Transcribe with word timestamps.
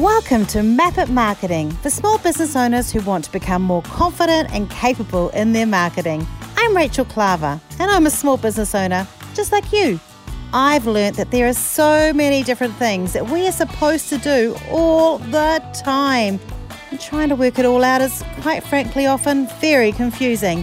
Welcome 0.00 0.44
to 0.48 0.62
Map 0.62 0.98
It 0.98 1.08
Marketing 1.08 1.70
for 1.70 1.88
small 1.88 2.18
business 2.18 2.54
owners 2.54 2.92
who 2.92 3.00
want 3.00 3.24
to 3.24 3.32
become 3.32 3.62
more 3.62 3.80
confident 3.80 4.50
and 4.52 4.70
capable 4.70 5.30
in 5.30 5.54
their 5.54 5.64
marketing. 5.64 6.26
I'm 6.54 6.76
Rachel 6.76 7.06
Klaver 7.06 7.58
and 7.78 7.90
I'm 7.90 8.04
a 8.04 8.10
small 8.10 8.36
business 8.36 8.74
owner 8.74 9.08
just 9.32 9.52
like 9.52 9.72
you. 9.72 9.98
I've 10.52 10.86
learned 10.86 11.16
that 11.16 11.30
there 11.30 11.48
are 11.48 11.54
so 11.54 12.12
many 12.12 12.42
different 12.42 12.74
things 12.74 13.14
that 13.14 13.30
we 13.30 13.48
are 13.48 13.52
supposed 13.52 14.10
to 14.10 14.18
do 14.18 14.54
all 14.68 15.16
the 15.16 15.64
time. 15.82 16.40
And 16.90 17.00
trying 17.00 17.30
to 17.30 17.34
work 17.34 17.58
it 17.58 17.64
all 17.64 17.82
out 17.82 18.02
is, 18.02 18.22
quite 18.42 18.64
frankly, 18.64 19.06
often 19.06 19.46
very 19.62 19.92
confusing. 19.92 20.58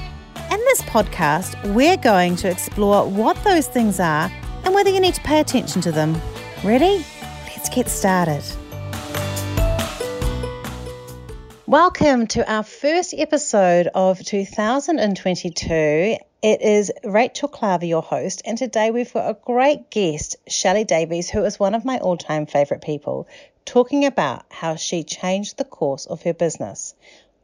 In 0.51 0.59
this 0.59 0.83
podcast, 0.83 1.73
we're 1.73 1.97
going 1.97 2.35
to 2.35 2.51
explore 2.51 3.09
what 3.09 3.43
those 3.43 3.65
things 3.65 3.99
are 3.99 4.31
and 4.63 4.75
whether 4.75 4.91
you 4.91 4.99
need 4.99 5.15
to 5.15 5.21
pay 5.21 5.39
attention 5.39 5.81
to 5.81 5.91
them. 5.91 6.21
Ready? 6.63 7.03
Let's 7.47 7.69
get 7.69 7.89
started. 7.89 8.43
Welcome 11.65 12.27
to 12.27 12.51
our 12.51 12.63
first 12.63 13.13
episode 13.17 13.87
of 13.95 14.19
2022. 14.19 16.17
It 16.41 16.61
is 16.61 16.91
Rachel 17.05 17.47
Klaver, 17.47 17.87
your 17.87 18.01
host, 18.01 18.41
and 18.43 18.57
today 18.57 18.91
we've 18.91 19.13
got 19.13 19.29
a 19.29 19.37
great 19.45 19.89
guest, 19.89 20.35
Shelley 20.45 20.83
Davies, 20.83 21.29
who 21.29 21.45
is 21.45 21.57
one 21.57 21.73
of 21.73 21.85
my 21.85 21.99
all 21.99 22.17
time 22.17 22.47
favourite 22.47 22.83
people, 22.83 23.29
talking 23.63 24.03
about 24.03 24.43
how 24.49 24.75
she 24.75 25.05
changed 25.05 25.57
the 25.57 25.63
course 25.63 26.05
of 26.05 26.21
her 26.23 26.33
business. 26.33 26.95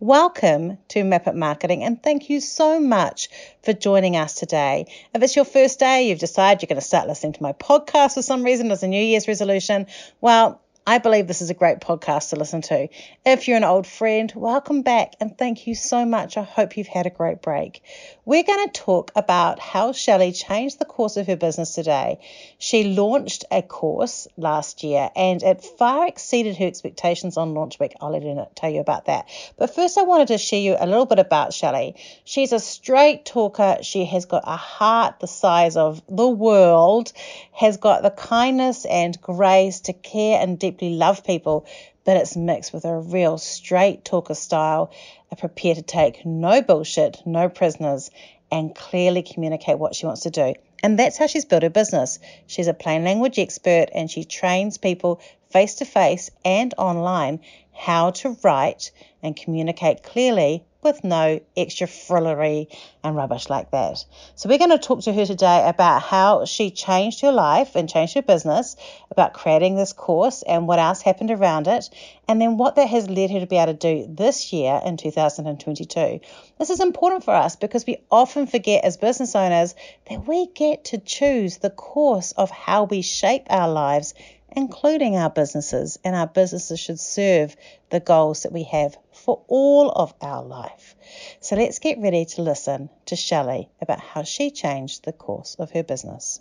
Welcome 0.01 0.79
to 0.89 1.05
Map 1.05 1.27
It 1.27 1.35
Marketing, 1.35 1.85
and 1.85 2.03
thank 2.03 2.29
you 2.29 2.41
so 2.41 2.77
much 2.77 3.29
for 3.63 3.71
joining 3.71 4.17
us 4.17 4.33
today. 4.33 4.87
If 5.15 5.23
it's 5.23 5.37
your 5.37 5.45
first 5.45 5.79
day, 5.79 6.09
you've 6.09 6.19
decided 6.19 6.61
you're 6.61 6.67
going 6.67 6.81
to 6.81 6.85
start 6.85 7.07
listening 7.07 7.33
to 7.33 7.43
my 7.43 7.53
podcast 7.53 8.15
for 8.15 8.21
some 8.21 8.43
reason 8.43 8.69
as 8.69 8.83
a 8.83 8.89
New 8.89 9.01
Year's 9.01 9.29
resolution, 9.29 9.87
well, 10.19 10.61
I 10.89 10.97
believe 10.97 11.27
this 11.27 11.43
is 11.43 11.51
a 11.51 11.53
great 11.53 11.81
podcast 11.81 12.31
to 12.31 12.35
listen 12.35 12.61
to. 12.63 12.87
If 13.23 13.47
you're 13.47 13.57
an 13.57 13.63
old 13.63 13.85
friend, 13.85 14.33
welcome 14.35 14.81
back 14.81 15.13
and 15.19 15.37
thank 15.37 15.67
you 15.67 15.75
so 15.75 16.03
much. 16.03 16.35
I 16.35 16.41
hope 16.41 16.77
you've 16.77 16.87
had 16.87 17.05
a 17.05 17.11
great 17.11 17.43
break. 17.43 17.83
We're 18.29 18.43
going 18.43 18.69
to 18.69 18.79
talk 18.79 19.11
about 19.15 19.57
how 19.57 19.91
Shelley 19.91 20.33
changed 20.33 20.77
the 20.77 20.85
course 20.85 21.17
of 21.17 21.25
her 21.25 21.35
business 21.35 21.73
today. 21.73 22.19
She 22.59 22.83
launched 22.83 23.43
a 23.49 23.63
course 23.63 24.27
last 24.37 24.83
year 24.83 25.09
and 25.15 25.41
it 25.41 25.63
far 25.63 26.05
exceeded 26.05 26.55
her 26.57 26.67
expectations 26.67 27.37
on 27.37 27.55
launch 27.55 27.79
week. 27.79 27.95
I'll 27.99 28.11
let 28.11 28.21
her 28.21 28.47
tell 28.53 28.69
you 28.69 28.81
about 28.81 29.05
that. 29.05 29.27
But 29.57 29.73
first, 29.73 29.97
I 29.97 30.03
wanted 30.03 30.27
to 30.27 30.37
share 30.37 30.59
you 30.59 30.75
a 30.79 30.85
little 30.85 31.07
bit 31.07 31.17
about 31.17 31.55
Shelley. 31.55 31.95
She's 32.23 32.53
a 32.53 32.59
straight 32.59 33.25
talker. 33.25 33.79
She 33.81 34.05
has 34.05 34.25
got 34.25 34.43
a 34.45 34.57
heart 34.57 35.19
the 35.21 35.25
size 35.25 35.75
of 35.75 35.99
the 36.07 36.29
world, 36.29 37.11
has 37.51 37.77
got 37.77 38.03
the 38.03 38.11
kindness 38.11 38.85
and 38.85 39.19
grace 39.19 39.79
to 39.79 39.93
care 39.93 40.39
and 40.39 40.59
deeply 40.59 40.93
love 40.93 41.23
people, 41.23 41.65
but 42.05 42.17
it's 42.17 42.35
mixed 42.35 42.73
with 42.73 42.85
a 42.85 42.97
real 42.97 43.37
straight 43.37 44.05
talker 44.05 44.33
style, 44.33 44.91
a 45.31 45.35
prepare 45.35 45.75
to 45.75 45.81
take 45.81 46.25
no 46.25 46.61
bullshit, 46.61 47.21
no 47.25 47.49
prisoners, 47.49 48.09
and 48.51 48.75
clearly 48.75 49.21
communicate 49.21 49.77
what 49.77 49.95
she 49.95 50.05
wants 50.05 50.21
to 50.21 50.29
do. 50.29 50.53
And 50.81 50.97
that's 50.97 51.17
how 51.17 51.27
she's 51.27 51.45
built 51.45 51.63
her 51.63 51.69
business. 51.69 52.19
She's 52.47 52.67
a 52.67 52.73
plain 52.73 53.03
language 53.03 53.37
expert 53.37 53.89
and 53.93 54.09
she 54.09 54.23
trains 54.23 54.77
people 54.77 55.19
face 55.49 55.75
to 55.75 55.85
face 55.85 56.31
and 56.45 56.73
online 56.77 57.41
how 57.73 58.11
to 58.11 58.37
write 58.43 58.91
and 59.21 59.35
communicate 59.35 60.03
clearly 60.03 60.63
with 60.81 61.03
no 61.03 61.39
extra 61.57 61.87
frillery 61.87 62.69
and 63.03 63.15
rubbish 63.15 63.49
like 63.49 63.71
that. 63.71 64.03
So, 64.35 64.47
we're 64.47 64.57
going 64.57 64.69
to 64.69 64.77
talk 64.77 65.01
to 65.01 65.13
her 65.13 65.25
today 65.25 65.67
about 65.67 66.01
how 66.01 66.45
she 66.45 66.71
changed 66.71 67.21
her 67.21 67.31
life 67.31 67.75
and 67.75 67.89
changed 67.89 68.13
her 68.15 68.21
business, 68.21 68.75
about 69.11 69.33
creating 69.33 69.75
this 69.75 69.93
course 69.93 70.41
and 70.41 70.67
what 70.67 70.79
else 70.79 71.01
happened 71.01 71.31
around 71.31 71.67
it, 71.67 71.89
and 72.27 72.39
then 72.41 72.57
what 72.57 72.75
that 72.75 72.87
has 72.87 73.09
led 73.09 73.31
her 73.31 73.39
to 73.39 73.47
be 73.47 73.57
able 73.57 73.73
to 73.73 73.79
do 73.79 74.07
this 74.09 74.53
year 74.53 74.81
in 74.85 74.97
2022. 74.97 76.19
This 76.57 76.69
is 76.69 76.79
important 76.79 77.23
for 77.23 77.33
us 77.33 77.55
because 77.55 77.85
we 77.85 77.97
often 78.09 78.47
forget 78.47 78.85
as 78.85 78.97
business 78.97 79.35
owners 79.35 79.75
that 80.09 80.27
we 80.27 80.47
get 80.47 80.85
to 80.85 80.97
choose 80.97 81.57
the 81.57 81.69
course 81.69 82.31
of 82.31 82.49
how 82.49 82.85
we 82.85 83.01
shape 83.01 83.47
our 83.49 83.69
lives 83.69 84.13
including 84.55 85.15
our 85.15 85.29
businesses, 85.29 85.99
and 86.03 86.15
our 86.15 86.27
businesses 86.27 86.79
should 86.79 86.99
serve 86.99 87.55
the 87.91 87.99
goals 87.99 88.43
that 88.43 88.51
we 88.51 88.63
have 88.63 88.97
for 89.19 89.43
all 89.47 89.89
of 89.89 90.13
our 90.21 90.43
life. 90.43 90.95
So 91.39 91.55
let's 91.55 91.79
get 91.79 91.99
ready 91.99 92.25
to 92.25 92.41
listen 92.41 92.89
to 93.05 93.15
Shelley 93.15 93.69
about 93.81 93.99
how 93.99 94.23
she 94.23 94.51
changed 94.51 95.05
the 95.05 95.13
course 95.13 95.55
of 95.59 95.71
her 95.71 95.83
business. 95.83 96.39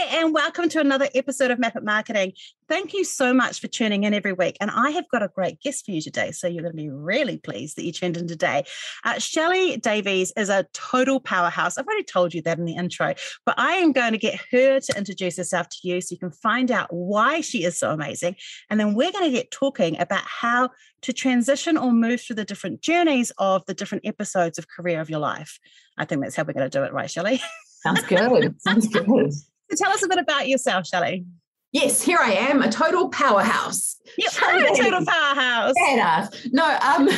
Hi, 0.00 0.20
and 0.20 0.32
welcome 0.32 0.68
to 0.68 0.80
another 0.80 1.08
episode 1.12 1.50
of 1.50 1.58
Map 1.58 1.74
It 1.74 1.82
Marketing. 1.82 2.32
Thank 2.68 2.94
you 2.94 3.02
so 3.02 3.34
much 3.34 3.60
for 3.60 3.66
tuning 3.66 4.04
in 4.04 4.14
every 4.14 4.32
week. 4.32 4.56
And 4.60 4.70
I 4.70 4.90
have 4.90 5.08
got 5.08 5.24
a 5.24 5.28
great 5.28 5.60
guest 5.60 5.84
for 5.84 5.90
you 5.90 6.00
today. 6.00 6.30
So 6.30 6.46
you're 6.46 6.62
going 6.62 6.76
to 6.76 6.80
be 6.80 6.88
really 6.88 7.38
pleased 7.38 7.76
that 7.76 7.84
you 7.84 7.90
tuned 7.90 8.16
in 8.16 8.28
today. 8.28 8.62
Uh, 9.04 9.18
Shelley 9.18 9.76
Davies 9.78 10.32
is 10.36 10.50
a 10.50 10.66
total 10.72 11.18
powerhouse. 11.18 11.76
I've 11.76 11.86
already 11.86 12.04
told 12.04 12.32
you 12.32 12.42
that 12.42 12.58
in 12.58 12.64
the 12.64 12.76
intro, 12.76 13.14
but 13.44 13.58
I 13.58 13.72
am 13.72 13.90
going 13.90 14.12
to 14.12 14.18
get 14.18 14.38
her 14.52 14.78
to 14.78 14.96
introduce 14.96 15.36
herself 15.36 15.68
to 15.68 15.78
you 15.82 16.00
so 16.00 16.12
you 16.12 16.18
can 16.18 16.30
find 16.30 16.70
out 16.70 16.86
why 16.92 17.40
she 17.40 17.64
is 17.64 17.76
so 17.76 17.90
amazing. 17.90 18.36
And 18.70 18.78
then 18.78 18.94
we're 18.94 19.10
going 19.10 19.24
to 19.24 19.36
get 19.36 19.50
talking 19.50 19.98
about 19.98 20.22
how 20.22 20.70
to 21.02 21.12
transition 21.12 21.76
or 21.76 21.90
move 21.90 22.20
through 22.20 22.36
the 22.36 22.44
different 22.44 22.82
journeys 22.82 23.32
of 23.38 23.66
the 23.66 23.74
different 23.74 24.06
episodes 24.06 24.58
of 24.58 24.68
career 24.68 25.00
of 25.00 25.10
your 25.10 25.18
life. 25.18 25.58
I 25.96 26.04
think 26.04 26.22
that's 26.22 26.36
how 26.36 26.44
we're 26.44 26.52
going 26.52 26.70
to 26.70 26.78
do 26.78 26.84
it, 26.84 26.92
right, 26.92 27.10
Shelley? 27.10 27.42
Sounds 27.82 28.04
good. 28.04 28.60
Sounds 28.60 28.86
good. 28.92 29.32
So 29.70 29.84
tell 29.84 29.92
us 29.92 30.02
a 30.02 30.08
bit 30.08 30.18
about 30.18 30.48
yourself, 30.48 30.86
Shelley. 30.86 31.24
Yes, 31.72 32.00
here 32.00 32.18
I 32.18 32.32
am, 32.32 32.62
a 32.62 32.70
total 32.70 33.10
powerhouse. 33.10 33.96
Yep, 34.16 34.32
a 34.72 34.74
total 34.74 35.04
powerhouse. 35.04 35.74
Badass. 35.78 36.48
No, 36.50 36.64
um, 36.64 37.10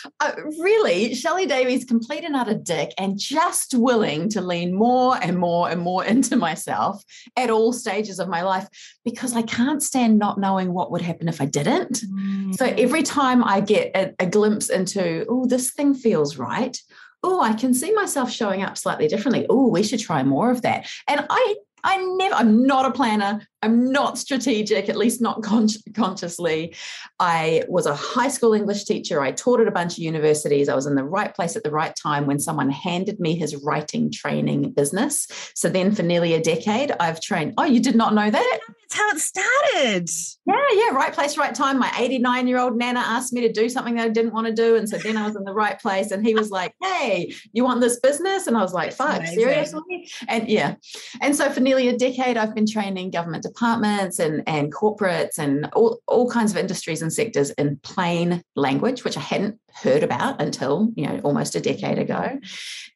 uh, 0.20 0.32
really, 0.58 1.14
Shelley 1.14 1.44
Davies, 1.44 1.84
complete 1.84 2.24
and 2.24 2.34
utter 2.34 2.54
dick, 2.54 2.94
and 2.96 3.18
just 3.18 3.74
willing 3.74 4.30
to 4.30 4.40
lean 4.40 4.72
more 4.72 5.18
and 5.22 5.36
more 5.36 5.68
and 5.68 5.82
more 5.82 6.02
into 6.06 6.36
myself 6.36 7.04
at 7.36 7.50
all 7.50 7.74
stages 7.74 8.18
of 8.18 8.26
my 8.26 8.40
life 8.40 8.66
because 9.04 9.36
I 9.36 9.42
can't 9.42 9.82
stand 9.82 10.18
not 10.18 10.38
knowing 10.38 10.72
what 10.72 10.90
would 10.90 11.02
happen 11.02 11.28
if 11.28 11.42
I 11.42 11.44
didn't. 11.44 12.00
Mm. 12.00 12.56
So 12.56 12.64
every 12.64 13.02
time 13.02 13.44
I 13.44 13.60
get 13.60 13.94
a, 13.94 14.14
a 14.18 14.26
glimpse 14.26 14.70
into, 14.70 15.26
oh, 15.28 15.44
this 15.44 15.72
thing 15.72 15.92
feels 15.92 16.38
right 16.38 16.80
oh, 17.22 17.40
I 17.40 17.52
can 17.52 17.74
see 17.74 17.92
myself 17.92 18.30
showing 18.30 18.62
up 18.62 18.78
slightly 18.78 19.08
differently. 19.08 19.46
Oh, 19.50 19.68
we 19.68 19.82
should 19.82 20.00
try 20.00 20.22
more 20.22 20.50
of 20.50 20.62
that. 20.62 20.88
And 21.06 21.26
I 21.28 21.56
I 21.84 21.98
never, 21.98 22.34
I'm 22.34 22.66
not 22.66 22.86
a 22.86 22.90
planner. 22.90 23.46
I'm 23.62 23.90
not 23.90 24.18
strategic, 24.18 24.88
at 24.88 24.96
least 24.96 25.20
not 25.20 25.42
con- 25.42 25.68
consciously. 25.94 26.74
I 27.18 27.64
was 27.68 27.86
a 27.86 27.94
high 27.94 28.28
school 28.28 28.54
English 28.54 28.84
teacher. 28.84 29.20
I 29.20 29.32
taught 29.32 29.60
at 29.60 29.66
a 29.66 29.72
bunch 29.72 29.94
of 29.94 29.98
universities. 29.98 30.68
I 30.68 30.74
was 30.74 30.86
in 30.86 30.94
the 30.94 31.04
right 31.04 31.34
place 31.34 31.56
at 31.56 31.64
the 31.64 31.70
right 31.70 31.94
time 31.96 32.26
when 32.26 32.38
someone 32.38 32.70
handed 32.70 33.18
me 33.18 33.34
his 33.34 33.56
writing 33.56 34.12
training 34.12 34.70
business. 34.72 35.26
So 35.54 35.68
then 35.68 35.92
for 35.92 36.02
nearly 36.02 36.34
a 36.34 36.40
decade, 36.40 36.92
I've 37.00 37.20
trained. 37.20 37.54
Oh, 37.58 37.64
you 37.64 37.80
did 37.80 37.96
not 37.96 38.14
know 38.14 38.30
that? 38.30 38.60
That's 38.88 38.94
how 38.94 39.08
it 39.10 39.18
started. 39.18 40.08
Yeah, 40.46 40.54
yeah, 40.72 40.94
right 40.94 41.12
place, 41.12 41.36
right 41.36 41.54
time. 41.54 41.78
My 41.78 41.92
89 41.98 42.46
year 42.46 42.58
old 42.58 42.76
Nana 42.76 43.00
asked 43.00 43.32
me 43.32 43.40
to 43.42 43.52
do 43.52 43.68
something 43.68 43.96
that 43.96 44.06
I 44.06 44.08
didn't 44.08 44.32
want 44.32 44.46
to 44.46 44.52
do. 44.52 44.76
And 44.76 44.88
so 44.88 44.98
then 44.98 45.16
I 45.16 45.26
was 45.26 45.36
in 45.36 45.44
the 45.44 45.52
right 45.52 45.78
place. 45.80 46.10
And 46.10 46.24
he 46.24 46.34
was 46.34 46.50
like, 46.50 46.74
hey, 46.82 47.34
you 47.52 47.64
want 47.64 47.80
this 47.80 47.98
business? 48.00 48.46
And 48.46 48.56
I 48.56 48.62
was 48.62 48.72
like, 48.72 48.92
fuck, 48.92 49.26
seriously? 49.26 50.08
And 50.28 50.48
yeah. 50.48 50.76
And 51.20 51.34
so 51.34 51.50
for 51.50 51.60
nearly 51.60 51.88
a 51.88 51.96
decade, 51.96 52.36
I've 52.36 52.54
been 52.54 52.66
training 52.66 53.10
government 53.10 53.44
departments 53.48 54.18
and, 54.18 54.42
and 54.46 54.72
corporates 54.72 55.38
and 55.38 55.66
all, 55.72 56.00
all 56.06 56.30
kinds 56.30 56.52
of 56.52 56.56
industries 56.56 57.02
and 57.02 57.12
sectors 57.12 57.50
in 57.50 57.78
plain 57.82 58.42
language, 58.56 59.04
which 59.04 59.16
I 59.16 59.20
hadn't 59.20 59.58
heard 59.74 60.02
about 60.02 60.40
until 60.40 60.90
you 60.96 61.06
know 61.06 61.20
almost 61.24 61.54
a 61.54 61.60
decade 61.60 61.98
ago. 61.98 62.38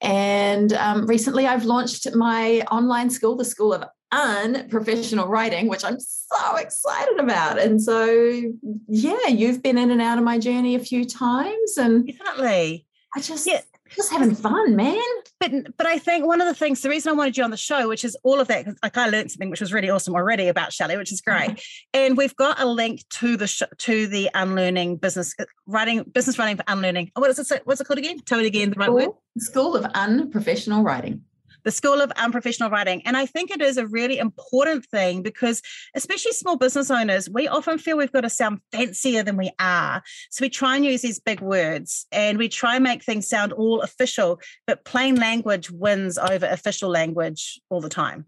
And 0.00 0.72
um, 0.72 1.06
recently, 1.06 1.46
I've 1.46 1.64
launched 1.64 2.14
my 2.14 2.62
online 2.70 3.10
school, 3.10 3.36
the 3.36 3.44
School 3.44 3.72
of 3.72 3.84
Unprofessional 4.12 5.28
Writing, 5.28 5.68
which 5.68 5.84
I'm 5.84 5.98
so 5.98 6.56
excited 6.56 7.19
about. 7.19 7.58
And 7.58 7.81
so, 7.81 8.43
yeah, 8.88 9.28
you've 9.28 9.62
been 9.62 9.78
in 9.78 9.90
and 9.90 10.02
out 10.02 10.19
of 10.19 10.25
my 10.25 10.38
journey 10.38 10.75
a 10.75 10.81
few 10.81 11.05
times, 11.05 11.76
and 11.76 12.06
definitely. 12.06 12.87
I 13.14 13.20
just 13.20 13.46
yeah 13.46 13.60
just 13.94 14.10
having 14.10 14.34
fun, 14.34 14.76
man. 14.76 15.00
But 15.43 15.77
but 15.77 15.87
I 15.89 15.99
think 15.99 16.25
one 16.25 16.41
of 16.41 16.47
the 16.47 16.55
things, 16.55 16.83
the 16.83 16.89
reason 16.89 17.11
I 17.11 17.15
wanted 17.15 17.37
you 17.37 17.43
on 17.43 17.50
the 17.50 17.56
show, 17.56 17.89
which 17.89 18.05
is 18.05 18.17
all 18.23 18.39
of 18.39 18.47
that, 18.47 18.65
like 18.81 18.97
I 18.97 19.09
learned 19.09 19.33
something 19.33 19.50
which 19.50 19.61
was 19.61 19.73
really 19.73 19.91
awesome 19.91 20.15
already 20.15 20.47
about 20.47 20.73
Shelley, 20.73 20.97
which 20.97 21.11
is 21.11 21.21
great. 21.21 21.50
Mm-hmm. 21.50 21.81
And 21.94 22.17
we've 22.17 22.37
got 22.37 22.61
a 22.61 22.67
link 22.67 23.03
to 23.11 23.37
the 23.37 23.49
sh- 23.49 23.62
to 23.79 24.06
the 24.06 24.31
unlearning 24.35 24.99
business 24.99 25.35
uh, 25.41 25.44
writing, 25.67 26.05
business 26.05 26.39
writing 26.39 26.59
for 26.59 26.65
unlearning. 26.69 27.11
What 27.17 27.29
is 27.29 27.50
it? 27.50 27.62
What's 27.65 27.81
it 27.81 27.89
called 27.89 27.99
again? 27.99 28.21
Tell 28.21 28.39
me 28.39 28.47
again 28.47 28.71
the 28.71 28.77
right 28.77 28.87
School, 28.87 28.94
word. 28.94 29.09
School 29.39 29.77
of 29.77 29.85
Unprofessional 29.94 30.85
Writing 30.85 31.25
the 31.64 31.70
School 31.70 32.00
of 32.00 32.11
Unprofessional 32.12 32.70
Writing. 32.70 33.03
And 33.06 33.17
I 33.17 33.26
think 33.26 33.50
it 33.50 33.61
is 33.61 33.76
a 33.76 33.87
really 33.87 34.19
important 34.19 34.87
thing 34.87 35.23
because, 35.23 35.62
especially 35.94 36.32
small 36.32 36.56
business 36.56 36.91
owners, 36.91 37.29
we 37.31 37.49
often 37.49 37.79
feel 37.79 37.97
we've 37.97 38.12
got 38.12 38.23
to 38.23 38.31
sound 38.31 38.61
fancier 38.73 39.23
than 39.23 39.37
we 39.37 39.50
are. 39.59 40.03
So 40.31 40.44
we 40.44 40.50
try 40.50 40.76
and 40.76 40.85
use 40.85 41.03
these 41.03 41.20
big 41.20 41.41
words 41.41 42.06
and 42.12 42.38
we 42.38 42.49
try 42.49 42.76
and 42.76 42.85
make 42.85 43.03
things 43.03 43.29
sound 43.29 43.53
all 43.53 43.81
official, 43.81 44.41
but 44.67 44.85
plain 44.85 45.17
language 45.17 45.70
wins 45.70 46.19
over 46.19 46.47
official 46.47 46.91
language 46.91 47.61
all 47.70 47.81
the 47.81 47.88
time. 47.88 48.26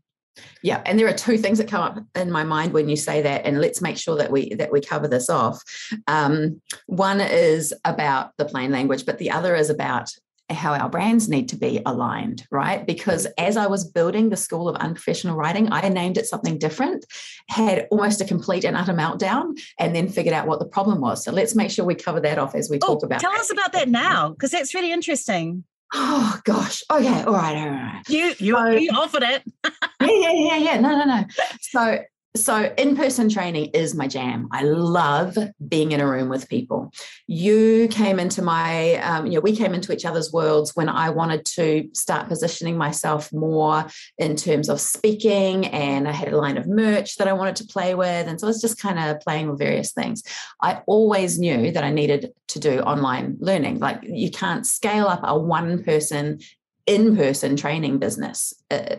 Yeah, 0.62 0.82
and 0.84 0.98
there 0.98 1.06
are 1.06 1.12
two 1.12 1.38
things 1.38 1.58
that 1.58 1.68
come 1.68 1.82
up 1.82 2.04
in 2.16 2.30
my 2.30 2.42
mind 2.42 2.72
when 2.72 2.88
you 2.88 2.96
say 2.96 3.22
that, 3.22 3.44
and 3.44 3.60
let's 3.60 3.80
make 3.80 3.96
sure 3.96 4.16
that 4.16 4.32
we 4.32 4.54
that 4.54 4.72
we 4.72 4.80
cover 4.80 5.06
this 5.06 5.30
off. 5.30 5.62
Um, 6.08 6.60
one 6.86 7.20
is 7.20 7.72
about 7.84 8.32
the 8.36 8.44
plain 8.44 8.72
language, 8.72 9.06
but 9.06 9.18
the 9.18 9.30
other 9.30 9.54
is 9.54 9.70
about 9.70 10.10
how 10.50 10.74
our 10.74 10.88
brands 10.88 11.28
need 11.28 11.48
to 11.48 11.56
be 11.56 11.80
aligned, 11.86 12.46
right? 12.50 12.86
Because 12.86 13.26
as 13.38 13.56
I 13.56 13.66
was 13.66 13.84
building 13.84 14.28
the 14.28 14.36
School 14.36 14.68
of 14.68 14.76
Unprofessional 14.76 15.36
Writing, 15.36 15.72
I 15.72 15.88
named 15.88 16.18
it 16.18 16.26
something 16.26 16.58
different, 16.58 17.04
had 17.48 17.86
almost 17.90 18.20
a 18.20 18.24
complete 18.24 18.64
and 18.64 18.76
utter 18.76 18.92
meltdown, 18.92 19.58
and 19.78 19.94
then 19.94 20.08
figured 20.08 20.34
out 20.34 20.46
what 20.46 20.58
the 20.58 20.66
problem 20.66 21.00
was. 21.00 21.24
So 21.24 21.32
let's 21.32 21.54
make 21.54 21.70
sure 21.70 21.84
we 21.84 21.94
cover 21.94 22.20
that 22.20 22.38
off 22.38 22.54
as 22.54 22.68
we 22.68 22.78
oh, 22.82 22.86
talk 22.86 23.02
about. 23.02 23.20
Tell 23.20 23.32
that. 23.32 23.40
us 23.40 23.50
about 23.50 23.72
that 23.72 23.88
now, 23.88 24.30
because 24.30 24.50
that's 24.50 24.74
really 24.74 24.92
interesting. 24.92 25.64
Oh 25.92 26.40
gosh. 26.44 26.82
Okay. 26.90 27.22
All 27.22 27.32
right. 27.32 27.56
All 27.56 27.68
right. 27.68 28.02
You 28.08 28.34
you, 28.38 28.54
so, 28.54 28.70
you 28.70 28.90
offered 28.90 29.22
it. 29.22 29.42
yeah, 29.64 29.70
yeah, 30.00 30.32
yeah, 30.32 30.56
yeah. 30.56 30.80
No, 30.80 30.90
no, 30.90 31.04
no. 31.04 31.24
So 31.60 32.00
so 32.36 32.74
in-person 32.76 33.28
training 33.28 33.66
is 33.66 33.94
my 33.94 34.08
jam. 34.08 34.48
I 34.50 34.62
love 34.62 35.38
being 35.68 35.92
in 35.92 36.00
a 36.00 36.06
room 36.06 36.28
with 36.28 36.48
people. 36.48 36.92
You 37.28 37.86
came 37.88 38.18
into 38.18 38.42
my 38.42 38.94
um, 38.94 39.26
you 39.26 39.34
know 39.34 39.40
we 39.40 39.54
came 39.54 39.72
into 39.72 39.92
each 39.92 40.04
other's 40.04 40.32
worlds 40.32 40.74
when 40.74 40.88
i 40.88 41.10
wanted 41.10 41.44
to 41.44 41.88
start 41.92 42.28
positioning 42.28 42.76
myself 42.76 43.32
more 43.32 43.86
in 44.18 44.34
terms 44.34 44.68
of 44.68 44.80
speaking 44.80 45.66
and 45.66 46.08
i 46.08 46.12
had 46.12 46.32
a 46.32 46.36
line 46.36 46.56
of 46.56 46.66
merch 46.66 47.16
that 47.16 47.28
i 47.28 47.32
wanted 47.32 47.56
to 47.56 47.66
play 47.66 47.94
with. 47.94 48.26
And 48.26 48.40
so 48.40 48.46
i 48.46 48.50
was 48.50 48.60
just 48.60 48.80
kind 48.80 48.98
of 48.98 49.20
playing 49.20 49.48
with 49.48 49.58
various 49.58 49.92
things. 49.92 50.24
I 50.60 50.82
always 50.86 51.38
knew 51.38 51.70
that 51.70 51.84
i 51.84 51.90
needed 51.90 52.32
to 52.48 52.58
do 52.58 52.80
online 52.80 53.36
learning. 53.38 53.78
Like 53.78 54.00
you 54.02 54.30
can't 54.30 54.66
scale 54.66 55.06
up 55.06 55.20
a 55.22 55.38
one 55.38 55.84
person 55.84 56.40
in-person 56.86 57.56
training 57.56 57.98
business 57.98 58.52
uh, 58.70 58.96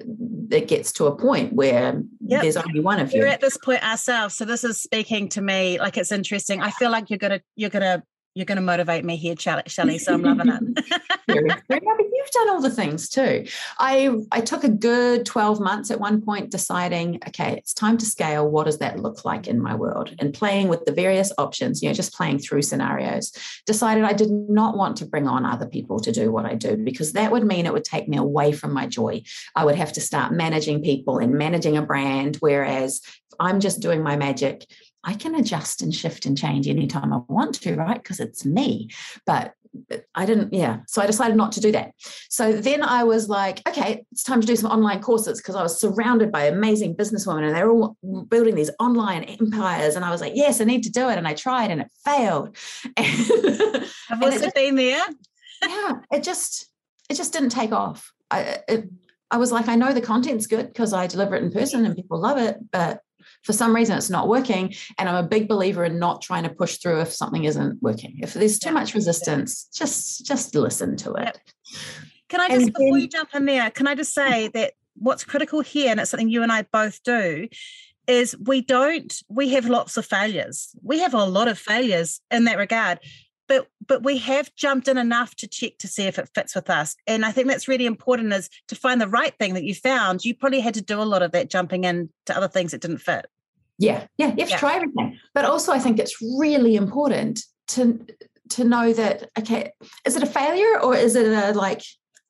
it 0.49 0.67
gets 0.67 0.91
to 0.91 1.05
a 1.05 1.15
point 1.15 1.53
where 1.53 2.01
yep. 2.21 2.41
there's 2.41 2.57
only 2.57 2.79
one 2.79 2.99
of 2.99 3.13
you 3.13 3.21
we're 3.21 3.27
at 3.27 3.41
this 3.41 3.57
point 3.57 3.83
ourselves 3.83 4.33
so 4.33 4.43
this 4.43 4.63
is 4.63 4.81
speaking 4.81 5.29
to 5.29 5.39
me 5.41 5.77
like 5.79 5.95
it's 5.95 6.11
interesting 6.11 6.61
i 6.61 6.71
feel 6.71 6.89
like 6.89 7.09
you're 7.11 7.19
gonna 7.19 7.39
you're 7.55 7.69
gonna 7.69 8.01
you're 8.35 8.45
going 8.45 8.57
to 8.57 8.61
motivate 8.61 9.05
me 9.05 9.15
here, 9.15 9.33
Shelley. 9.37 9.97
So 9.97 10.13
I'm 10.13 10.21
loving 10.21 10.75
it. 10.77 10.85
You've 11.29 12.31
done 12.31 12.49
all 12.49 12.61
the 12.61 12.69
things 12.69 13.07
too. 13.07 13.45
I 13.79 14.13
I 14.31 14.41
took 14.41 14.65
a 14.65 14.69
good 14.69 15.25
12 15.25 15.61
months 15.61 15.89
at 15.89 16.01
one 16.01 16.21
point 16.21 16.51
deciding, 16.51 17.21
okay, 17.27 17.53
it's 17.53 17.73
time 17.73 17.97
to 17.97 18.05
scale. 18.05 18.49
What 18.49 18.65
does 18.65 18.79
that 18.79 18.99
look 18.99 19.23
like 19.23 19.47
in 19.47 19.61
my 19.61 19.73
world? 19.73 20.13
And 20.19 20.33
playing 20.33 20.67
with 20.67 20.83
the 20.85 20.91
various 20.91 21.31
options, 21.37 21.81
you 21.81 21.87
know, 21.87 21.93
just 21.93 22.13
playing 22.13 22.39
through 22.39 22.63
scenarios. 22.63 23.31
Decided 23.65 24.03
I 24.03 24.13
did 24.13 24.31
not 24.31 24.75
want 24.75 24.97
to 24.97 25.05
bring 25.05 25.27
on 25.27 25.45
other 25.45 25.65
people 25.65 25.99
to 26.01 26.11
do 26.11 26.31
what 26.31 26.45
I 26.45 26.55
do 26.55 26.75
because 26.75 27.13
that 27.13 27.31
would 27.31 27.45
mean 27.45 27.65
it 27.65 27.73
would 27.73 27.85
take 27.85 28.09
me 28.09 28.17
away 28.17 28.51
from 28.51 28.73
my 28.73 28.85
joy. 28.85 29.23
I 29.55 29.63
would 29.63 29.75
have 29.75 29.93
to 29.93 30.01
start 30.01 30.33
managing 30.33 30.83
people 30.83 31.19
and 31.19 31.33
managing 31.33 31.77
a 31.77 31.81
brand. 31.81 32.35
Whereas 32.41 33.01
I'm 33.39 33.59
just 33.59 33.79
doing 33.79 34.03
my 34.03 34.15
magic 34.15 34.65
I 35.05 35.13
can 35.13 35.35
adjust 35.35 35.81
and 35.81 35.93
shift 35.93 36.25
and 36.25 36.37
change 36.37 36.67
anytime 36.67 37.13
I 37.13 37.21
want 37.27 37.61
to, 37.61 37.75
right? 37.75 38.01
Because 38.01 38.19
it's 38.19 38.43
me. 38.43 38.89
But 39.25 39.53
I 40.15 40.25
didn't, 40.25 40.53
yeah. 40.53 40.79
So 40.87 41.01
I 41.01 41.05
decided 41.05 41.37
not 41.37 41.51
to 41.53 41.61
do 41.61 41.71
that. 41.73 41.91
So 42.29 42.53
then 42.53 42.81
I 42.81 43.03
was 43.03 43.29
like, 43.29 43.61
okay, 43.67 44.05
it's 44.11 44.23
time 44.23 44.41
to 44.41 44.47
do 44.47 44.55
some 44.55 44.71
online 44.71 45.01
courses 45.01 45.39
because 45.39 45.55
I 45.55 45.61
was 45.61 45.79
surrounded 45.79 46.31
by 46.31 46.45
amazing 46.45 46.95
businesswomen 46.95 47.45
and 47.45 47.55
they're 47.55 47.69
all 47.69 47.97
building 48.29 48.55
these 48.55 48.71
online 48.79 49.23
empires. 49.23 49.95
And 49.95 50.03
I 50.03 50.11
was 50.11 50.21
like, 50.21 50.33
yes, 50.35 50.59
I 50.61 50.63
need 50.63 50.83
to 50.83 50.91
do 50.91 51.09
it. 51.09 51.17
And 51.17 51.27
I 51.27 51.33
tried 51.33 51.71
and 51.71 51.81
it 51.81 51.91
failed. 52.03 52.55
I've 52.97 54.23
also 54.23 54.49
been 54.55 54.75
there. 54.75 55.03
yeah. 55.61 55.99
It 56.11 56.23
just, 56.23 56.69
it 57.09 57.15
just 57.15 57.33
didn't 57.33 57.49
take 57.49 57.71
off. 57.71 58.11
I, 58.31 58.59
it, 58.67 58.89
I 59.29 59.37
was 59.37 59.51
like, 59.51 59.67
I 59.67 59.75
know 59.75 59.91
the 59.91 60.01
content's 60.01 60.47
good 60.47 60.67
because 60.67 60.93
I 60.93 61.07
deliver 61.07 61.35
it 61.35 61.43
in 61.43 61.51
person 61.51 61.85
and 61.85 61.95
people 61.95 62.19
love 62.19 62.37
it, 62.37 62.57
but 62.71 63.01
for 63.43 63.53
some 63.53 63.75
reason 63.75 63.97
it's 63.97 64.09
not 64.09 64.27
working 64.27 64.73
and 64.97 65.09
i'm 65.09 65.23
a 65.23 65.27
big 65.27 65.47
believer 65.47 65.85
in 65.85 65.99
not 65.99 66.21
trying 66.21 66.43
to 66.43 66.49
push 66.49 66.77
through 66.77 67.01
if 67.01 67.11
something 67.13 67.43
isn't 67.43 67.81
working. 67.81 68.19
If 68.21 68.33
there's 68.33 68.59
too 68.59 68.71
much 68.71 68.93
resistance 68.93 69.67
just 69.73 70.25
just 70.25 70.55
listen 70.55 70.95
to 70.97 71.13
it. 71.13 71.39
Can 72.29 72.41
i 72.41 72.47
just 72.47 72.61
and 72.61 72.73
before 72.73 72.91
then, 72.93 73.01
you 73.01 73.07
jump 73.07 73.29
in 73.33 73.45
there 73.45 73.69
can 73.71 73.87
i 73.87 73.95
just 73.95 74.13
say 74.13 74.47
that 74.53 74.73
what's 74.95 75.23
critical 75.23 75.61
here 75.61 75.91
and 75.91 75.99
it's 75.99 76.11
something 76.11 76.29
you 76.29 76.41
and 76.41 76.51
i 76.51 76.61
both 76.71 77.03
do 77.03 77.47
is 78.07 78.35
we 78.45 78.61
don't 78.61 79.23
we 79.29 79.49
have 79.49 79.65
lots 79.67 79.97
of 79.97 80.05
failures. 80.05 80.75
We 80.83 80.99
have 80.99 81.13
a 81.13 81.23
lot 81.25 81.47
of 81.47 81.57
failures 81.57 82.21
in 82.31 82.45
that 82.45 82.57
regard 82.57 82.99
but 83.47 83.67
but 83.85 84.03
we 84.03 84.17
have 84.17 84.53
jumped 84.55 84.87
in 84.87 84.97
enough 84.97 85.35
to 85.35 85.47
check 85.47 85.77
to 85.79 85.87
see 85.87 86.03
if 86.03 86.17
it 86.17 86.29
fits 86.33 86.55
with 86.55 86.69
us 86.69 86.95
and 87.07 87.25
i 87.25 87.31
think 87.31 87.47
that's 87.47 87.67
really 87.67 87.85
important 87.85 88.33
is 88.33 88.49
to 88.67 88.75
find 88.75 88.99
the 88.99 89.07
right 89.07 89.37
thing 89.37 89.53
that 89.53 89.63
you 89.63 89.73
found 89.73 90.23
you 90.23 90.33
probably 90.33 90.59
had 90.59 90.73
to 90.73 90.81
do 90.81 91.01
a 91.01 91.03
lot 91.03 91.21
of 91.21 91.31
that 91.31 91.49
jumping 91.49 91.83
in 91.83 92.09
to 92.25 92.35
other 92.35 92.47
things 92.47 92.71
that 92.71 92.81
didn't 92.81 92.99
fit 92.99 93.27
yeah, 93.77 94.07
yeah, 94.17 94.27
you 94.27 94.39
have 94.39 94.49
yeah. 94.49 94.55
to 94.55 94.59
try 94.59 94.75
everything. 94.75 95.19
But 95.33 95.45
also, 95.45 95.71
I 95.71 95.79
think 95.79 95.99
it's 95.99 96.21
really 96.21 96.75
important 96.75 97.43
to 97.69 98.05
to 98.51 98.63
know 98.63 98.93
that 98.93 99.29
okay, 99.39 99.71
is 100.05 100.15
it 100.15 100.23
a 100.23 100.27
failure 100.27 100.79
or 100.81 100.95
is 100.95 101.15
it 101.15 101.27
a 101.27 101.57
like 101.57 101.83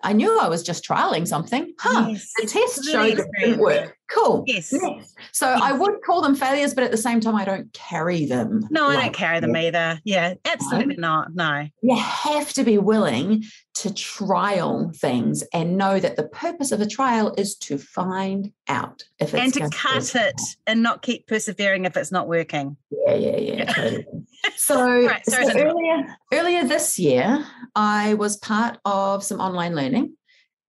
I 0.03 0.13
knew 0.13 0.39
I 0.39 0.47
was 0.47 0.62
just 0.62 0.83
trialing 0.88 1.27
something. 1.27 1.74
Huh. 1.80 2.09
Yes. 2.09 2.31
The 2.39 2.47
test 2.47 2.86
showed 2.86 3.19
it 3.19 3.27
didn't 3.39 3.59
work. 3.59 3.97
Cool. 4.12 4.44
Yes. 4.45 4.71
yes. 4.71 5.13
So 5.31 5.50
yes. 5.50 5.62
I 5.63 5.74
would 5.74 6.01
call 6.06 6.21
them 6.21 6.36
failures, 6.36 6.74
but 6.74 6.83
at 6.83 6.92
the 6.92 6.97
same 6.97 7.19
time, 7.19 7.36
I 7.36 7.44
don't 7.44 7.74
carry 7.74 8.25
them. 8.25 8.68
No, 8.69 8.88
like 8.88 8.97
I 8.97 9.01
don't 9.03 9.15
carry 9.15 9.39
them 9.39 9.56
either. 9.56 10.00
Yeah, 10.03 10.36
absolutely 10.45 10.97
no. 10.97 11.07
not. 11.07 11.27
No. 11.33 11.68
You 11.81 11.97
have 11.97 12.53
to 12.53 12.63
be 12.63 12.77
willing 12.77 13.44
to 13.75 13.94
trial 13.94 14.89
things 14.95 15.44
and 15.54 15.77
know 15.77 16.00
that 16.00 16.16
the 16.16 16.27
purpose 16.30 16.72
of 16.72 16.80
a 16.80 16.88
trial 16.88 17.33
is 17.38 17.56
to 17.57 17.77
find 17.77 18.51
out 18.69 19.04
if 19.19 19.33
it's 19.33 19.44
and 19.44 19.54
to 19.54 19.69
cut 19.77 20.16
it 20.16 20.42
and 20.66 20.81
not 20.81 21.01
keep 21.01 21.27
persevering 21.27 21.83
if 21.83 21.98
it's 21.98 22.12
not 22.12 22.27
working. 22.27 22.77
Yeah, 22.89 23.16
yeah, 23.16 23.38
yeah. 23.38 23.74
Totally. 23.74 24.06
So, 24.57 25.06
right, 25.06 25.25
so 25.25 25.38
earlier, 25.38 26.18
earlier 26.31 26.63
this 26.66 27.00
year, 27.00 27.45
I 27.75 28.13
was 28.13 28.38
part 28.38 28.77
of 28.86 29.24
some 29.24 29.39
online 29.39 29.75
learning 29.75 30.16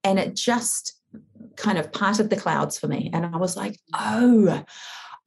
and 0.03 0.19
it 0.19 0.35
just 0.35 0.95
kind 1.57 1.77
of 1.77 1.93
parted 1.93 2.31
the 2.31 2.37
clouds 2.37 2.79
for 2.79 2.89
me. 2.89 3.11
And 3.13 3.27
I 3.27 3.37
was 3.37 3.57
like, 3.57 3.79
oh, 3.95 4.65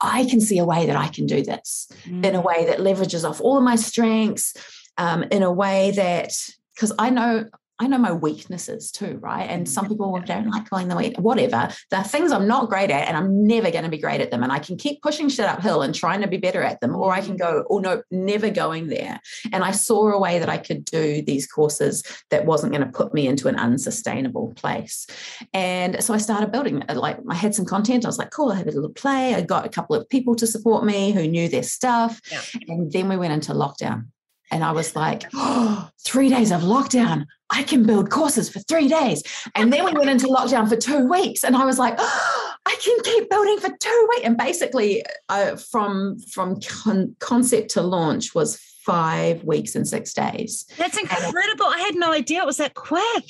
I 0.02 0.26
can 0.26 0.42
see 0.42 0.58
a 0.58 0.66
way 0.66 0.88
that 0.88 0.96
I 0.96 1.08
can 1.10 1.26
do 1.28 1.44
this 1.44 1.90
mm. 2.06 2.26
in 2.26 2.36
a 2.36 2.42
mm. 2.42 2.46
way 2.46 2.66
that 2.66 2.80
leverages 2.80 3.28
off 3.28 3.40
all 3.40 3.58
of 3.58 3.64
my 3.64 3.76
strengths, 3.76 4.54
um, 4.98 5.24
in 5.32 5.44
a 5.44 5.52
way 5.52 5.92
that, 5.92 6.34
because 6.74 6.92
I 6.98 7.10
know 7.12 7.46
I 7.82 7.88
know 7.88 7.98
my 7.98 8.12
weaknesses 8.12 8.92
too, 8.92 9.20
right? 9.22 9.50
And 9.50 9.68
some 9.68 9.88
people 9.88 10.20
don't 10.26 10.50
like 10.50 10.70
calling 10.70 10.90
them 10.90 10.98
weak, 10.98 11.18
whatever. 11.18 11.70
There 11.90 12.00
are 12.00 12.04
things 12.04 12.34
I'm 12.34 12.46
not 12.48 12.68
great 12.68 12.92
at 12.92 13.08
and 13.08 13.16
I'm 13.16 13.48
never 13.48 13.72
going 13.72 13.86
to 13.86 13.90
be 13.90 13.98
great 13.98 14.20
at 14.20 14.32
them. 14.32 14.44
And 14.44 14.52
I 14.52 14.60
can 14.60 14.78
keep 14.78 15.02
pushing 15.02 15.30
shit 15.30 15.46
uphill 15.46 15.82
and 15.82 15.96
trying 15.96 16.20
to 16.20 16.28
be 16.28 16.38
better 16.38 16.62
at 16.62 16.82
them, 16.82 16.94
or 16.94 17.14
I 17.14 17.22
can 17.22 17.38
go, 17.38 17.64
oh 17.70 17.80
no, 17.80 18.04
never 18.12 18.50
going 18.50 18.88
there. 18.88 19.22
And 19.54 19.64
I 19.64 19.72
saw 19.72 20.10
a 20.10 20.20
way 20.20 20.40
that 20.40 20.50
I 20.50 20.58
could 20.58 20.84
do 20.84 21.22
these 21.22 21.48
courses 21.48 22.04
that 22.32 22.46
wasn't 22.46 22.74
going 22.74 22.86
to 22.86 22.92
put 22.92 23.14
me 23.14 23.28
into 23.28 23.48
an 23.48 23.56
unsustainable 23.56 24.54
place. 24.58 25.08
And 25.54 26.04
so 26.04 26.14
I 26.14 26.18
started 26.18 26.52
building, 26.52 26.84
uh, 26.90 26.96
like, 26.96 27.18
I 27.30 27.36
had 27.36 27.56
some 27.56 27.66
content. 27.66 28.04
I 28.04 28.10
was 28.10 28.18
like, 28.18 28.32
cool, 28.32 28.52
I 28.52 28.56
had 28.56 28.68
a 28.68 28.72
little 28.72 28.90
play. 28.90 29.36
I 29.36 29.42
got 29.42 29.66
a 29.66 29.70
couple 29.70 29.96
of 29.96 30.10
people 30.10 30.36
to 30.36 30.48
support 30.48 30.84
me 30.84 31.12
who 31.12 31.28
knew 31.28 31.48
their 31.48 31.64
stuff. 31.64 32.20
Yeah. 32.30 32.42
And 32.68 32.92
then 32.92 33.08
we 33.08 33.16
went 33.16 33.32
into 33.32 33.54
lockdown. 33.54 34.08
And 34.52 34.64
I 34.64 34.72
was 34.72 34.96
like, 34.96 35.26
oh, 35.34 35.90
three 36.04 36.30
days 36.30 36.52
of 36.52 36.62
lockdown. 36.62 37.26
I 37.52 37.64
can 37.64 37.84
build 37.84 38.10
courses 38.10 38.50
for 38.50 38.60
three 38.60 38.88
days. 38.88 39.24
And 39.56 39.74
then 39.74 39.86
we 39.86 39.92
went 39.94 40.10
into 40.10 40.28
lockdown 40.28 40.70
for 40.70 40.76
two 40.76 41.08
weeks. 41.10 41.44
And 41.44 41.56
I 41.56 41.66
was 41.66 41.80
like, 41.80 41.96
oh, 41.98 42.54
I 42.66 42.76
can 42.84 42.98
keep 43.04 43.30
building 43.30 43.60
for 43.60 43.70
two 43.80 44.08
weeks. 44.10 44.26
And 44.26 44.38
basically, 44.38 45.04
uh, 45.30 45.56
from, 45.56 46.20
from 46.20 46.60
con- 46.62 47.16
concept 47.20 47.72
to 47.72 47.82
launch 47.82 48.36
was 48.36 48.58
five 48.86 49.44
weeks 49.44 49.76
and 49.76 49.88
six 49.88 50.14
days. 50.14 50.66
That's 50.78 50.98
incredible. 50.98 51.66
I 51.66 51.80
had 51.80 51.96
no 51.96 52.12
idea 52.12 52.42
it 52.42 52.46
was 52.46 52.58
that 52.58 52.76
quick 52.76 53.26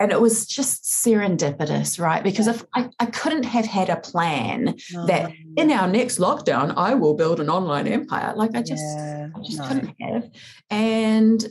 and 0.00 0.10
it 0.10 0.20
was 0.20 0.46
just 0.46 0.84
serendipitous, 0.84 2.00
right? 2.00 2.24
Because 2.24 2.46
if 2.46 2.64
I, 2.74 2.88
I 2.98 3.06
couldn't 3.06 3.44
have 3.44 3.66
had 3.66 3.90
a 3.90 3.96
plan 3.96 4.74
no. 4.92 5.06
that 5.06 5.30
in 5.56 5.70
our 5.70 5.86
next 5.86 6.18
lockdown 6.18 6.72
I 6.74 6.94
will 6.94 7.14
build 7.14 7.38
an 7.38 7.50
online 7.50 7.86
empire, 7.86 8.32
like 8.34 8.56
I 8.56 8.62
just 8.62 8.82
yeah, 8.82 9.28
I 9.36 9.42
just 9.42 9.58
no. 9.58 9.68
couldn't 9.68 9.94
have. 10.00 10.30
And 10.70 11.46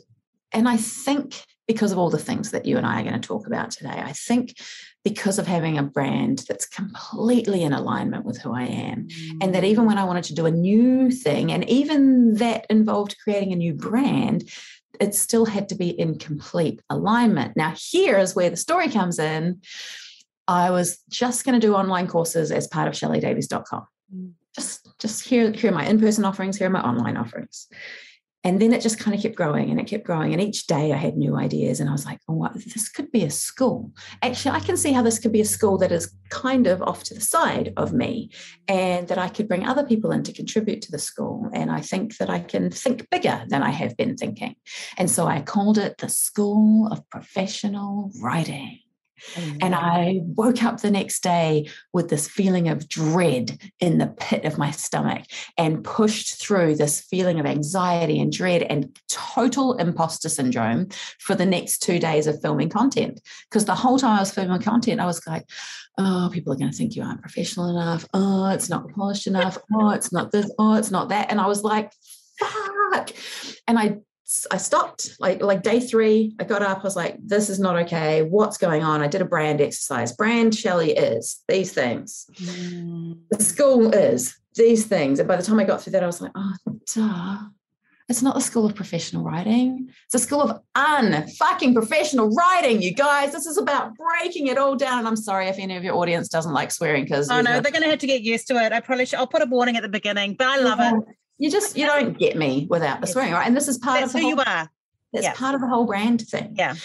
and 0.51 0.67
I 0.67 0.77
think 0.77 1.43
because 1.69 1.91
of 1.91 1.99
all 1.99 2.09
the 2.09 2.17
things 2.17 2.49
that 2.49 2.65
you 2.65 2.77
and 2.77 2.85
I 2.85 2.99
are 2.99 3.03
going 3.03 3.21
to 3.21 3.27
talk 3.27 3.45
about 3.45 3.69
today, 3.69 4.01
I 4.03 4.11
think 4.11 4.59
because 5.03 5.37
of 5.37 5.45
having 5.45 5.77
a 5.77 5.83
brand 5.83 6.43
that's 6.49 6.65
completely 6.65 7.61
in 7.61 7.73
alignment 7.73 8.25
with 8.25 8.41
who 8.41 8.51
I 8.55 8.63
am. 8.63 9.07
Mm. 9.07 9.37
And 9.39 9.53
that 9.53 9.63
even 9.63 9.85
when 9.85 9.99
I 9.99 10.03
wanted 10.03 10.23
to 10.25 10.33
do 10.33 10.47
a 10.47 10.51
new 10.51 11.11
thing, 11.11 11.51
and 11.51 11.69
even 11.69 12.33
that 12.37 12.65
involved 12.71 13.17
creating 13.23 13.53
a 13.53 13.55
new 13.55 13.75
brand, 13.75 14.49
it 14.99 15.13
still 15.13 15.45
had 15.45 15.69
to 15.69 15.75
be 15.75 15.89
in 15.89 16.17
complete 16.17 16.81
alignment. 16.89 17.55
Now, 17.55 17.75
here 17.77 18.17
is 18.17 18.35
where 18.35 18.49
the 18.49 18.57
story 18.57 18.89
comes 18.89 19.19
in. 19.19 19.61
I 20.47 20.71
was 20.71 20.97
just 21.07 21.45
going 21.45 21.61
to 21.61 21.67
do 21.67 21.75
online 21.75 22.07
courses 22.07 22.51
as 22.51 22.65
part 22.65 22.87
of 22.87 22.95
shelleydavies.com. 22.95 23.85
Mm. 24.11 24.31
Just, 24.55 24.89
just 24.97 25.23
here, 25.23 25.51
here 25.51 25.69
are 25.69 25.75
my 25.75 25.85
in-person 25.85 26.25
offerings, 26.25 26.57
here 26.57 26.65
are 26.65 26.71
my 26.71 26.81
online 26.81 27.15
offerings. 27.15 27.67
And 28.45 28.61
then 28.61 28.71
it 28.71 28.81
just 28.81 28.99
kind 28.99 29.13
of 29.13 29.21
kept 29.21 29.35
growing 29.35 29.69
and 29.69 29.79
it 29.79 29.87
kept 29.87 30.05
growing. 30.05 30.31
And 30.31 30.41
each 30.41 30.65
day 30.65 30.93
I 30.93 30.97
had 30.97 31.17
new 31.17 31.35
ideas. 31.35 31.79
And 31.79 31.89
I 31.89 31.91
was 31.91 32.05
like, 32.05 32.19
oh, 32.29 32.47
this 32.55 32.87
could 32.87 33.11
be 33.11 33.25
a 33.25 33.29
school. 33.29 33.91
Actually, 34.21 34.55
I 34.55 34.61
can 34.61 34.77
see 34.77 34.93
how 34.93 35.01
this 35.01 35.19
could 35.19 35.33
be 35.33 35.41
a 35.41 35.45
school 35.45 35.77
that 35.79 35.91
is 35.91 36.13
kind 36.29 36.65
of 36.65 36.81
off 36.81 37.03
to 37.05 37.13
the 37.13 37.21
side 37.21 37.73
of 37.75 37.91
me 37.91 38.31
and 38.69 39.09
that 39.09 39.17
I 39.17 39.27
could 39.27 39.49
bring 39.49 39.65
other 39.65 39.85
people 39.85 40.11
in 40.11 40.23
to 40.23 40.31
contribute 40.31 40.81
to 40.83 40.91
the 40.91 40.99
school. 40.99 41.49
And 41.53 41.69
I 41.69 41.81
think 41.81 42.17
that 42.17 42.29
I 42.29 42.39
can 42.39 42.71
think 42.71 43.09
bigger 43.09 43.43
than 43.49 43.61
I 43.61 43.71
have 43.71 43.97
been 43.97 44.15
thinking. 44.15 44.55
And 44.97 45.11
so 45.11 45.27
I 45.27 45.41
called 45.41 45.77
it 45.77 45.97
the 45.97 46.09
School 46.09 46.87
of 46.87 47.07
Professional 47.09 48.11
Writing. 48.21 48.79
And 49.61 49.75
I 49.75 50.21
woke 50.23 50.63
up 50.63 50.81
the 50.81 50.91
next 50.91 51.21
day 51.21 51.69
with 51.93 52.09
this 52.09 52.27
feeling 52.27 52.67
of 52.67 52.87
dread 52.87 53.59
in 53.79 53.97
the 53.97 54.07
pit 54.07 54.45
of 54.45 54.57
my 54.57 54.71
stomach 54.71 55.23
and 55.57 55.83
pushed 55.83 56.41
through 56.41 56.75
this 56.75 57.01
feeling 57.01 57.39
of 57.39 57.45
anxiety 57.45 58.19
and 58.19 58.31
dread 58.31 58.63
and 58.63 58.97
total 59.07 59.73
imposter 59.73 60.29
syndrome 60.29 60.87
for 61.19 61.35
the 61.35 61.45
next 61.45 61.79
two 61.79 61.99
days 61.99 62.27
of 62.27 62.41
filming 62.41 62.69
content. 62.69 63.21
Because 63.49 63.65
the 63.65 63.75
whole 63.75 63.99
time 63.99 64.17
I 64.17 64.21
was 64.21 64.31
filming 64.31 64.61
content, 64.61 64.99
I 64.99 65.05
was 65.05 65.25
like, 65.27 65.45
oh, 65.97 66.29
people 66.31 66.53
are 66.53 66.57
going 66.57 66.71
to 66.71 66.77
think 66.77 66.95
you 66.95 67.03
aren't 67.03 67.21
professional 67.21 67.69
enough. 67.69 68.05
Oh, 68.13 68.49
it's 68.49 68.69
not 68.69 68.89
polished 68.91 69.27
enough. 69.27 69.57
Oh, 69.73 69.89
it's 69.89 70.11
not 70.11 70.31
this. 70.31 70.51
Oh, 70.57 70.75
it's 70.75 70.91
not 70.91 71.09
that. 71.09 71.29
And 71.29 71.41
I 71.41 71.47
was 71.47 71.63
like, 71.63 71.91
fuck. 72.39 73.11
And 73.67 73.77
I 73.77 73.97
I 74.51 74.57
stopped 74.57 75.15
like 75.19 75.41
like 75.41 75.63
day 75.63 75.79
three. 75.79 76.35
I 76.39 76.43
got 76.43 76.61
up. 76.61 76.79
I 76.79 76.83
was 76.83 76.95
like, 76.95 77.17
"This 77.19 77.49
is 77.49 77.59
not 77.59 77.75
okay. 77.83 78.21
What's 78.21 78.57
going 78.57 78.83
on?" 78.83 79.01
I 79.01 79.07
did 79.07 79.21
a 79.21 79.25
brand 79.25 79.59
exercise. 79.59 80.11
Brand 80.11 80.53
Shelley 80.53 80.91
is 80.91 81.43
these 81.47 81.73
things. 81.73 82.27
Mm. 82.35 83.19
The 83.31 83.43
school 83.43 83.91
is 83.91 84.37
these 84.55 84.85
things. 84.85 85.19
And 85.19 85.27
by 85.27 85.35
the 85.35 85.43
time 85.43 85.59
I 85.59 85.63
got 85.63 85.81
through 85.81 85.93
that, 85.93 86.03
I 86.03 86.07
was 86.07 86.21
like, 86.21 86.31
"Oh, 86.35 86.53
duh." 86.93 87.37
It's 88.07 88.23
not 88.23 88.33
the 88.33 88.41
school 88.41 88.65
of 88.65 88.73
professional 88.73 89.23
writing. 89.23 89.87
It's 90.05 90.15
a 90.15 90.19
school 90.19 90.41
of 90.41 90.59
unfucking 90.75 91.75
professional 91.75 92.29
writing, 92.31 92.81
you 92.81 92.91
guys. 92.91 93.31
This 93.31 93.45
is 93.45 93.59
about 93.59 93.91
breaking 93.95 94.47
it 94.47 94.57
all 94.57 94.75
down. 94.75 94.99
And 94.99 95.07
I'm 95.07 95.15
sorry 95.15 95.47
if 95.47 95.59
any 95.59 95.77
of 95.77 95.83
your 95.83 95.95
audience 95.95 96.27
doesn't 96.27 96.51
like 96.51 96.71
swearing 96.71 97.03
because 97.03 97.29
oh 97.29 97.41
no, 97.41 97.61
they're 97.61 97.71
going 97.71 97.83
to 97.83 97.89
have 97.89 97.99
to 97.99 98.07
get 98.07 98.21
used 98.21 98.47
to 98.47 98.55
it. 98.63 98.73
I 98.73 98.79
probably 98.79 99.05
should. 99.05 99.19
I'll 99.19 99.27
put 99.27 99.43
a 99.43 99.45
warning 99.45 99.75
at 99.75 99.83
the 99.83 99.89
beginning, 99.89 100.33
but 100.33 100.47
I 100.47 100.57
love 100.57 100.79
yeah. 100.79 100.97
it 100.97 101.03
you 101.39 101.49
just 101.49 101.77
you 101.77 101.85
don't 101.85 102.17
get 102.17 102.37
me 102.37 102.67
without 102.69 103.01
the 103.01 103.07
swearing, 103.07 103.33
right? 103.33 103.47
And 103.47 103.55
this 103.55 103.67
is 103.67 103.77
part 103.77 104.01
That's 104.01 104.13
of 104.13 104.19
who 104.19 104.27
whole, 104.27 104.35
you 104.35 104.43
are. 104.45 104.69
It's 105.13 105.23
yeah. 105.23 105.33
part 105.33 105.55
of 105.55 105.61
the 105.61 105.67
whole 105.67 105.85
brand 105.85 106.21
thing. 106.21 106.55
Yeah. 106.57 106.75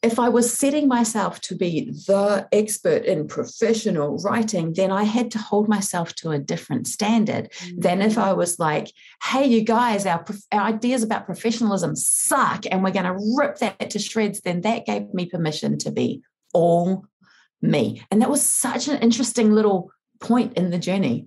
If 0.00 0.20
I 0.20 0.28
was 0.28 0.56
setting 0.56 0.86
myself 0.86 1.40
to 1.42 1.56
be 1.56 1.90
the 2.06 2.46
expert 2.52 3.04
in 3.04 3.26
professional 3.26 4.16
writing, 4.18 4.72
then 4.72 4.92
I 4.92 5.02
had 5.02 5.32
to 5.32 5.38
hold 5.38 5.68
myself 5.68 6.14
to 6.16 6.30
a 6.30 6.38
different 6.38 6.86
standard 6.86 7.50
mm-hmm. 7.50 7.80
than 7.80 8.00
if 8.00 8.16
I 8.16 8.32
was 8.32 8.60
like, 8.60 8.92
hey, 9.24 9.44
you 9.46 9.62
guys, 9.62 10.06
our, 10.06 10.24
our 10.52 10.60
ideas 10.60 11.02
about 11.02 11.26
professionalism 11.26 11.96
suck 11.96 12.64
and 12.70 12.84
we're 12.84 12.92
going 12.92 13.06
to 13.06 13.34
rip 13.36 13.58
that 13.58 13.90
to 13.90 13.98
shreds, 13.98 14.40
then 14.42 14.60
that 14.60 14.86
gave 14.86 15.12
me 15.12 15.26
permission 15.26 15.78
to 15.78 15.90
be 15.90 16.22
all 16.54 17.04
me. 17.60 18.00
And 18.12 18.22
that 18.22 18.30
was 18.30 18.46
such 18.46 18.86
an 18.86 19.00
interesting 19.00 19.52
little 19.52 19.90
point 20.20 20.54
in 20.54 20.70
the 20.70 20.78
journey 20.78 21.26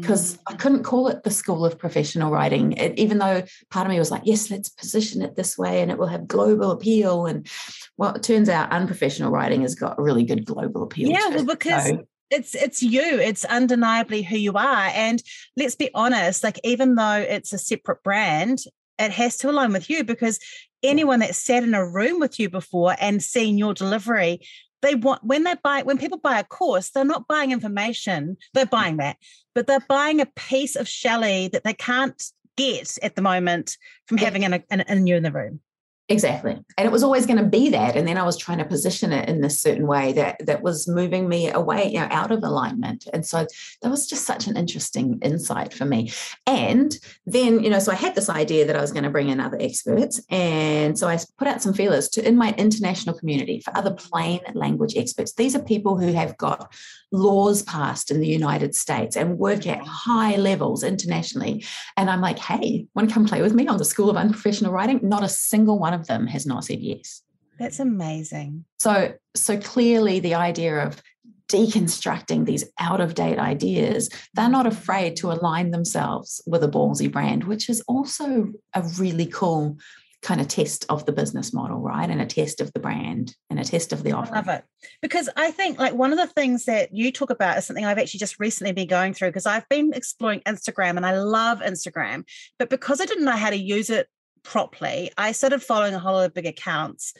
because 0.00 0.34
mm. 0.34 0.38
I 0.46 0.54
couldn't 0.54 0.84
call 0.84 1.08
it 1.08 1.24
the 1.24 1.30
school 1.30 1.64
of 1.64 1.78
professional 1.78 2.30
writing, 2.30 2.72
it, 2.72 2.98
even 2.98 3.18
though 3.18 3.42
part 3.70 3.86
of 3.86 3.90
me 3.90 3.98
was 3.98 4.10
like, 4.10 4.22
yes, 4.24 4.50
let's 4.50 4.68
position 4.68 5.22
it 5.22 5.34
this 5.34 5.58
way 5.58 5.82
and 5.82 5.90
it 5.90 5.98
will 5.98 6.06
have 6.06 6.28
global 6.28 6.70
appeal. 6.70 7.26
And 7.26 7.48
well, 7.96 8.14
it 8.14 8.22
turns 8.22 8.48
out 8.48 8.70
unprofessional 8.70 9.32
writing 9.32 9.62
has 9.62 9.74
got 9.74 10.00
really 10.00 10.24
good 10.24 10.44
global 10.44 10.84
appeal. 10.84 11.10
Yeah, 11.10 11.28
well, 11.28 11.44
because 11.44 11.88
so, 11.88 12.04
it's 12.30 12.54
it's 12.54 12.82
you 12.82 13.02
it's 13.02 13.44
undeniably 13.46 14.22
who 14.22 14.36
you 14.36 14.52
are 14.52 14.90
and 14.94 15.22
let's 15.56 15.74
be 15.74 15.88
honest 15.94 16.44
like 16.44 16.60
even 16.62 16.94
though 16.94 17.16
it's 17.16 17.54
a 17.54 17.58
separate 17.58 18.02
brand 18.02 18.58
it 18.98 19.10
has 19.10 19.38
to 19.38 19.48
align 19.48 19.72
with 19.72 19.88
you 19.88 20.04
because 20.04 20.38
anyone 20.82 21.20
that 21.20 21.34
sat 21.34 21.62
in 21.62 21.74
a 21.74 21.88
room 21.88 22.20
with 22.20 22.38
you 22.38 22.50
before 22.50 22.94
and 23.00 23.22
seen 23.22 23.56
your 23.56 23.72
delivery 23.72 24.40
they 24.82 24.94
want 24.94 25.22
when 25.24 25.44
they 25.44 25.54
buy 25.62 25.82
when 25.82 25.98
people 25.98 26.18
buy 26.18 26.38
a 26.38 26.44
course 26.44 26.90
they're 26.90 27.04
not 27.04 27.28
buying 27.28 27.52
information 27.52 28.36
they're 28.54 28.66
mm. 28.66 28.70
buying 28.70 28.96
that 28.98 29.16
but 29.54 29.66
they're 29.66 29.84
buying 29.88 30.20
a 30.20 30.26
piece 30.26 30.76
of 30.76 30.88
Shelley 30.88 31.48
that 31.48 31.64
they 31.64 31.74
can't 31.74 32.22
get 32.56 32.98
at 33.02 33.14
the 33.14 33.22
moment 33.22 33.76
from 34.06 34.18
having 34.18 34.44
an, 34.44 34.64
an, 34.70 34.80
an 34.80 35.06
you 35.06 35.16
in 35.16 35.22
the 35.22 35.32
room 35.32 35.60
Exactly. 36.10 36.56
And 36.78 36.86
it 36.86 36.90
was 36.90 37.02
always 37.02 37.26
going 37.26 37.38
to 37.38 37.44
be 37.44 37.68
that. 37.68 37.94
And 37.94 38.08
then 38.08 38.16
I 38.16 38.22
was 38.22 38.38
trying 38.38 38.58
to 38.58 38.64
position 38.64 39.12
it 39.12 39.28
in 39.28 39.42
this 39.42 39.60
certain 39.60 39.86
way 39.86 40.14
that 40.14 40.46
that 40.46 40.62
was 40.62 40.88
moving 40.88 41.28
me 41.28 41.50
away, 41.50 41.86
you 41.88 42.00
know, 42.00 42.08
out 42.10 42.30
of 42.30 42.42
alignment. 42.42 43.06
And 43.12 43.26
so 43.26 43.46
that 43.82 43.90
was 43.90 44.06
just 44.06 44.24
such 44.24 44.46
an 44.46 44.56
interesting 44.56 45.18
insight 45.22 45.74
for 45.74 45.84
me. 45.84 46.10
And 46.46 46.96
then, 47.26 47.62
you 47.62 47.68
know, 47.68 47.78
so 47.78 47.92
I 47.92 47.96
had 47.96 48.14
this 48.14 48.30
idea 48.30 48.66
that 48.66 48.76
I 48.76 48.80
was 48.80 48.90
going 48.90 49.04
to 49.04 49.10
bring 49.10 49.28
in 49.28 49.38
other 49.38 49.58
experts. 49.60 50.18
And 50.30 50.98
so 50.98 51.08
I 51.08 51.18
put 51.36 51.46
out 51.46 51.60
some 51.60 51.74
feelers 51.74 52.08
to 52.10 52.26
in 52.26 52.36
my 52.36 52.54
international 52.56 53.18
community 53.18 53.60
for 53.60 53.76
other 53.76 53.92
plain 53.92 54.40
language 54.54 54.96
experts. 54.96 55.34
These 55.34 55.54
are 55.54 55.62
people 55.62 55.98
who 55.98 56.14
have 56.14 56.38
got 56.38 56.72
laws 57.12 57.62
passed 57.62 58.10
in 58.10 58.20
the 58.20 58.28
United 58.28 58.74
States 58.74 59.14
and 59.14 59.38
work 59.38 59.66
at 59.66 59.86
high 59.86 60.36
levels 60.36 60.82
internationally. 60.82 61.64
And 61.98 62.08
I'm 62.08 62.22
like, 62.22 62.38
hey, 62.38 62.86
want 62.94 63.08
to 63.08 63.14
come 63.14 63.26
play 63.26 63.42
with 63.42 63.52
me 63.52 63.66
on 63.66 63.76
the 63.76 63.84
School 63.84 64.08
of 64.08 64.16
Unprofessional 64.16 64.72
Writing? 64.72 65.00
Not 65.02 65.22
a 65.22 65.28
single 65.28 65.78
one 65.78 65.97
of 65.98 66.06
them 66.06 66.26
has 66.26 66.46
not 66.46 66.64
said 66.64 66.80
yes. 66.80 67.22
That's 67.58 67.80
amazing. 67.80 68.64
So, 68.78 69.14
so 69.34 69.58
clearly 69.58 70.20
the 70.20 70.34
idea 70.34 70.86
of 70.86 71.02
deconstructing 71.48 72.44
these 72.44 72.64
out 72.78 73.00
of 73.00 73.14
date 73.14 73.38
ideas, 73.38 74.10
they're 74.34 74.48
not 74.48 74.66
afraid 74.66 75.16
to 75.16 75.32
align 75.32 75.70
themselves 75.70 76.42
with 76.46 76.62
a 76.62 76.68
ballsy 76.68 77.10
brand, 77.10 77.44
which 77.44 77.68
is 77.68 77.80
also 77.88 78.52
a 78.74 78.82
really 78.98 79.26
cool 79.26 79.78
kind 80.20 80.40
of 80.40 80.48
test 80.48 80.84
of 80.88 81.06
the 81.06 81.12
business 81.12 81.52
model, 81.52 81.78
right? 81.80 82.10
And 82.10 82.20
a 82.20 82.26
test 82.26 82.60
of 82.60 82.72
the 82.72 82.80
brand 82.80 83.36
and 83.50 83.60
a 83.60 83.64
test 83.64 83.92
of 83.92 84.02
the 84.02 84.12
offer. 84.12 84.34
I 84.34 84.38
love 84.38 84.48
it. 84.48 84.64
Because 85.00 85.28
I 85.36 85.52
think 85.52 85.78
like 85.78 85.94
one 85.94 86.12
of 86.12 86.18
the 86.18 86.26
things 86.26 86.64
that 86.64 86.90
you 86.92 87.12
talk 87.12 87.30
about 87.30 87.56
is 87.56 87.66
something 87.66 87.84
I've 87.84 87.98
actually 87.98 88.18
just 88.18 88.40
recently 88.40 88.72
been 88.72 88.88
going 88.88 89.14
through 89.14 89.28
because 89.28 89.46
I've 89.46 89.68
been 89.68 89.92
exploring 89.94 90.40
Instagram 90.40 90.96
and 90.96 91.06
I 91.06 91.18
love 91.18 91.60
Instagram. 91.60 92.24
But 92.58 92.68
because 92.68 93.00
I 93.00 93.06
didn't 93.06 93.24
know 93.24 93.32
how 93.32 93.50
to 93.50 93.56
use 93.56 93.90
it 93.90 94.08
properly, 94.48 95.10
I 95.18 95.32
started 95.32 95.62
following 95.62 95.94
a 95.94 95.98
whole 95.98 96.14
lot 96.14 96.24
of 96.24 96.34
big 96.34 96.46
accounts 96.46 97.12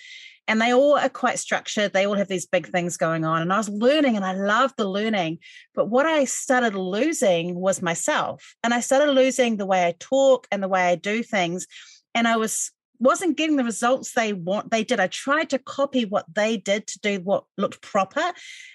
and 0.49 0.63
they 0.63 0.73
all 0.73 0.97
are 0.97 1.11
quite 1.11 1.39
structured. 1.39 1.93
They 1.93 2.07
all 2.07 2.15
have 2.15 2.27
these 2.27 2.47
big 2.47 2.69
things 2.69 2.97
going 2.97 3.27
on. 3.27 3.43
And 3.43 3.53
I 3.53 3.59
was 3.59 3.69
learning 3.69 4.17
and 4.17 4.25
I 4.25 4.33
loved 4.33 4.79
the 4.79 4.89
learning. 4.89 5.41
But 5.75 5.91
what 5.91 6.07
I 6.07 6.25
started 6.25 6.75
losing 6.75 7.55
was 7.55 7.83
myself. 7.83 8.57
And 8.65 8.73
I 8.73 8.81
started 8.81 9.13
losing 9.13 9.59
the 9.59 9.67
way 9.67 9.87
I 9.87 9.95
talk 10.01 10.49
and 10.51 10.63
the 10.63 10.69
way 10.69 10.89
I 10.89 10.95
do 10.95 11.23
things. 11.23 11.67
And 12.15 12.27
I 12.27 12.39
was 12.39 12.73
wasn't 13.01 13.37
getting 13.37 13.57
the 13.57 13.65
results 13.65 14.13
they 14.13 14.33
want. 14.33 14.71
They 14.71 14.85
did. 14.85 15.01
I 15.01 15.07
tried 15.07 15.51
to 15.51 15.59
copy 15.59 16.05
what 16.05 16.27
they 16.33 16.57
did 16.57 16.87
to 16.89 16.99
do 17.01 17.21
what 17.21 17.45
looked 17.57 17.81
proper 17.83 18.33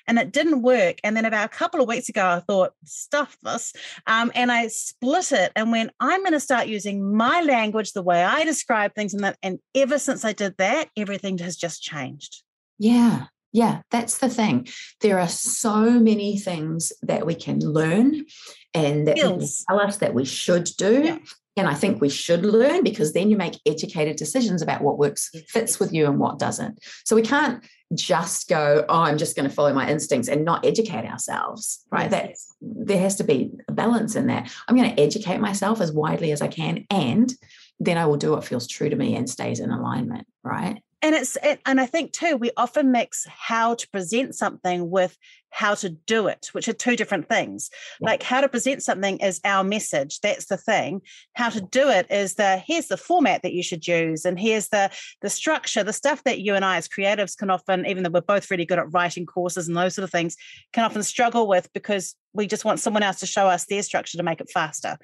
and 0.07 0.19
it 0.19 0.31
didn't 0.31 0.61
work. 0.61 0.99
And 1.03 1.15
then 1.15 1.25
about 1.25 1.45
a 1.45 1.49
couple 1.49 1.81
of 1.81 1.87
weeks 1.87 2.09
ago 2.09 2.25
i 2.25 2.39
thought 2.39 2.73
stuff 2.85 3.37
this 3.43 3.73
um, 4.07 4.31
and 4.35 4.51
i 4.51 4.67
split 4.67 5.31
it 5.31 5.51
and 5.55 5.71
went 5.71 5.91
i'm 5.99 6.21
going 6.21 6.33
to 6.33 6.39
start 6.39 6.67
using 6.67 7.15
my 7.15 7.41
language 7.41 7.93
the 7.93 8.01
way 8.01 8.23
i 8.23 8.43
describe 8.43 8.93
things 8.93 9.13
and 9.13 9.23
that 9.23 9.37
and 9.43 9.59
ever 9.75 9.99
since 9.99 10.25
i 10.25 10.33
did 10.33 10.55
that 10.57 10.89
everything 10.97 11.37
has 11.39 11.55
just 11.55 11.81
changed. 11.81 12.43
Yeah. 12.79 13.25
Yeah. 13.51 13.81
That's 13.91 14.17
the 14.17 14.29
thing. 14.29 14.67
There 15.01 15.19
are 15.19 15.27
so 15.27 15.91
many 15.91 16.37
things 16.37 16.91
that 17.03 17.25
we 17.25 17.35
can 17.35 17.59
learn 17.59 18.25
and 18.73 19.07
that 19.07 19.17
tell 19.17 19.79
us 19.79 19.97
that 19.97 20.13
we 20.13 20.25
should 20.25 20.69
do 20.77 21.03
yeah. 21.03 21.17
And 21.55 21.67
I 21.67 21.75
think 21.75 22.01
we 22.01 22.09
should 22.09 22.45
learn 22.45 22.83
because 22.83 23.13
then 23.13 23.29
you 23.29 23.37
make 23.37 23.59
educated 23.65 24.15
decisions 24.15 24.61
about 24.61 24.81
what 24.81 24.97
works, 24.97 25.29
fits 25.47 25.79
with 25.79 25.93
you 25.93 26.07
and 26.07 26.19
what 26.19 26.39
doesn't. 26.39 26.79
So 27.05 27.15
we 27.15 27.21
can't 27.21 27.63
just 27.93 28.47
go, 28.49 28.85
oh, 28.89 29.01
I'm 29.01 29.17
just 29.17 29.35
going 29.35 29.47
to 29.47 29.53
follow 29.53 29.73
my 29.73 29.89
instincts 29.89 30.27
and 30.27 30.43
not 30.43 30.65
educate 30.65 31.05
ourselves, 31.05 31.85
right? 31.91 32.09
Yes. 32.09 32.11
That's 32.11 32.55
there 32.61 32.99
has 32.99 33.15
to 33.17 33.23
be 33.23 33.51
a 33.67 33.71
balance 33.71 34.15
in 34.15 34.27
that. 34.27 34.51
I'm 34.67 34.75
going 34.75 34.95
to 34.95 35.01
educate 35.01 35.39
myself 35.39 35.81
as 35.81 35.91
widely 35.91 36.31
as 36.31 36.41
I 36.41 36.47
can, 36.47 36.85
and 36.89 37.31
then 37.79 37.97
I 37.97 38.05
will 38.05 38.17
do 38.17 38.31
what 38.31 38.45
feels 38.45 38.67
true 38.67 38.89
to 38.89 38.95
me 38.95 39.15
and 39.15 39.29
stays 39.29 39.59
in 39.59 39.69
alignment, 39.69 40.25
right? 40.43 40.81
And 41.03 41.13
it's 41.13 41.37
it, 41.43 41.59
and 41.65 41.79
i 41.79 41.85
think 41.85 42.11
too 42.11 42.35
we 42.35 42.49
often 42.57 42.91
mix 42.91 43.27
how 43.27 43.75
to 43.75 43.87
present 43.89 44.33
something 44.33 44.89
with 44.89 45.17
how 45.53 45.75
to 45.75 45.89
do 45.89 46.25
it 46.27 46.49
which 46.53 46.67
are 46.67 46.73
two 46.73 46.95
different 46.95 47.29
things. 47.29 47.69
Yeah. 48.01 48.09
like 48.09 48.23
how 48.23 48.41
to 48.41 48.49
present 48.49 48.81
something 48.81 49.19
is 49.19 49.39
our 49.45 49.63
message 49.63 50.19
that's 50.19 50.47
the 50.47 50.57
thing. 50.57 51.01
How 51.35 51.49
to 51.49 51.61
do 51.61 51.89
it 51.89 52.07
is 52.09 52.35
the 52.35 52.57
here's 52.57 52.87
the 52.87 52.97
format 52.97 53.43
that 53.43 53.53
you 53.53 53.61
should 53.61 53.87
use 53.87 54.25
and 54.25 54.39
here's 54.39 54.69
the 54.69 54.89
the 55.21 55.29
structure 55.29 55.83
the 55.83 55.93
stuff 55.93 56.23
that 56.23 56.39
you 56.39 56.55
and 56.55 56.65
i 56.65 56.77
as 56.77 56.87
creatives 56.87 57.37
can 57.37 57.51
often 57.51 57.85
even 57.85 58.01
though 58.03 58.09
we're 58.09 58.21
both 58.21 58.49
really 58.49 58.65
good 58.65 58.79
at 58.79 58.91
writing 58.91 59.27
courses 59.27 59.67
and 59.67 59.77
those 59.77 59.93
sort 59.93 60.03
of 60.03 60.11
things 60.11 60.35
can 60.73 60.83
often 60.83 61.03
struggle 61.03 61.47
with 61.47 61.71
because 61.73 62.15
we 62.33 62.47
just 62.47 62.65
want 62.65 62.79
someone 62.79 63.03
else 63.03 63.19
to 63.19 63.27
show 63.27 63.45
us 63.45 63.65
their 63.65 63.83
structure 63.83 64.17
to 64.17 64.23
make 64.23 64.41
it 64.41 64.49
faster. 64.51 64.97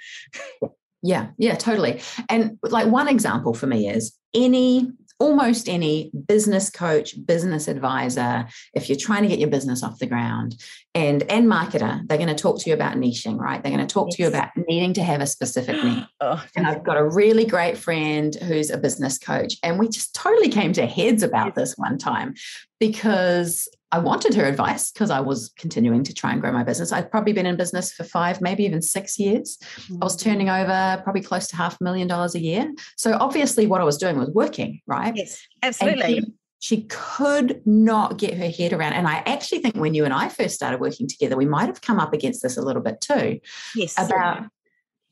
Yeah. 1.01 1.27
Yeah 1.37 1.55
totally. 1.55 2.01
And 2.27 2.57
like 2.63 2.87
one 2.87 3.07
example 3.07 3.53
for 3.53 3.67
me 3.67 3.87
is 3.87 4.17
any 4.33 4.91
almost 5.19 5.67
any 5.67 6.11
business 6.27 6.69
coach, 6.69 7.13
business 7.25 7.67
advisor, 7.67 8.47
if 8.73 8.89
you're 8.89 8.97
trying 8.97 9.23
to 9.23 9.27
get 9.27 9.39
your 9.39 9.49
business 9.49 9.83
off 9.83 9.99
the 9.99 10.05
ground, 10.05 10.55
and 10.95 11.23
and 11.23 11.47
marketer, 11.47 12.07
they're 12.07 12.17
going 12.17 12.29
to 12.29 12.35
talk 12.35 12.59
to 12.59 12.69
you 12.69 12.73
about 12.73 12.95
niching, 12.95 13.37
right? 13.37 13.61
They're 13.61 13.71
going 13.71 13.85
to 13.85 13.93
talk 13.93 14.07
yes. 14.09 14.15
to 14.15 14.23
you 14.23 14.27
about 14.29 14.49
needing 14.55 14.93
to 14.93 15.03
have 15.03 15.21
a 15.21 15.27
specific 15.27 15.75
niche. 15.83 16.05
Oh, 16.21 16.43
and 16.55 16.65
I've 16.65 16.83
got 16.83 16.97
a 16.97 17.07
really 17.07 17.45
great 17.45 17.77
friend 17.77 18.33
who's 18.35 18.69
a 18.69 18.77
business 18.77 19.17
coach, 19.17 19.55
and 19.61 19.77
we 19.77 19.89
just 19.89 20.15
totally 20.15 20.49
came 20.49 20.73
to 20.73 20.85
heads 20.85 21.23
about 21.23 21.55
this 21.55 21.75
one 21.77 21.97
time 21.97 22.33
because 22.79 23.67
I 23.91 23.99
wanted 23.99 24.35
her 24.35 24.45
advice 24.45 24.91
because 24.91 25.09
I 25.09 25.19
was 25.19 25.51
continuing 25.57 26.03
to 26.03 26.13
try 26.13 26.31
and 26.31 26.39
grow 26.39 26.51
my 26.51 26.63
business. 26.63 26.91
I'd 26.91 27.09
probably 27.09 27.33
been 27.33 27.45
in 27.45 27.57
business 27.57 27.91
for 27.91 28.03
five, 28.03 28.39
maybe 28.39 28.63
even 28.63 28.81
six 28.81 29.17
years. 29.17 29.57
I 29.89 30.03
was 30.03 30.15
mm. 30.15 30.21
turning 30.21 30.49
over 30.49 31.01
probably 31.03 31.21
close 31.21 31.47
to 31.47 31.55
half 31.55 31.79
a 31.81 31.83
million 31.83 32.07
dollars 32.07 32.35
a 32.35 32.39
year. 32.39 32.71
So 32.97 33.17
obviously, 33.19 33.65
what 33.65 33.81
I 33.81 33.83
was 33.83 33.97
doing 33.97 34.17
was 34.17 34.29
working, 34.29 34.81
right? 34.85 35.15
Yes, 35.15 35.41
absolutely. 35.63 36.21
She, 36.21 36.33
she 36.61 36.81
could 36.89 37.65
not 37.65 38.17
get 38.17 38.35
her 38.35 38.49
head 38.49 38.73
around. 38.73 38.93
And 38.93 39.07
I 39.07 39.23
actually 39.25 39.59
think 39.59 39.75
when 39.75 39.93
you 39.93 40.05
and 40.05 40.13
I 40.13 40.29
first 40.29 40.55
started 40.55 40.79
working 40.79 41.07
together, 41.07 41.35
we 41.37 41.45
might 41.45 41.67
have 41.67 41.81
come 41.81 41.99
up 41.99 42.13
against 42.13 42.43
this 42.43 42.57
a 42.57 42.61
little 42.61 42.81
bit 42.81 43.01
too. 43.01 43.39
Yes. 43.75 43.95
About 43.97 44.49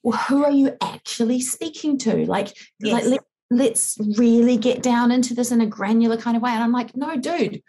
well, 0.04 0.18
who 0.20 0.46
are 0.46 0.52
you 0.52 0.76
actually 0.82 1.42
speaking 1.42 1.98
to? 2.00 2.26
Like, 2.26 2.58
yes. 2.80 2.94
like 2.94 3.04
let, 3.06 3.20
let's 3.50 3.98
really 4.18 4.56
get 4.56 4.82
down 4.82 5.12
into 5.12 5.34
this 5.34 5.52
in 5.52 5.60
a 5.60 5.66
granular 5.66 6.18
kind 6.18 6.38
of 6.38 6.44
way. 6.44 6.52
And 6.52 6.64
I'm 6.64 6.72
like, 6.72 6.96
no, 6.96 7.18
dude, 7.18 7.62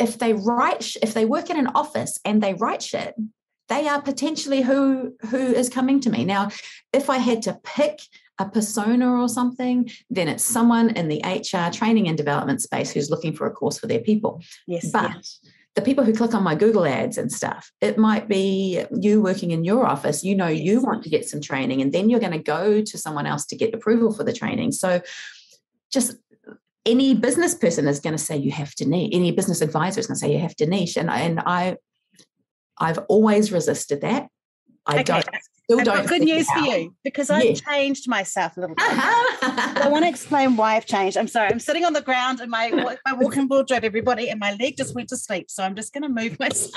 if 0.00 0.18
they 0.18 0.32
write 0.32 0.96
if 1.02 1.14
they 1.14 1.24
work 1.24 1.50
in 1.50 1.58
an 1.58 1.68
office 1.68 2.18
and 2.24 2.42
they 2.42 2.54
write 2.54 2.82
shit 2.82 3.14
they 3.70 3.86
are 3.86 4.02
potentially 4.02 4.62
who 4.62 5.14
who 5.30 5.38
is 5.38 5.68
coming 5.68 6.00
to 6.00 6.10
me. 6.10 6.24
Now 6.24 6.50
if 6.92 7.08
i 7.08 7.18
had 7.18 7.40
to 7.42 7.58
pick 7.62 8.00
a 8.38 8.48
persona 8.48 9.08
or 9.20 9.28
something 9.28 9.88
then 10.08 10.28
it's 10.28 10.42
someone 10.42 10.90
in 10.90 11.08
the 11.08 11.22
hr 11.24 11.70
training 11.72 12.08
and 12.08 12.16
development 12.16 12.60
space 12.62 12.90
who's 12.90 13.10
looking 13.10 13.34
for 13.34 13.46
a 13.46 13.50
course 13.50 13.78
for 13.78 13.86
their 13.86 14.00
people. 14.00 14.42
Yes 14.66 14.90
but 14.90 15.12
yes. 15.14 15.40
the 15.76 15.82
people 15.82 16.04
who 16.04 16.14
click 16.14 16.34
on 16.34 16.42
my 16.42 16.54
google 16.54 16.86
ads 16.86 17.16
and 17.16 17.30
stuff 17.30 17.70
it 17.80 17.96
might 17.96 18.28
be 18.28 18.84
you 18.98 19.22
working 19.22 19.52
in 19.52 19.64
your 19.64 19.86
office. 19.86 20.24
You 20.24 20.34
know 20.34 20.48
you 20.48 20.80
want 20.80 21.04
to 21.04 21.10
get 21.10 21.28
some 21.28 21.40
training 21.40 21.80
and 21.80 21.92
then 21.92 22.10
you're 22.10 22.26
going 22.26 22.38
to 22.40 22.50
go 22.58 22.82
to 22.82 22.98
someone 22.98 23.26
else 23.26 23.46
to 23.46 23.56
get 23.56 23.74
approval 23.74 24.12
for 24.12 24.24
the 24.24 24.32
training. 24.32 24.72
So 24.72 25.00
just 25.92 26.16
any 26.90 27.14
business 27.14 27.54
person 27.54 27.86
is 27.86 28.00
going 28.00 28.14
to 28.14 28.22
say 28.22 28.36
you 28.36 28.50
have 28.50 28.74
to 28.76 28.88
niche. 28.88 29.10
Any 29.12 29.30
business 29.30 29.60
advisor 29.60 30.00
is 30.00 30.06
going 30.06 30.16
to 30.16 30.20
say 30.20 30.32
you 30.32 30.40
have 30.40 30.56
to 30.56 30.66
niche, 30.66 30.96
and 30.96 31.10
and 31.10 31.40
I, 31.40 31.76
I've 32.78 32.98
always 33.08 33.52
resisted 33.52 34.00
that. 34.00 34.28
I 34.86 34.94
okay. 34.94 35.02
don't. 35.04 35.26
Still 35.64 35.78
I've 35.78 35.84
don't 35.84 35.96
got 35.98 36.08
good 36.08 36.22
news 36.22 36.50
for 36.50 36.58
you 36.58 36.96
because 37.04 37.30
I've 37.30 37.62
changed 37.62 38.08
myself 38.08 38.56
a 38.56 38.60
little 38.60 38.74
bit. 38.74 38.84
I 38.88 39.88
want 39.92 40.04
to 40.04 40.08
explain 40.08 40.56
why 40.56 40.74
I've 40.74 40.86
changed. 40.86 41.16
I'm 41.16 41.28
sorry. 41.28 41.48
I'm 41.48 41.60
sitting 41.60 41.84
on 41.84 41.92
the 41.92 42.00
ground 42.00 42.40
and 42.40 42.50
my 42.50 42.70
my 43.06 43.12
walking 43.12 43.46
wardrobe, 43.46 43.84
everybody, 43.84 44.30
and 44.30 44.40
my 44.40 44.54
leg 44.54 44.76
just 44.76 44.96
went 44.96 45.08
to 45.10 45.16
sleep. 45.16 45.48
So 45.48 45.62
I'm 45.62 45.76
just 45.76 45.92
going 45.92 46.02
to 46.02 46.08
move 46.08 46.40
myself. 46.40 46.74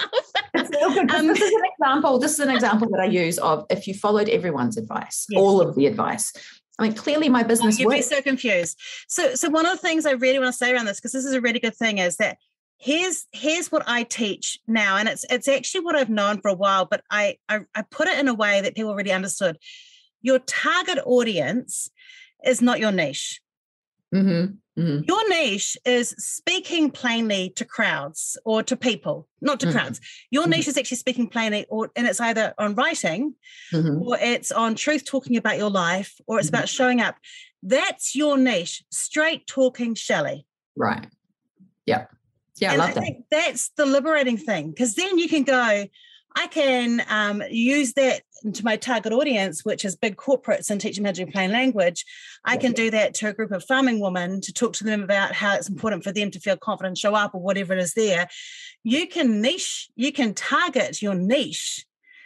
um, 0.54 1.28
this 1.28 1.42
is 1.42 1.52
an 1.52 1.62
example. 1.74 2.20
This 2.20 2.34
is 2.34 2.40
an 2.40 2.52
example 2.52 2.88
that 2.92 3.00
I 3.00 3.06
use 3.06 3.40
of 3.40 3.66
if 3.72 3.88
you 3.88 3.96
followed 3.96 4.30
everyone's 4.30 4.78
advice, 4.78 5.26
yes. 5.28 5.42
all 5.42 5.60
of 5.60 5.76
the 5.76 5.88
advice, 5.88 6.32
I 6.80 6.84
mean, 6.84 6.94
clearly 6.94 7.30
my 7.30 7.44
business. 7.44 7.80
You'd 7.80 7.90
be 7.90 8.02
so 8.02 8.22
confused. 8.22 8.80
So, 9.08 9.36
so 9.36 9.50
one 9.50 9.66
of 9.66 9.74
the 9.74 9.78
things 9.78 10.06
I 10.06 10.12
really 10.12 10.40
want 10.40 10.52
to 10.52 10.58
say 10.58 10.74
around 10.74 10.86
this, 10.86 11.00
because 11.00 11.12
this 11.12 11.26
is 11.26 11.34
a 11.34 11.42
really 11.42 11.60
good 11.60 11.76
thing, 11.76 12.00
is 12.00 12.18
that 12.18 12.38
here's 12.78 13.26
here's 13.32 13.72
what 13.72 13.84
I 13.86 14.04
teach 14.04 14.60
now, 14.68 14.98
and 14.98 15.08
it's 15.08 15.26
it's 15.30 15.48
actually 15.48 15.82
what 15.82 15.96
I've 15.96 16.10
known 16.10 16.42
for 16.42 16.50
a 16.50 16.56
while, 16.56 16.86
but 16.86 17.04
I 17.10 17.38
I, 17.48 17.62
I 17.76 17.84
put 17.84 18.08
it 18.08 18.18
in 18.18 18.28
a 18.28 18.34
way 18.34 18.62
that 18.62 18.76
people 18.76 18.92
already 18.92 19.12
understood. 19.12 19.58
Your 20.22 20.40
target 20.40 21.00
audience 21.06 21.90
is 22.44 22.62
not 22.62 22.80
your 22.80 22.92
niche. 22.92 23.40
Mm-hmm. 24.14 24.56
Mm-hmm. 24.78 25.04
Your 25.08 25.30
niche 25.30 25.78
is 25.86 26.10
speaking 26.18 26.90
plainly 26.90 27.52
to 27.58 27.66
crowds 27.66 28.38
or 28.44 28.64
to 28.64 28.76
people, 28.76 29.28
not 29.40 29.60
to 29.60 29.68
mm-hmm. 29.68 29.78
crowds. 29.78 30.02
Your 30.32 30.48
niche 30.48 30.62
mm-hmm. 30.62 30.70
is 30.72 30.78
actually 30.78 30.98
speaking 30.98 31.28
plainly, 31.28 31.66
or 31.70 31.92
and 31.96 32.08
it's 32.08 32.20
either 32.20 32.54
on 32.58 32.74
writing, 32.74 33.36
mm-hmm. 33.72 34.02
or 34.02 34.18
it's 34.20 34.52
on 34.52 34.74
truth 34.74 35.06
talking 35.06 35.38
about 35.38 35.58
your 35.58 35.70
life, 35.70 36.20
or 36.26 36.40
it's 36.40 36.50
about 36.50 36.64
mm-hmm. 36.64 36.76
showing 36.76 37.02
up. 37.02 37.16
That's 37.62 38.16
your 38.16 38.38
niche. 38.38 38.84
Straight 38.92 39.46
talking, 39.46 39.94
Shelley. 39.94 40.48
Right. 40.76 41.06
Yeah. 41.86 42.06
Yeah, 42.58 42.74
and 42.74 42.82
I, 42.82 42.86
love 42.88 42.98
I 42.98 43.02
that. 43.02 43.14
that's 43.32 43.70
the 43.78 43.86
liberating 43.86 44.38
thing 44.38 44.70
because 44.70 44.96
then 44.96 45.18
you 45.18 45.28
can 45.28 45.44
go. 45.44 45.86
I 46.36 46.48
can 46.48 47.04
um, 47.10 47.44
use 47.50 47.94
that 47.94 48.24
to 48.52 48.66
my 48.66 48.76
target 48.76 49.14
audience, 49.14 49.64
which 49.64 49.86
is 49.86 49.96
big 49.96 50.18
corporates 50.18 50.70
and 50.70 50.82
teaching 50.82 51.04
them 51.04 51.16
how 51.16 51.26
to 51.26 51.32
plain 51.32 51.52
language. 51.52 52.06
I 52.44 52.58
can 52.58 52.74
do 52.74 52.92
that 52.92 53.14
to 53.16 53.30
a 53.30 53.34
group 53.34 53.52
of 53.52 53.64
farming 53.64 54.00
women 54.00 54.42
to 54.42 54.54
talk 54.54 54.74
to 54.74 54.84
them 54.84 55.04
about 55.04 55.34
how 55.34 55.56
it's 55.56 55.70
important 55.70 56.04
for 56.04 56.12
them 56.12 56.32
to 56.32 56.40
feel 56.40 56.58
confident, 56.58 56.98
show 56.98 57.16
up, 57.16 57.34
or 57.34 57.42
whatever 57.42 57.74
it 57.74 57.80
is 57.80 57.94
there. 57.94 58.28
You 58.84 59.08
can 59.08 59.42
niche, 59.42 59.90
you 59.96 60.12
can 60.12 60.34
target 60.34 61.02
your 61.02 61.16
niche 61.16 61.86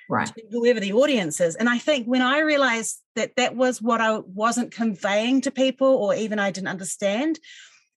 right 0.10 0.32
whoever 0.52 0.80
the 0.80 0.94
audience 0.94 1.42
is 1.42 1.56
and 1.56 1.68
i 1.68 1.78
think 1.78 2.06
when 2.06 2.22
i 2.22 2.40
realized 2.40 3.02
that 3.16 3.32
that 3.36 3.56
was 3.56 3.82
what 3.82 4.00
i 4.00 4.18
wasn't 4.20 4.72
conveying 4.72 5.42
to 5.42 5.52
people 5.52 5.88
or 5.88 6.16
even 6.16 6.40
i 6.40 6.50
didn't 6.50 6.70
understand 6.70 7.40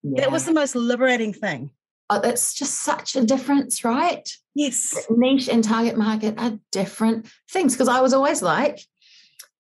yeah. 0.03 0.23
that 0.23 0.33
was 0.33 0.45
the 0.45 0.53
most 0.53 0.75
liberating 0.75 1.33
thing 1.33 1.71
it's 2.11 2.55
just 2.55 2.83
such 2.83 3.17
a 3.17 3.25
difference, 3.25 3.85
right? 3.85 4.29
Yes. 4.55 5.07
Niche 5.11 5.49
and 5.49 5.63
target 5.63 5.97
market 5.97 6.35
are 6.39 6.59
different 6.73 7.27
things 7.51 7.75
because 7.75 7.89
I 7.89 8.01
was 8.01 8.13
always 8.13 8.43
like, 8.43 8.81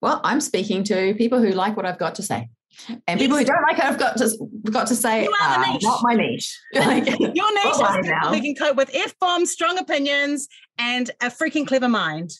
well, 0.00 0.20
I'm 0.24 0.40
speaking 0.40 0.82
to 0.84 1.14
people 1.14 1.40
who 1.40 1.50
like 1.50 1.76
what 1.76 1.86
I've 1.86 1.98
got 1.98 2.16
to 2.16 2.22
say. 2.22 2.48
And 3.06 3.20
people 3.20 3.36
who 3.36 3.44
don't 3.44 3.62
like 3.62 3.78
it, 3.78 3.84
I've 3.84 3.98
got 3.98 4.16
to 4.18 4.30
got 4.70 4.86
to 4.86 4.96
say, 4.96 5.24
you 5.24 5.34
are 5.42 5.58
uh, 5.58 5.78
not 5.82 6.00
my 6.02 6.14
niche. 6.14 6.58
like, 6.74 7.06
Your 7.06 7.54
niche 7.54 7.64
is 7.66 8.06
people 8.06 8.34
who 8.34 8.40
can 8.40 8.54
cope 8.54 8.76
with 8.76 8.90
f 8.94 9.18
bombs, 9.18 9.50
strong 9.50 9.78
opinions, 9.78 10.48
and 10.78 11.10
a 11.20 11.26
freaking 11.26 11.66
clever 11.66 11.88
mind. 11.88 12.30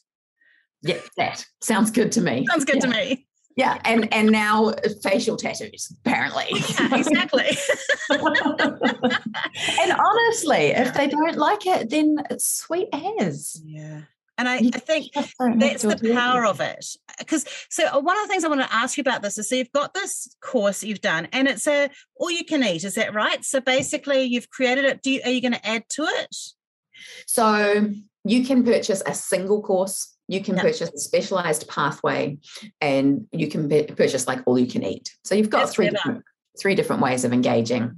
Yeah, 0.82 0.98
that 1.16 1.44
sounds 1.60 1.90
good 1.90 2.12
to 2.12 2.20
me. 2.20 2.46
Sounds 2.48 2.64
good 2.64 2.76
yeah. 2.76 2.80
to 2.82 2.88
me. 2.88 3.26
Yeah, 3.60 3.78
and 3.84 4.10
and 4.10 4.30
now 4.32 4.72
facial 5.02 5.36
tattoos, 5.36 5.92
apparently. 6.00 6.46
Yeah, 6.50 6.96
exactly. 6.96 7.44
and 8.08 9.92
honestly, 9.92 10.68
if 10.68 10.94
they 10.94 11.08
don't 11.08 11.36
like 11.36 11.66
it, 11.66 11.90
then 11.90 12.16
it's 12.30 12.46
sweet 12.46 12.88
as. 12.94 13.60
Yeah. 13.62 14.00
And 14.38 14.48
I, 14.48 14.54
I 14.54 14.78
think 14.78 15.12
that's 15.12 15.82
the 15.82 16.14
power 16.14 16.46
of 16.46 16.62
it. 16.62 16.86
Because 17.18 17.44
so 17.68 17.84
uh, 17.84 18.00
one 18.00 18.16
of 18.16 18.22
the 18.22 18.28
things 18.28 18.44
I 18.44 18.48
want 18.48 18.62
to 18.62 18.74
ask 18.74 18.96
you 18.96 19.02
about 19.02 19.20
this 19.20 19.36
is 19.36 19.50
so 19.50 19.56
you've 19.56 19.72
got 19.72 19.92
this 19.92 20.34
course 20.40 20.82
you've 20.82 21.02
done, 21.02 21.28
and 21.30 21.46
it's 21.46 21.66
a 21.66 21.90
all 22.16 22.30
you 22.30 22.46
can 22.46 22.64
eat, 22.64 22.84
is 22.84 22.94
that 22.94 23.12
right? 23.12 23.44
So 23.44 23.60
basically 23.60 24.22
you've 24.22 24.48
created 24.48 24.86
it. 24.86 25.02
Do 25.02 25.10
you 25.10 25.20
are 25.22 25.30
you 25.30 25.42
going 25.42 25.52
to 25.52 25.66
add 25.66 25.84
to 25.90 26.04
it? 26.04 26.34
So 27.26 27.90
you 28.24 28.46
can 28.46 28.64
purchase 28.64 29.02
a 29.04 29.12
single 29.14 29.60
course 29.60 30.16
you 30.30 30.42
can 30.42 30.56
purchase 30.56 30.90
a 30.90 30.98
specialized 30.98 31.68
pathway 31.68 32.38
and 32.80 33.26
you 33.32 33.48
can 33.48 33.68
purchase 33.68 34.26
like 34.26 34.40
all 34.46 34.58
you 34.58 34.66
can 34.66 34.82
eat 34.84 35.16
so 35.24 35.34
you've 35.34 35.50
got 35.50 35.60
That's 35.60 35.74
three 35.74 35.90
different, 35.90 36.24
three 36.60 36.74
different 36.74 37.02
ways 37.02 37.24
of 37.24 37.32
engaging 37.32 37.96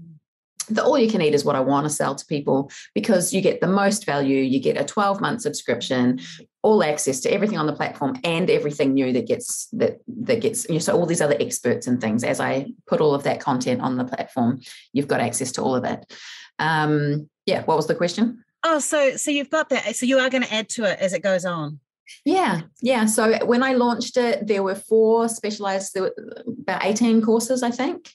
the 0.68 0.82
all 0.82 0.98
you 0.98 1.10
can 1.10 1.22
eat 1.22 1.34
is 1.34 1.44
what 1.44 1.56
I 1.56 1.60
want 1.60 1.86
to 1.86 1.90
sell 1.90 2.14
to 2.14 2.24
people 2.26 2.70
because 2.94 3.32
you 3.32 3.40
get 3.40 3.60
the 3.60 3.66
most 3.66 4.06
value. 4.06 4.38
You 4.38 4.60
get 4.60 4.80
a 4.80 4.84
12 4.84 5.20
month 5.20 5.42
subscription, 5.42 6.20
all 6.62 6.82
access 6.84 7.20
to 7.20 7.32
everything 7.32 7.58
on 7.58 7.66
the 7.66 7.72
platform 7.72 8.16
and 8.24 8.48
everything 8.48 8.94
new 8.94 9.12
that 9.12 9.26
gets 9.26 9.66
that 9.72 9.98
that 10.06 10.40
gets 10.40 10.66
you 10.68 10.74
know, 10.74 10.78
so 10.78 10.96
all 10.96 11.06
these 11.06 11.20
other 11.20 11.36
experts 11.40 11.86
and 11.86 12.00
things. 12.00 12.22
As 12.24 12.40
I 12.40 12.72
put 12.86 13.00
all 13.00 13.14
of 13.14 13.24
that 13.24 13.40
content 13.40 13.80
on 13.80 13.96
the 13.96 14.04
platform, 14.04 14.60
you've 14.92 15.08
got 15.08 15.20
access 15.20 15.52
to 15.52 15.62
all 15.62 15.74
of 15.74 15.84
it. 15.84 16.12
Um, 16.58 17.28
yeah, 17.46 17.64
what 17.64 17.76
was 17.76 17.88
the 17.88 17.94
question? 17.94 18.44
Oh, 18.64 18.78
so 18.78 19.16
so 19.16 19.30
you've 19.30 19.50
got 19.50 19.68
that. 19.70 19.96
So 19.96 20.06
you 20.06 20.18
are 20.18 20.30
going 20.30 20.44
to 20.44 20.54
add 20.54 20.68
to 20.70 20.84
it 20.84 20.98
as 21.00 21.12
it 21.12 21.22
goes 21.22 21.44
on. 21.44 21.80
Yeah, 22.24 22.62
yeah. 22.80 23.06
So 23.06 23.44
when 23.44 23.62
I 23.62 23.74
launched 23.74 24.16
it, 24.16 24.46
there 24.46 24.62
were 24.62 24.74
four 24.74 25.28
specialized, 25.28 25.94
there 25.94 26.02
were 26.02 26.14
about 26.46 26.84
18 26.84 27.22
courses, 27.22 27.62
I 27.62 27.70
think. 27.70 28.10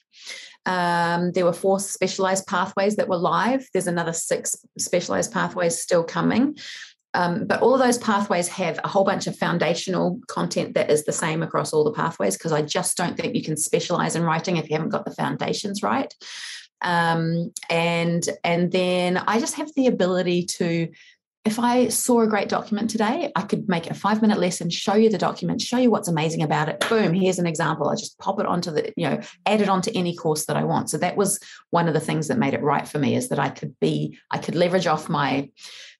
Um, 0.66 1.32
there 1.32 1.44
were 1.44 1.52
four 1.52 1.80
specialized 1.80 2.46
pathways 2.46 2.96
that 2.96 3.08
were 3.08 3.16
live. 3.16 3.66
There's 3.72 3.86
another 3.86 4.12
six 4.12 4.54
specialized 4.78 5.32
pathways 5.32 5.80
still 5.80 6.04
coming. 6.04 6.56
Um, 7.14 7.46
but 7.46 7.62
all 7.62 7.72
of 7.72 7.80
those 7.80 7.98
pathways 7.98 8.48
have 8.48 8.78
a 8.84 8.88
whole 8.88 9.04
bunch 9.04 9.26
of 9.26 9.36
foundational 9.36 10.20
content 10.28 10.74
that 10.74 10.90
is 10.90 11.04
the 11.04 11.12
same 11.12 11.42
across 11.42 11.72
all 11.72 11.84
the 11.84 11.92
pathways 11.92 12.36
because 12.36 12.52
I 12.52 12.62
just 12.62 12.96
don't 12.96 13.16
think 13.16 13.34
you 13.34 13.42
can 13.42 13.56
specialize 13.56 14.14
in 14.14 14.22
writing 14.22 14.58
if 14.58 14.68
you 14.68 14.76
haven't 14.76 14.90
got 14.90 15.06
the 15.06 15.14
foundations 15.14 15.82
right. 15.82 16.14
Um, 16.82 17.52
and 17.70 18.28
and 18.44 18.70
then 18.70 19.16
I 19.16 19.40
just 19.40 19.54
have 19.54 19.74
the 19.74 19.86
ability 19.86 20.44
to 20.44 20.88
if 21.48 21.58
I 21.58 21.88
saw 21.88 22.20
a 22.20 22.26
great 22.26 22.50
document 22.50 22.90
today, 22.90 23.32
I 23.34 23.40
could 23.40 23.70
make 23.70 23.88
a 23.88 23.94
five 23.94 24.20
minute 24.20 24.38
lesson, 24.38 24.68
show 24.68 24.94
you 24.94 25.08
the 25.08 25.16
document, 25.16 25.62
show 25.62 25.78
you 25.78 25.90
what's 25.90 26.06
amazing 26.06 26.42
about 26.42 26.68
it. 26.68 26.84
Boom, 26.90 27.14
here's 27.14 27.38
an 27.38 27.46
example. 27.46 27.88
I 27.88 27.94
just 27.94 28.18
pop 28.18 28.38
it 28.38 28.44
onto 28.44 28.70
the, 28.70 28.92
you 28.98 29.08
know, 29.08 29.18
add 29.46 29.62
it 29.62 29.68
onto 29.70 29.90
any 29.94 30.14
course 30.14 30.44
that 30.44 30.58
I 30.58 30.64
want. 30.64 30.90
So 30.90 30.98
that 30.98 31.16
was 31.16 31.40
one 31.70 31.88
of 31.88 31.94
the 31.94 32.00
things 32.00 32.28
that 32.28 32.36
made 32.36 32.52
it 32.52 32.60
right 32.60 32.86
for 32.86 32.98
me 32.98 33.16
is 33.16 33.30
that 33.30 33.38
I 33.38 33.48
could 33.48 33.74
be, 33.80 34.18
I 34.30 34.36
could 34.36 34.56
leverage 34.56 34.86
off 34.86 35.08
my 35.08 35.48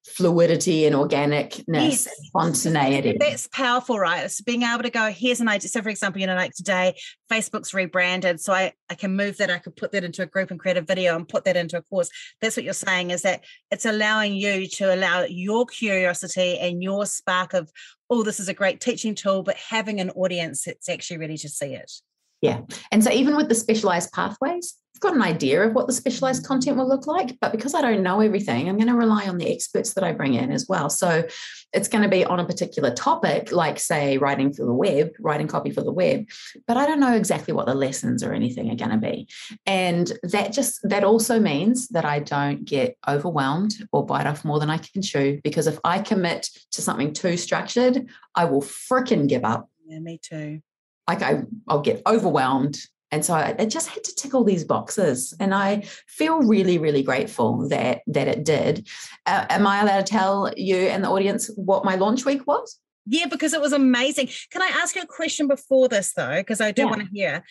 fluidity 0.08 0.86
and 0.86 0.96
organicness 0.96 1.64
yes. 1.66 2.06
and 2.06 2.26
spontaneity. 2.26 3.16
That's 3.18 3.46
powerful, 3.48 3.98
right? 3.98 4.24
It's 4.24 4.40
being 4.40 4.62
able 4.62 4.82
to 4.82 4.90
go, 4.90 5.10
here's 5.10 5.40
an 5.40 5.48
idea. 5.48 5.68
So, 5.68 5.82
for 5.82 5.88
example, 5.88 6.20
you 6.20 6.26
know, 6.26 6.34
like 6.34 6.54
today, 6.54 6.98
Facebook's 7.30 7.74
rebranded. 7.74 8.40
So 8.40 8.52
I, 8.52 8.72
I 8.90 8.94
can 8.94 9.16
move 9.16 9.36
that, 9.38 9.50
I 9.50 9.58
could 9.58 9.76
put 9.76 9.92
that 9.92 10.04
into 10.04 10.22
a 10.22 10.26
group 10.26 10.50
and 10.50 10.58
create 10.58 10.76
a 10.76 10.82
video 10.82 11.14
and 11.16 11.28
put 11.28 11.44
that 11.44 11.56
into 11.56 11.76
a 11.76 11.82
course. 11.82 12.10
That's 12.40 12.56
what 12.56 12.64
you're 12.64 12.72
saying 12.72 13.10
is 13.10 13.22
that 13.22 13.44
it's 13.70 13.86
allowing 13.86 14.34
you 14.34 14.66
to 14.68 14.94
allow 14.94 15.24
your 15.24 15.66
curiosity 15.66 16.58
and 16.58 16.82
your 16.82 17.06
spark 17.06 17.54
of, 17.54 17.70
oh, 18.10 18.22
this 18.22 18.40
is 18.40 18.48
a 18.48 18.54
great 18.54 18.80
teaching 18.80 19.14
tool, 19.14 19.42
but 19.42 19.56
having 19.56 20.00
an 20.00 20.10
audience 20.10 20.64
that's 20.64 20.88
actually 20.88 21.18
ready 21.18 21.36
to 21.36 21.48
see 21.48 21.74
it. 21.74 21.92
Yeah. 22.40 22.60
And 22.92 23.02
so 23.02 23.10
even 23.10 23.36
with 23.36 23.48
the 23.48 23.54
specialized 23.54 24.12
pathways, 24.12 24.74
I've 24.98 25.00
got 25.00 25.14
an 25.14 25.22
idea 25.22 25.62
of 25.62 25.74
what 25.74 25.86
the 25.86 25.92
specialized 25.92 26.44
content 26.44 26.76
will 26.76 26.88
look 26.88 27.06
like, 27.06 27.38
but 27.40 27.52
because 27.52 27.72
I 27.72 27.80
don't 27.82 28.02
know 28.02 28.20
everything, 28.20 28.68
I'm 28.68 28.76
going 28.76 28.88
to 28.88 28.96
rely 28.96 29.28
on 29.28 29.38
the 29.38 29.48
experts 29.48 29.94
that 29.94 30.02
I 30.02 30.10
bring 30.10 30.34
in 30.34 30.50
as 30.50 30.66
well. 30.68 30.90
So 30.90 31.24
it's 31.72 31.86
going 31.86 32.02
to 32.02 32.08
be 32.08 32.24
on 32.24 32.40
a 32.40 32.44
particular 32.44 32.92
topic, 32.92 33.52
like 33.52 33.78
say 33.78 34.18
writing 34.18 34.52
for 34.52 34.64
the 34.64 34.72
web, 34.72 35.12
writing 35.20 35.46
copy 35.46 35.70
for 35.70 35.82
the 35.82 35.92
web, 35.92 36.26
but 36.66 36.76
I 36.76 36.84
don't 36.84 36.98
know 36.98 37.14
exactly 37.14 37.54
what 37.54 37.66
the 37.66 37.76
lessons 37.76 38.24
or 38.24 38.32
anything 38.32 38.72
are 38.72 38.74
going 38.74 38.90
to 38.90 38.96
be. 38.96 39.28
And 39.66 40.12
that 40.24 40.52
just 40.52 40.80
that 40.82 41.04
also 41.04 41.38
means 41.38 41.86
that 41.90 42.04
I 42.04 42.18
don't 42.18 42.64
get 42.64 42.96
overwhelmed 43.06 43.76
or 43.92 44.04
bite 44.04 44.26
off 44.26 44.44
more 44.44 44.58
than 44.58 44.70
I 44.70 44.78
can 44.78 45.00
chew 45.00 45.40
because 45.44 45.68
if 45.68 45.78
I 45.84 46.00
commit 46.00 46.48
to 46.72 46.82
something 46.82 47.12
too 47.12 47.36
structured, 47.36 48.08
I 48.34 48.46
will 48.46 48.62
freaking 48.62 49.28
give 49.28 49.44
up. 49.44 49.68
Yeah, 49.86 50.00
me 50.00 50.18
too 50.20 50.60
like 51.08 51.22
I, 51.22 51.42
I'll 51.66 51.80
get 51.80 52.02
overwhelmed. 52.06 52.78
And 53.10 53.24
so 53.24 53.32
I, 53.32 53.56
I 53.58 53.64
just 53.64 53.88
had 53.88 54.04
to 54.04 54.14
tick 54.14 54.34
all 54.34 54.44
these 54.44 54.64
boxes, 54.64 55.34
and 55.40 55.54
I 55.54 55.80
feel 56.06 56.40
really, 56.42 56.76
really 56.76 57.02
grateful 57.02 57.66
that 57.68 58.02
that 58.06 58.28
it 58.28 58.44
did. 58.44 58.86
Uh, 59.24 59.46
am 59.48 59.66
I 59.66 59.80
allowed 59.80 60.04
to 60.04 60.12
tell 60.12 60.52
you 60.56 60.76
and 60.76 61.02
the 61.02 61.08
audience 61.08 61.50
what 61.56 61.86
my 61.86 61.94
launch 61.94 62.26
week 62.26 62.46
was? 62.46 62.78
Yeah, 63.06 63.24
because 63.24 63.54
it 63.54 63.62
was 63.62 63.72
amazing. 63.72 64.28
Can 64.50 64.60
I 64.60 64.66
ask 64.66 64.94
you 64.94 65.00
a 65.00 65.06
question 65.06 65.48
before 65.48 65.88
this 65.88 66.12
though? 66.12 66.36
Because 66.36 66.60
I 66.60 66.70
do 66.70 66.82
yeah. 66.82 66.88
want 66.88 67.00
to 67.00 67.08
hear. 67.10 67.42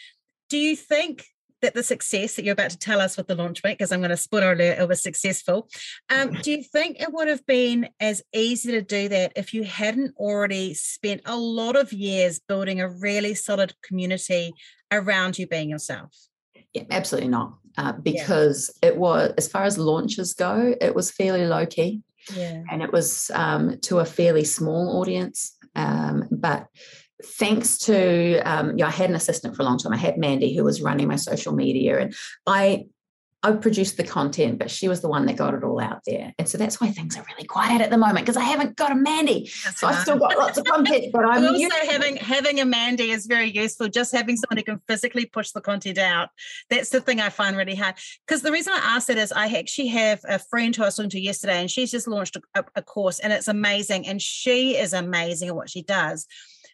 Do 0.50 0.58
you 0.60 0.76
think 0.76 1.26
that 1.62 1.74
the 1.74 1.84
success 1.84 2.36
that 2.36 2.46
you're 2.46 2.54
about 2.54 2.72
to 2.72 2.78
tell 2.78 3.02
us 3.02 3.18
with 3.18 3.28
the 3.28 3.36
launch 3.36 3.64
week, 3.64 3.78
because 3.78 3.92
I'm 3.92 4.00
going 4.00 4.10
to 4.10 4.18
spoiler 4.18 4.52
alert, 4.52 4.80
it 4.80 4.88
was 4.88 5.02
successful. 5.02 5.70
Um, 6.10 6.34
do 6.42 6.52
you 6.52 6.64
think 6.64 7.02
it 7.02 7.12
would 7.12 7.28
have 7.28 7.46
been 7.46 7.90
as 8.00 8.22
easy 8.34 8.72
to 8.72 8.82
do 8.82 9.10
that 9.10 9.34
if 9.36 9.54
you 9.54 9.64
hadn't 9.64 10.16
already 10.18 10.74
spent 10.74 11.22
a 11.26 11.36
lot 11.36 11.76
of 11.76 11.92
years 11.92 12.40
building 12.40 12.80
a 12.80 12.90
really 12.90 13.34
solid 13.34 13.74
community 13.82 14.54
around 14.92 15.40
you 15.40 15.48
being 15.48 15.70
yourself? 15.70 16.12
Yeah, 16.74 16.84
absolutely 16.92 17.30
not. 17.30 17.58
Uh, 17.78 17.94
because 17.94 18.76
yeah. 18.82 18.90
it 18.90 18.98
was, 18.98 19.34
as 19.38 19.48
far 19.48 19.64
as 19.64 19.78
launches 19.78 20.34
go, 20.34 20.76
it 20.80 20.96
was 20.96 21.12
fairly 21.12 21.46
low 21.46 21.66
key. 21.66 22.02
Yeah. 22.36 22.64
And 22.70 22.82
it 22.82 22.92
was 22.92 23.32
um, 23.34 23.80
to 23.82 24.00
a 24.00 24.06
fairly 24.06 24.44
small 24.44 25.00
audience. 25.00 25.56
Um, 25.76 26.28
but 26.32 26.68
thanks 27.24 27.78
to 27.80 28.40
um, 28.42 28.76
know, 28.76 28.86
I 28.86 28.92
had 28.92 29.10
an 29.10 29.16
assistant 29.16 29.56
for 29.56 29.64
a 29.64 29.66
long 29.66 29.78
time. 29.78 29.94
I 29.94 29.98
had 29.98 30.18
Mandy 30.18 30.56
who 30.56 30.64
was 30.64 30.82
running 30.82 31.08
my 31.08 31.16
social 31.16 31.54
media, 31.54 32.00
and 32.00 32.16
I 32.46 32.86
I 33.44 33.52
produced 33.52 33.98
the 33.98 34.04
content, 34.04 34.58
but 34.58 34.72
she 34.72 34.88
was 34.88 35.02
the 35.02 35.08
one 35.08 35.28
that 35.28 35.36
got 35.36 35.54
it 35.54 35.64
all 35.64 35.80
out 35.80 36.02
there. 36.08 36.34
And 36.40 36.50
so 36.50 36.58
that's 36.58 36.82
why 36.82 36.90
things 36.90 37.16
are 37.16 37.26
really 37.30 37.46
quiet 37.46 37.82
at 37.82 37.92
the 37.92 37.98
moment 37.98 38.26
because 38.26 38.36
I 38.36 38.44
haven't 38.44 38.76
got 38.76 38.92
a 38.92 38.96
Mandy. 38.96 39.50
That's 39.64 39.80
so 39.80 39.88
I've 39.88 40.00
still 40.00 40.18
got 40.18 40.38
lots 40.38 40.58
of 40.58 40.66
content, 40.66 41.12
but 41.14 41.24
I'm 41.24 41.46
also 41.46 41.76
having 41.88 42.18
having 42.18 42.60
a 42.60 42.66
Mandy 42.66 43.12
is 43.12 43.28
very 43.28 43.50
useful. 43.50 43.90
Just 43.90 44.12
having 44.12 44.38
someone 44.38 44.58
who 44.58 44.64
can 44.64 44.82
physically 44.88 45.28
push 45.28 45.52
the 45.52 45.62
content 45.62 46.00
out. 46.00 46.30
That's 46.72 46.90
the 46.90 47.00
thing 47.00 47.22
I 47.22 47.30
find 47.30 47.56
really 47.56 47.76
hard. 47.76 47.96
Because 48.28 48.42
the 48.42 48.52
reason 48.52 48.74
I 48.74 48.96
asked 48.96 49.10
it 49.10 49.20
is 49.20 49.32
I 49.32 49.48
actually 49.48 49.90
have 49.90 50.20
a 50.28 50.40
friend 50.40 50.76
who 50.76 50.82
I 50.82 50.88
was 50.88 50.96
talking 50.96 51.12
to 51.12 51.20
yesterday, 51.20 51.62
and 51.62 51.70
she's 51.70 51.92
just 51.92 52.08
launched 52.08 52.38
a, 52.56 52.66
a 52.76 52.82
course, 52.82 53.20
and 53.20 53.32
it's 53.32 53.48
amazing. 53.48 54.08
And 54.08 54.20
she 54.20 54.76
is 54.76 54.94
amazing 54.94 55.50
at 55.50 55.56
what 55.56 55.70
she 55.70 55.84
does 55.84 56.28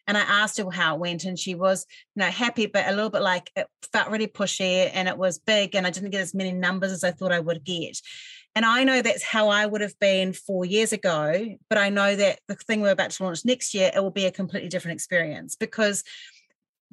and 0.08 0.18
I 0.18 0.22
asked 0.22 0.58
her 0.58 0.70
how 0.70 0.96
it 0.96 1.00
went, 1.00 1.26
and 1.26 1.38
she 1.38 1.56
was, 1.56 1.86
you 2.16 2.22
know, 2.22 2.30
happy, 2.30 2.66
but 2.66 2.88
a 2.88 2.92
little 2.92 3.10
bit 3.10 3.22
like 3.22 3.50
it 3.56 3.68
felt 3.92 4.10
really 4.10 4.28
pushy 4.28 4.90
and 4.94 5.08
it 5.08 5.18
was 5.18 5.40
big, 5.40 5.76
and 5.76 5.88
I 5.88 5.92
didn't 5.92 6.12
get 6.12 6.22
as 6.22 6.34
many 6.34 6.52
numbers 6.52 6.92
as 6.92 7.04
I 7.04 7.12
thought 7.12 7.32
I 7.32 7.40
would 7.40 7.64
get. 7.64 8.00
And 8.56 8.66
I 8.66 8.84
know 8.84 9.02
that's 9.02 9.24
how 9.24 9.50
I 9.50 9.66
would 9.66 9.82
have 9.82 9.98
been 10.00 10.32
four 10.34 10.64
years 10.64 10.94
ago, 10.94 11.58
but 11.70 11.78
I 11.78 11.90
know 11.90 12.16
that 12.16 12.40
the 12.48 12.56
thing 12.56 12.82
we're 12.82 12.92
about 12.92 13.12
to 13.12 13.24
launch 13.24 13.46
next 13.46 13.74
year, 13.74 13.92
it 13.96 14.02
will 14.02 14.12
be 14.12 14.26
a 14.26 14.32
completely 14.32 14.70
different 14.70 14.96
experience 14.96 15.56
because 15.56 16.04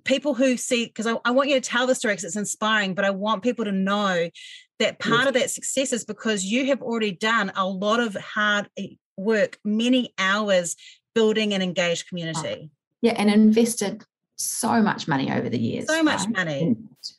people 0.04 0.32
who 0.32 0.56
see, 0.56 0.86
because 0.86 1.06
I, 1.06 1.16
I, 1.24 1.32
want 1.32 1.50
you 1.50 1.56
to 1.56 1.60
tell 1.60 1.86
the 1.86 1.94
story 1.94 2.14
because 2.14 2.24
it's 2.24 2.36
inspiring, 2.36 2.94
but 2.94 3.04
I 3.04 3.10
want 3.10 3.42
people 3.42 3.66
to 3.66 3.72
know 3.72 4.30
that 4.78 4.98
part 4.98 5.20
yes. 5.20 5.28
of 5.28 5.34
that 5.34 5.50
success 5.50 5.92
is 5.92 6.04
because 6.06 6.44
you 6.44 6.66
have 6.66 6.80
already 6.80 7.12
done 7.12 7.52
a 7.54 7.66
lot 7.66 8.00
of 8.00 8.14
hard 8.14 8.70
eh, 8.78 8.94
work, 9.18 9.58
many 9.62 10.14
hours 10.18 10.76
building 11.14 11.52
an 11.52 11.60
engaged 11.60 12.08
community. 12.08 12.70
Yeah, 13.02 13.12
and 13.16 13.30
invested 13.30 14.04
so 14.40 14.80
much 14.80 15.06
money 15.06 15.30
over 15.30 15.48
the 15.48 15.58
years. 15.58 15.86
So 15.86 16.02
much 16.02 16.20
right? 16.20 16.30
money. 16.30 16.76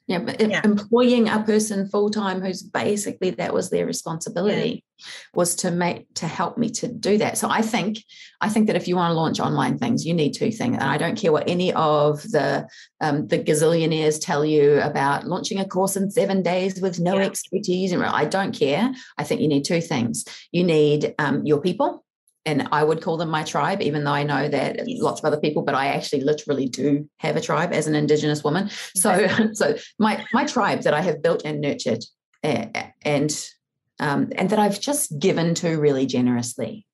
Yeah, 0.07 0.19
but 0.19 0.41
yeah. 0.41 0.61
employing 0.63 1.29
a 1.29 1.43
person 1.43 1.87
full 1.87 2.09
time 2.09 2.41
who's 2.41 2.63
basically 2.63 3.29
that 3.31 3.53
was 3.53 3.69
their 3.69 3.85
responsibility 3.85 4.83
yeah. 4.97 5.05
was 5.33 5.55
to 5.57 5.71
make 5.71 6.11
to 6.15 6.27
help 6.27 6.57
me 6.57 6.69
to 6.71 6.87
do 6.87 7.17
that. 7.19 7.37
So 7.37 7.49
I 7.49 7.61
think 7.61 7.99
I 8.41 8.49
think 8.49 8.67
that 8.67 8.75
if 8.75 8.87
you 8.87 8.95
want 8.95 9.11
to 9.11 9.15
launch 9.15 9.39
online 9.39 9.77
things, 9.77 10.05
you 10.05 10.13
need 10.13 10.33
two 10.33 10.51
things. 10.51 10.75
And 10.75 10.83
I 10.83 10.97
don't 10.97 11.17
care 11.17 11.31
what 11.31 11.47
any 11.47 11.71
of 11.73 12.23
the 12.23 12.67
um, 12.99 13.27
the 13.27 13.39
gazillionaires 13.39 14.19
tell 14.19 14.43
you 14.43 14.81
about 14.81 15.25
launching 15.25 15.59
a 15.59 15.67
course 15.67 15.95
in 15.95 16.09
seven 16.09 16.41
days 16.41 16.81
with 16.81 16.99
no 16.99 17.17
yeah. 17.17 17.25
expertise. 17.25 17.91
And 17.91 18.03
I 18.03 18.25
don't 18.25 18.57
care. 18.57 18.91
I 19.17 19.23
think 19.23 19.41
you 19.41 19.47
need 19.47 19.65
two 19.65 19.81
things. 19.81 20.25
You 20.51 20.63
need 20.63 21.13
um, 21.19 21.45
your 21.45 21.61
people 21.61 22.03
and 22.45 22.67
I 22.71 22.83
would 22.83 23.01
call 23.01 23.17
them 23.17 23.29
my 23.29 23.43
tribe, 23.43 23.81
even 23.81 24.03
though 24.03 24.11
I 24.11 24.23
know 24.23 24.47
that 24.47 24.87
yes. 24.87 25.01
lots 25.01 25.19
of 25.21 25.25
other 25.25 25.39
people, 25.39 25.61
but 25.61 25.75
I 25.75 25.87
actually 25.87 26.21
literally 26.21 26.67
do 26.67 27.07
have 27.17 27.35
a 27.35 27.41
tribe 27.41 27.71
as 27.71 27.87
an 27.87 27.95
Indigenous 27.95 28.43
woman. 28.43 28.69
So, 28.95 29.27
so 29.53 29.75
my 29.99 30.25
my 30.33 30.45
tribe 30.45 30.81
that 30.83 30.93
I 30.93 31.01
have 31.01 31.21
built 31.21 31.43
and 31.45 31.61
nurtured, 31.61 32.03
uh, 32.43 32.65
and 33.03 33.31
um, 33.99 34.31
and 34.35 34.49
that 34.49 34.59
I've 34.59 34.79
just 34.79 35.19
given 35.19 35.53
to 35.55 35.79
really 35.79 36.05
generously. 36.05 36.85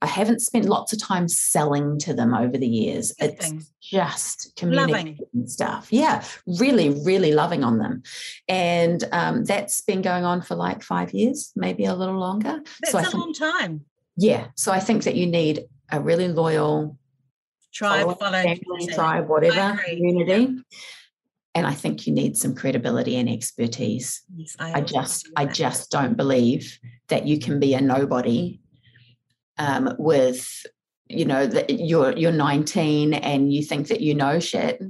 I 0.00 0.06
haven't 0.06 0.40
spent 0.40 0.64
lots 0.64 0.92
of 0.92 1.00
time 1.00 1.28
selling 1.28 1.96
to 2.00 2.12
them 2.12 2.34
over 2.34 2.58
the 2.58 2.66
years. 2.66 3.12
Good 3.20 3.30
it's 3.30 3.46
thing. 3.46 3.62
just 3.80 4.52
communicating 4.56 5.46
stuff. 5.46 5.92
Yeah, 5.92 6.24
really, 6.58 6.90
really 7.04 7.32
loving 7.32 7.62
on 7.62 7.78
them, 7.78 8.02
and 8.48 9.04
um, 9.12 9.44
that's 9.44 9.82
been 9.82 10.00
going 10.00 10.24
on 10.24 10.40
for 10.40 10.54
like 10.54 10.82
five 10.82 11.12
years, 11.12 11.52
maybe 11.54 11.84
a 11.84 11.94
little 11.94 12.18
longer. 12.18 12.62
That's 12.80 13.10
so 13.10 13.16
a 13.16 13.18
long 13.18 13.34
time 13.34 13.84
yeah 14.16 14.48
so 14.54 14.72
i 14.72 14.80
think 14.80 15.04
that 15.04 15.14
you 15.14 15.26
need 15.26 15.64
a 15.90 16.00
really 16.00 16.28
loyal 16.28 16.98
tribe 17.72 18.18
family, 18.18 18.60
tribe 18.92 19.28
whatever 19.28 19.80
community. 19.84 20.52
Yeah. 20.52 20.60
and 21.54 21.66
i 21.66 21.74
think 21.74 22.06
you 22.06 22.12
need 22.12 22.36
some 22.36 22.54
credibility 22.54 23.16
and 23.16 23.28
expertise. 23.28 24.22
Yes, 24.34 24.56
I, 24.58 24.74
I 24.74 24.80
just 24.80 25.28
i 25.36 25.46
just 25.46 25.90
don't 25.90 26.16
believe 26.16 26.78
that 27.08 27.26
you 27.26 27.38
can 27.38 27.60
be 27.60 27.74
a 27.74 27.80
nobody 27.80 28.60
um, 29.58 29.94
with 29.98 30.66
you 31.08 31.24
know 31.24 31.46
that 31.46 31.70
you're 31.70 32.16
you're 32.16 32.32
19 32.32 33.14
and 33.14 33.52
you 33.52 33.62
think 33.62 33.88
that 33.88 34.00
you 34.00 34.14
know 34.14 34.40
shit 34.40 34.80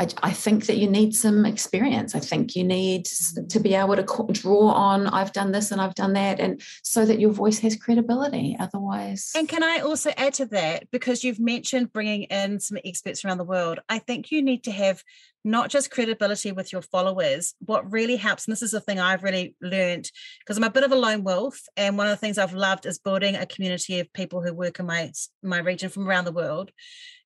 I, 0.00 0.08
I, 0.22 0.30
think 0.30 0.64
that 0.64 0.78
you 0.78 0.88
need 0.88 1.14
some 1.14 1.44
experience. 1.44 2.14
I 2.14 2.20
think 2.20 2.56
you 2.56 2.64
need 2.64 3.04
mm-hmm. 3.04 3.48
to 3.48 3.60
be 3.60 3.74
able 3.74 3.96
to 3.96 4.32
draw 4.32 4.70
on, 4.70 5.06
I've 5.06 5.34
done 5.34 5.52
this 5.52 5.70
and 5.70 5.80
I've 5.80 5.94
done 5.94 6.14
that, 6.14 6.40
and 6.40 6.62
so 6.82 7.04
that 7.04 7.20
your 7.20 7.32
voice 7.32 7.58
has 7.58 7.76
credibility. 7.76 8.56
Otherwise. 8.58 9.32
And 9.36 9.46
can 9.46 9.62
I 9.62 9.80
also 9.80 10.10
add 10.16 10.32
to 10.34 10.46
that, 10.46 10.90
because 10.90 11.22
you've 11.22 11.38
mentioned 11.38 11.92
bringing 11.92 12.22
in 12.22 12.60
some 12.60 12.78
experts 12.82 13.26
around 13.26 13.38
the 13.38 13.44
world, 13.44 13.80
I 13.90 13.98
think 13.98 14.30
you 14.30 14.40
need 14.40 14.64
to 14.64 14.70
have 14.70 15.04
not 15.44 15.68
just 15.68 15.90
credibility 15.90 16.52
with 16.52 16.72
your 16.72 16.82
followers. 16.82 17.54
What 17.60 17.90
really 17.92 18.16
helps, 18.16 18.46
and 18.46 18.52
this 18.52 18.62
is 18.62 18.70
the 18.70 18.80
thing 18.80 19.00
I've 19.00 19.22
really 19.22 19.54
learned, 19.60 20.10
because 20.38 20.56
I'm 20.56 20.64
a 20.64 20.70
bit 20.70 20.84
of 20.84 20.92
a 20.92 20.96
lone 20.96 21.24
wolf, 21.24 21.60
and 21.76 21.98
one 21.98 22.06
of 22.06 22.10
the 22.10 22.16
things 22.16 22.38
I've 22.38 22.54
loved 22.54 22.86
is 22.86 22.98
building 22.98 23.36
a 23.36 23.44
community 23.44 24.00
of 24.00 24.10
people 24.14 24.42
who 24.42 24.54
work 24.54 24.80
in 24.80 24.86
my 24.86 25.12
my 25.42 25.58
region 25.58 25.90
from 25.90 26.08
around 26.08 26.24
the 26.24 26.32
world, 26.32 26.70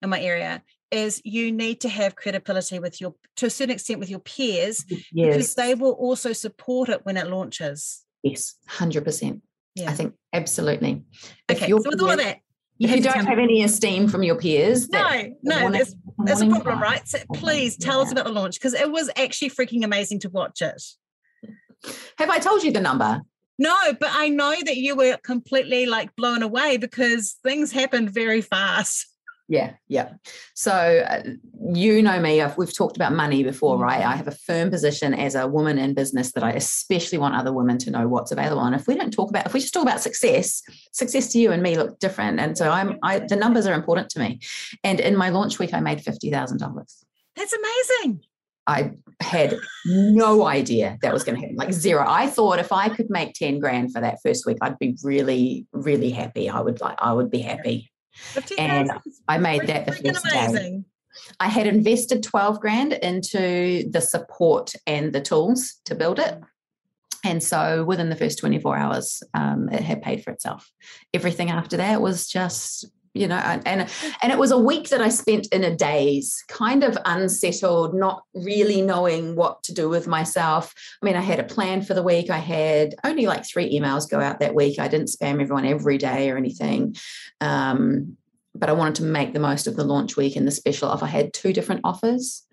in 0.03 0.11
my 0.11 0.21
area 0.21 0.63
is 0.95 1.21
you 1.25 1.53
need 1.53 1.81
to 1.81 1.89
have 1.89 2.17
credibility 2.17 2.79
with 2.79 3.01
your 3.01 3.15
to 3.37 3.47
a 3.47 3.51
certain 3.51 3.75
extent 3.75 4.01
with 4.01 4.11
your 4.11 4.21
peers 4.21 4.85
yes. 5.13 5.35
because 5.35 5.55
they 5.55 5.75
will 5.75 5.93
also 5.93 6.33
support 6.33 6.89
it 6.89 7.05
when 7.05 7.17
it 7.17 7.27
launches 7.27 8.05
yes 8.23 8.57
100% 8.69 9.41
yeah. 9.75 9.91
i 9.91 9.93
think 9.93 10.15
absolutely 10.33 11.03
okay 11.51 11.69
so 11.69 11.77
with 11.77 12.01
all 12.01 12.11
of 12.11 12.19
that 12.19 12.39
you 12.79 12.89
if 12.89 12.97
you 12.97 13.03
don't 13.03 13.27
have 13.27 13.39
any 13.39 13.63
esteem 13.63 14.09
from 14.09 14.23
your 14.23 14.37
peers 14.37 14.89
no 14.89 15.25
no 15.43 15.71
that's, 15.71 15.95
that's 16.19 16.41
a 16.41 16.49
problem 16.49 16.81
right 16.81 17.07
so 17.09 17.19
please 17.35 17.77
tell 17.77 17.99
yeah. 17.99 18.07
us 18.07 18.13
about 18.13 18.25
the 18.25 18.33
launch 18.33 18.55
because 18.55 18.75
it 18.75 18.91
was 18.91 19.11
actually 19.17 19.51
freaking 19.51 19.85
amazing 19.85 20.19
to 20.21 20.29
watch 20.31 20.63
it 20.63 20.83
have 22.19 22.31
i 22.31 22.39
told 22.39 22.63
you 22.63 22.73
the 22.73 22.81
number 22.81 23.21
no, 23.59 23.77
but 24.01 24.11
I 24.13 24.29
know 24.31 24.55
that 24.65 24.77
you 24.77 24.97
were 24.97 25.17
completely 25.23 25.87
like 25.87 26.15
blown 26.17 26.43
away 26.43 26.77
because 26.77 27.37
things 27.43 27.71
happened 27.71 28.11
very 28.11 28.41
fast. 28.41 29.07
Yeah, 29.47 29.75
yeah. 29.89 30.15
So 30.55 30.73
uh, 30.73 31.23
you 31.75 32.01
know 32.01 32.19
me. 32.19 32.41
I've, 32.41 32.57
we've 32.57 32.75
talked 32.75 32.97
about 32.97 33.13
money 33.13 33.43
before, 33.43 33.79
right? 33.79 34.01
Mm-hmm. 34.01 34.11
I 34.11 34.17
have 34.17 34.29
a 34.29 34.33
firm 34.33 34.71
position 34.71 35.13
as 35.13 35.35
a 35.35 35.47
woman 35.47 35.79
in 35.79 35.93
business 35.93 36.33
that 36.33 36.43
I 36.43 36.53
especially 36.53 37.19
want 37.19 37.35
other 37.35 37.53
women 37.53 37.77
to 37.79 37.91
know 37.91 38.09
what's 38.09 38.33
available. 38.33 38.63
And 38.63 38.75
if 38.75 38.87
we 38.87 38.95
don't 38.95 39.13
talk 39.13 39.29
about, 39.29 39.45
if 39.45 39.53
we 39.53 39.61
just 39.61 39.75
talk 39.75 39.83
about 39.83 40.01
success, 40.01 40.63
success 40.93 41.31
to 41.33 41.39
you 41.39 41.53
and 41.53 41.63
me 41.63 41.77
look 41.77 41.99
different. 41.99 42.41
And 42.41 42.57
so 42.57 42.71
I'm, 42.71 42.99
I 43.03 43.19
the 43.19 43.37
numbers 43.37 43.67
are 43.67 43.75
important 43.75 44.09
to 44.11 44.19
me. 44.19 44.41
And 44.83 44.99
in 44.99 45.15
my 45.17 45.29
launch 45.29 45.59
week, 45.59 45.75
I 45.75 45.81
made 45.81 46.01
fifty 46.01 46.31
thousand 46.31 46.59
dollars. 46.59 47.05
That's 47.37 47.53
amazing. 47.53 48.21
I 48.67 48.93
had 49.21 49.57
no 49.85 50.47
idea 50.47 50.99
that 51.03 51.13
was 51.13 51.23
going 51.23 51.37
to 51.37 51.43
happen, 51.43 51.57
like 51.57 51.73
zero. 51.73 52.05
I 52.07 52.29
thought 52.29 52.59
if 52.59 52.73
I 52.73 52.89
could 52.89 53.11
make 53.11 53.35
10 53.35 53.59
grand 53.59 53.93
for 53.93 54.01
that 54.01 54.21
first 54.23 54.47
week, 54.47 54.57
I'd 54.63 54.79
be 54.79 54.97
really, 55.03 55.67
really 55.73 56.11
happy. 56.11 56.49
I 56.49 56.61
would 56.61 56.81
like, 56.81 56.97
I 56.99 57.13
would 57.13 57.31
be 57.31 57.41
happy. 57.41 57.93
And 58.59 58.90
I 59.29 59.38
made 59.38 59.66
that 59.66 59.87
the 59.87 59.92
first 59.92 60.24
day. 60.24 60.83
I 61.40 61.48
had 61.48 61.66
invested 61.66 62.22
12 62.22 62.61
grand 62.61 62.92
into 62.92 63.88
the 63.90 64.00
support 64.00 64.74
and 64.87 65.12
the 65.12 65.20
tools 65.20 65.81
to 65.85 65.94
build 65.94 66.18
it. 66.18 66.40
And 67.24 67.42
so 67.42 67.85
within 67.85 68.11
the 68.11 68.16
first 68.16 68.38
24 68.38 68.77
hours, 68.77 69.22
um, 69.33 69.68
it 69.70 69.81
had 69.81 70.03
paid 70.03 70.22
for 70.22 70.31
itself. 70.31 70.70
Everything 71.14 71.50
after 71.50 71.79
that 71.79 72.03
was 72.03 72.29
just 72.29 72.85
you 73.14 73.29
know 73.29 73.37
and 73.37 73.88
and 74.22 74.33
it 74.33 74.38
was 74.38 74.50
a 74.50 74.59
week 74.59 74.88
that 74.88 75.00
i 75.00 75.09
spent 75.09 75.46
in 75.48 75.64
a 75.64 75.74
daze 75.74 76.44
kind 76.48 76.83
of 76.83 76.98
unsettled 77.05 77.94
not 77.94 78.24
really 78.35 78.83
knowing 78.83 79.37
what 79.37 79.62
to 79.62 79.72
do 79.72 79.88
with 79.88 80.07
myself. 80.07 80.74
I 81.03 81.07
mean 81.07 81.16
i 81.16 81.20
had 81.20 81.40
a 81.40 81.44
plan 81.44 81.83
for 81.83 81.94
the 81.94 82.03
week. 82.03 82.29
I 82.29 82.38
had 82.38 82.94
only 83.05 83.27
like 83.27 83.46
three 83.46 83.79
emails 83.79 84.11
go 84.11 84.20
out 84.20 84.40
that 84.40 84.55
week. 84.55 84.79
I 84.79 84.88
didn't 84.88 85.09
spam 85.09 85.40
everyone 85.40 85.64
every 85.64 85.96
day 85.96 86.31
or 86.31 86.37
anything 86.37 86.96
um, 87.40 88.16
but 88.57 88.68
i 88.68 88.72
wanted 88.72 88.96
to 88.96 89.05
make 89.05 89.33
the 89.33 89.40
most 89.40 89.66
of 89.66 89.77
the 89.77 89.85
launch 89.85 90.16
week 90.16 90.37
and 90.37 90.46
the 90.46 90.50
special 90.50 90.88
offer. 90.88 91.05
I 91.05 91.09
had 91.09 91.33
two 91.33 91.53
different 91.53 91.83
offers. 91.85 92.46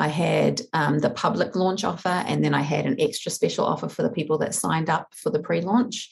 I 0.00 0.08
had 0.08 0.62
um, 0.72 1.00
the 1.00 1.10
public 1.10 1.56
launch 1.56 1.82
offer, 1.82 2.08
and 2.08 2.44
then 2.44 2.54
I 2.54 2.60
had 2.60 2.86
an 2.86 3.00
extra 3.00 3.32
special 3.32 3.64
offer 3.64 3.88
for 3.88 4.02
the 4.02 4.10
people 4.10 4.38
that 4.38 4.54
signed 4.54 4.88
up 4.88 5.12
for 5.12 5.30
the 5.30 5.40
pre-launch 5.40 6.10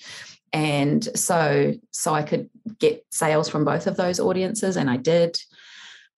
and 0.56 1.04
so 1.16 1.74
so 1.90 2.14
i 2.14 2.22
could 2.22 2.48
get 2.78 3.04
sales 3.10 3.48
from 3.48 3.64
both 3.64 3.86
of 3.86 3.96
those 3.96 4.18
audiences 4.18 4.76
and 4.76 4.90
i 4.90 4.96
did. 4.96 5.38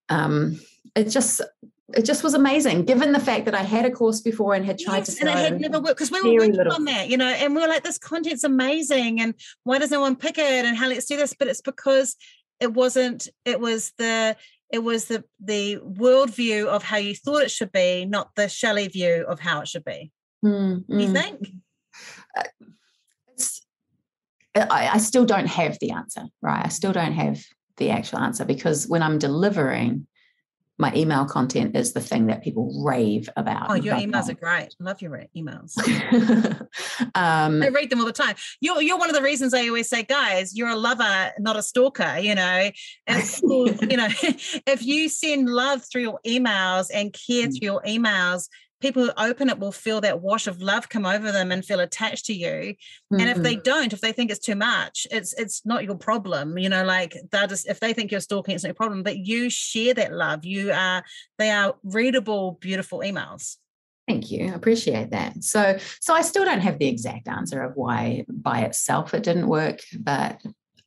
Um 0.09 0.59
it 0.94 1.11
just 1.11 1.42
it 1.94 2.05
just 2.05 2.22
was 2.22 2.35
amazing 2.35 2.85
given 2.85 3.12
the 3.12 3.20
fact 3.20 3.44
that 3.44 3.55
i 3.55 3.62
had 3.62 3.85
a 3.85 3.90
course 3.90 4.20
before 4.20 4.55
and 4.55 4.64
had 4.64 4.79
tried 4.79 4.98
yes, 4.98 5.14
to 5.14 5.20
and 5.20 5.29
it 5.29 5.42
had 5.42 5.61
never 5.61 5.81
worked 5.81 5.98
because 5.98 6.11
we 6.11 6.22
were 6.22 6.35
working 6.35 6.55
little. 6.55 6.72
on 6.72 6.85
that 6.85 7.09
you 7.09 7.16
know 7.16 7.29
and 7.29 7.55
we 7.55 7.61
were 7.61 7.68
like 7.68 7.83
this 7.83 7.98
content's 7.98 8.44
amazing 8.44 9.20
and 9.20 9.35
why 9.64 9.79
does 9.79 9.90
no 9.90 10.01
one 10.01 10.16
pick 10.16 10.38
it 10.38 10.64
and 10.64 10.77
how 10.77 10.88
let's 10.88 11.07
do 11.07 11.16
this? 11.16 11.35
But 11.38 11.48
it's 11.48 11.61
because 11.61 12.16
it 12.61 12.72
wasn't 12.72 13.29
it 13.44 13.61
was 13.61 13.92
the 13.98 14.37
it 14.70 14.81
was 14.81 15.07
the 15.07 15.24
the 15.40 15.79
worldview 15.79 16.66
of 16.66 16.83
how 16.83 16.96
you 16.96 17.14
thought 17.14 17.42
it 17.42 17.51
should 17.51 17.72
be 17.72 18.05
not 18.05 18.35
the 18.35 18.48
Shelley 18.48 18.88
view 18.88 19.24
of 19.29 19.40
how 19.40 19.61
it 19.61 19.68
should 19.68 19.85
be. 19.85 20.12
Mm, 20.44 20.85
mm. 20.87 21.01
you 21.01 21.12
think? 21.12 21.48
Uh, 22.37 22.44
I, 24.59 24.94
I 24.94 24.99
still 24.99 25.25
don't 25.25 25.47
have 25.47 25.79
the 25.81 25.90
answer, 25.90 26.23
right? 26.42 26.64
I 26.64 26.68
still 26.68 26.92
don't 26.92 27.12
have 27.12 27.42
the 27.77 27.90
actual 27.90 28.18
answer 28.18 28.44
because 28.44 28.87
when 28.88 29.03
I'm 29.03 29.18
delivering, 29.18 30.07
my 30.81 30.94
email 30.94 31.25
content 31.25 31.77
is 31.77 31.92
the 31.92 32.01
thing 32.01 32.27
that 32.27 32.42
people 32.42 32.83
rave 32.85 33.29
about. 33.37 33.68
Oh, 33.68 33.75
your 33.75 33.97
emails 33.97 34.29
are 34.29 34.35
great. 34.35 34.75
I 34.81 34.85
love 34.85 35.03
your 35.03 35.25
emails. 35.37 35.77
um, 37.16 37.62
I 37.62 37.68
read 37.68 37.90
them 37.90 37.99
all 37.99 38.07
the 38.07 38.12
time. 38.12 38.37
You're 38.61 38.81
you're 38.81 38.97
one 38.97 39.11
of 39.11 39.16
the 39.16 39.23
reasons 39.23 39.55
I 39.55 39.66
always 39.66 39.88
say, 39.88 40.05
guys, 40.05 40.57
you're 40.57 40.68
a 40.68 40.77
lover, 40.77 41.33
not 41.40 41.57
a 41.57 41.62
stalker. 41.62 42.18
You 42.18 42.37
know, 42.37 42.71
and 43.09 43.38
you 43.42 43.97
know, 43.97 44.09
if 44.23 44.85
you 44.85 45.09
send 45.09 45.49
love 45.49 45.83
through 45.90 46.03
your 46.03 46.21
emails 46.25 46.87
and 46.94 47.12
care 47.12 47.49
mm. 47.49 47.59
through 47.59 47.66
your 47.66 47.83
emails, 47.83 48.49
people 48.80 49.04
who 49.04 49.10
open 49.16 49.48
it 49.48 49.58
will 49.58 49.72
feel 49.72 50.00
that 50.00 50.20
wash 50.20 50.46
of 50.46 50.60
love 50.60 50.88
come 50.88 51.06
over 51.06 51.32
them 51.32 51.50
and 51.50 51.64
feel 51.64 51.80
attached 51.80 52.26
to 52.26 52.34
you 52.34 52.48
mm-hmm. 52.48 53.20
and 53.20 53.28
if 53.28 53.38
they 53.38 53.54
mm-hmm. 53.54 53.62
don't 53.62 53.92
if 53.92 54.00
they 54.00 54.12
think 54.12 54.30
it's 54.30 54.44
too 54.44 54.54
much 54.54 55.06
it's 55.10 55.32
it's 55.34 55.64
not 55.66 55.84
your 55.84 55.96
problem 55.96 56.58
you 56.58 56.68
know 56.68 56.84
like 56.84 57.16
that 57.30 57.50
is 57.52 57.64
if 57.66 57.80
they 57.80 57.92
think 57.92 58.10
you're 58.10 58.20
stalking 58.20 58.54
it's 58.54 58.64
no 58.64 58.72
problem 58.72 59.02
but 59.02 59.18
you 59.18 59.50
share 59.50 59.94
that 59.94 60.12
love 60.12 60.44
you 60.44 60.72
are 60.72 61.02
they 61.38 61.50
are 61.50 61.74
readable 61.82 62.52
beautiful 62.60 63.00
emails 63.00 63.56
Thank 64.06 64.30
you. 64.30 64.46
I 64.46 64.54
appreciate 64.54 65.10
that. 65.10 65.44
So, 65.44 65.76
so 66.00 66.14
I 66.14 66.22
still 66.22 66.46
don't 66.46 66.62
have 66.62 66.78
the 66.78 66.88
exact 66.88 67.28
answer 67.28 67.60
of 67.60 67.72
why 67.74 68.24
by 68.26 68.60
itself 68.60 69.12
it 69.12 69.22
didn't 69.22 69.48
work, 69.48 69.80
but 70.00 70.40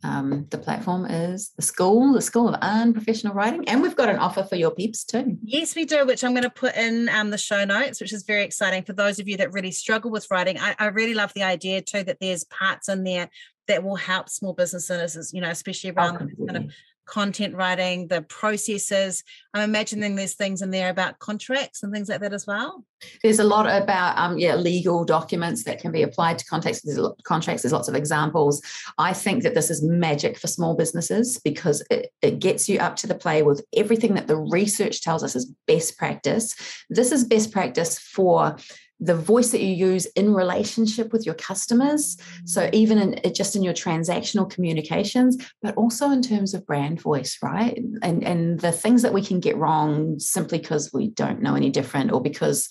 um, 0.04 0.48
the 0.50 0.58
platform 0.58 1.06
is 1.06 1.52
the 1.56 1.62
school, 1.62 2.14
the 2.14 2.22
School 2.22 2.50
of 2.50 2.56
Unprofessional 2.62 3.34
Writing, 3.34 3.68
and 3.68 3.82
we've 3.82 3.96
got 3.96 4.10
an 4.10 4.18
offer 4.18 4.44
for 4.44 4.56
your 4.56 4.72
peeps 4.72 5.04
too. 5.04 5.38
Yes, 5.44 5.76
we 5.76 5.86
do, 5.86 6.06
which 6.06 6.24
I'm 6.24 6.32
going 6.32 6.44
to 6.44 6.50
put 6.50 6.76
in 6.76 7.08
um, 7.10 7.30
the 7.30 7.38
show 7.38 7.66
notes, 7.66 8.02
which 8.02 8.14
is 8.14 8.24
very 8.24 8.44
exciting 8.44 8.84
for 8.84 8.94
those 8.94 9.20
of 9.20 9.28
you 9.28 9.38
that 9.38 9.54
really 9.54 9.72
struggle 9.72 10.12
with 10.12 10.28
writing. 10.32 10.58
I, 10.60 10.76
I 10.80 10.86
really 10.88 11.14
love 11.14 11.34
the 11.34 11.44
idea 11.44 11.82
too 11.82 12.04
that 12.04 12.18
there's 12.20 12.44
parts 12.46 12.90
in 12.90 13.04
there 13.04 13.30
that 13.68 13.84
will 13.84 13.96
help 13.96 14.30
small 14.30 14.54
businesses, 14.54 15.32
you 15.34 15.42
know, 15.42 15.50
especially 15.50 15.92
around 15.92 16.16
oh, 16.16 16.46
kind 16.46 16.66
of 16.66 16.72
content 17.06 17.56
writing, 17.56 18.08
the 18.08 18.22
processes. 18.22 19.24
I'm 19.54 19.64
imagining 19.64 20.16
there's 20.16 20.36
things 20.36 20.62
in 20.62 20.72
there 20.72 20.90
about 20.90 21.20
contracts 21.20 21.84
and 21.84 21.92
things 21.94 22.10
like 22.10 22.22
that 22.22 22.34
as 22.34 22.48
well. 22.48 22.86
There's 23.24 23.40
a 23.40 23.44
lot 23.44 23.66
about 23.66 24.18
um, 24.18 24.38
yeah 24.38 24.56
legal 24.56 25.04
documents 25.04 25.64
that 25.64 25.80
can 25.80 25.92
be 25.92 26.04
applied 26.04 26.38
to 26.40 26.46
contracts. 26.46 26.82
There's 26.82 27.00
contracts. 27.24 27.64
There's 27.64 27.74
lots 27.74 27.88
of 27.88 27.96
examples. 27.96 28.62
I 28.98 29.14
think 29.14 29.44
that 29.44 29.56
this 29.56 29.70
is 29.70 29.84
magic 29.84 30.38
for 30.38 30.48
small 30.48 30.76
businesses 30.76 31.40
because 31.40 31.84
it, 31.90 32.12
it 32.22 32.40
gets 32.40 32.70
you 32.70 32.80
up 32.80 32.96
to 32.98 33.08
the 33.08 33.16
play 33.16 33.44
with 33.44 33.66
everything 33.76 34.14
that 34.14 34.28
the 34.28 34.38
research 34.38 35.02
tells 35.02 35.24
us 35.24 35.36
is 35.36 35.52
best 35.68 35.98
practice. 35.98 36.56
This 36.90 37.12
is 37.12 37.24
best 37.24 37.52
practice 37.52 37.98
for 37.98 38.56
the 39.02 39.16
voice 39.16 39.50
that 39.50 39.62
you 39.62 39.74
use 39.74 40.06
in 40.06 40.34
relationship 40.34 41.12
with 41.12 41.26
your 41.26 41.36
customers. 41.36 42.18
So 42.46 42.70
even 42.72 43.00
in 43.00 43.20
uh, 43.26 43.30
just 43.30 43.56
in 43.56 43.64
your 43.64 43.74
transactional 43.74 44.50
communications 44.50 45.38
but 45.62 45.76
also 45.76 46.12
in 46.12 46.22
terms 46.22 46.54
of 46.54 46.66
brand 46.66 47.02
voice 47.02 47.38
right? 47.42 47.78
And 48.04 48.24
and 48.24 48.60
the 48.60 48.72
things 48.72 49.02
that 49.02 49.14
we 49.14 49.24
can 49.24 49.40
get 49.40 49.58
wrong 49.58 50.20
simply 50.20 50.60
because 50.60 50.94
we 50.94 51.10
don't 51.10 51.42
know 51.42 51.56
any 51.56 51.72
different 51.72 52.12
or 52.12 52.22
because 52.22 52.70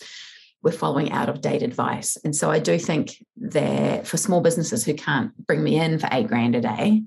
we're 0.63 0.73
following 0.73 1.11
out 1.11 1.29
of 1.29 1.41
date 1.41 1.63
advice. 1.63 2.17
And 2.25 2.35
so 2.35 2.51
i 2.51 2.61
do 2.61 2.79
think 2.79 3.25
that 3.39 4.07
for 4.07 4.17
small 4.17 4.41
businesses 4.41 4.85
who 4.85 4.95
can't 4.95 5.37
bring 5.47 5.65
me 5.65 5.79
in 5.81 5.99
for 5.99 6.09
eight 6.13 6.29
grand 6.29 6.55
a 6.55 6.61
day 6.61 7.03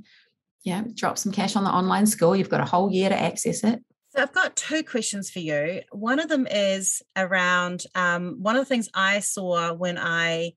yeah 0.64 0.84
drop 0.94 1.18
some 1.18 1.32
cash 1.32 1.56
on 1.56 1.64
the 1.64 1.70
online 1.70 2.06
school. 2.06 2.36
You've 2.36 2.50
got 2.50 2.62
a 2.62 2.66
whole 2.66 2.92
year 2.92 3.10
to 3.10 3.20
access 3.20 3.64
it 3.64 3.82
so 4.14 4.22
I've 4.22 4.32
got 4.32 4.56
two 4.56 4.84
questions 4.84 5.32
for 5.32 5.40
you. 5.40 5.82
One 5.92 6.20
of 6.20 6.30
them 6.30 6.46
is 6.46 7.02
around 7.18 7.86
um, 7.96 8.38
one 8.40 8.56
of 8.56 8.62
the 8.62 8.66
things 8.70 8.88
I 8.94 9.22
saw 9.22 9.74
when 9.74 9.98
I 9.98 10.54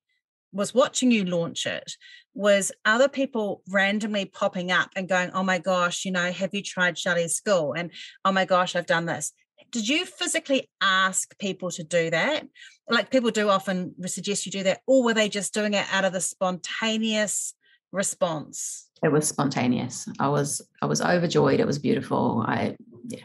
was 0.53 0.75
watching 0.75 1.11
you 1.11 1.25
launch 1.25 1.65
it 1.65 1.93
was 2.35 2.71
other 2.85 3.09
people 3.09 3.63
randomly 3.71 4.27
popping 4.27 4.71
up 4.71 4.91
and 4.95 5.09
going, 5.09 5.31
"Oh 5.31 5.43
my 5.43 5.59
gosh, 5.59 6.05
you 6.05 6.13
know, 6.13 6.31
have 6.33 6.53
you 6.53 6.63
tried 6.63 6.99
Shelley's 6.99 7.35
school?" 7.35 7.73
and 7.73 7.93
"Oh 8.27 8.33
my 8.33 8.45
gosh, 8.45 8.77
I've 8.77 8.85
done 8.85 9.07
this." 9.07 9.33
Did 9.73 9.89
you 9.89 10.05
physically 10.05 10.69
ask 10.83 11.37
people 11.39 11.71
to 11.71 11.83
do 11.83 12.11
that? 12.11 12.47
Like 12.91 13.11
people 13.11 13.31
do 13.31 13.49
often 13.49 13.95
suggest 14.07 14.45
you 14.45 14.53
do 14.53 14.65
that, 14.65 14.81
or 14.87 15.03
were 15.03 15.15
they 15.15 15.31
just 15.31 15.55
doing 15.55 15.73
it 15.73 15.87
out 15.91 16.05
of 16.05 16.13
the 16.13 16.21
spontaneous 16.21 17.55
response? 17.91 18.91
It 19.03 19.13
was 19.13 19.27
spontaneous. 19.27 20.07
I 20.19 20.29
was 20.29 20.61
I 20.83 20.87
was 20.87 21.01
overjoyed. 21.01 21.59
It 21.59 21.67
was 21.67 21.79
beautiful. 21.79 22.45
I 22.47 22.77
yeah 23.09 23.25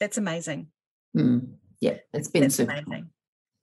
that's 0.00 0.18
amazing. 0.18 0.68
Mm, 1.16 1.54
yeah, 1.80 1.96
it's 2.12 2.28
been 2.28 2.42
That's 2.42 2.56
super. 2.56 2.72
amazing. 2.72 3.10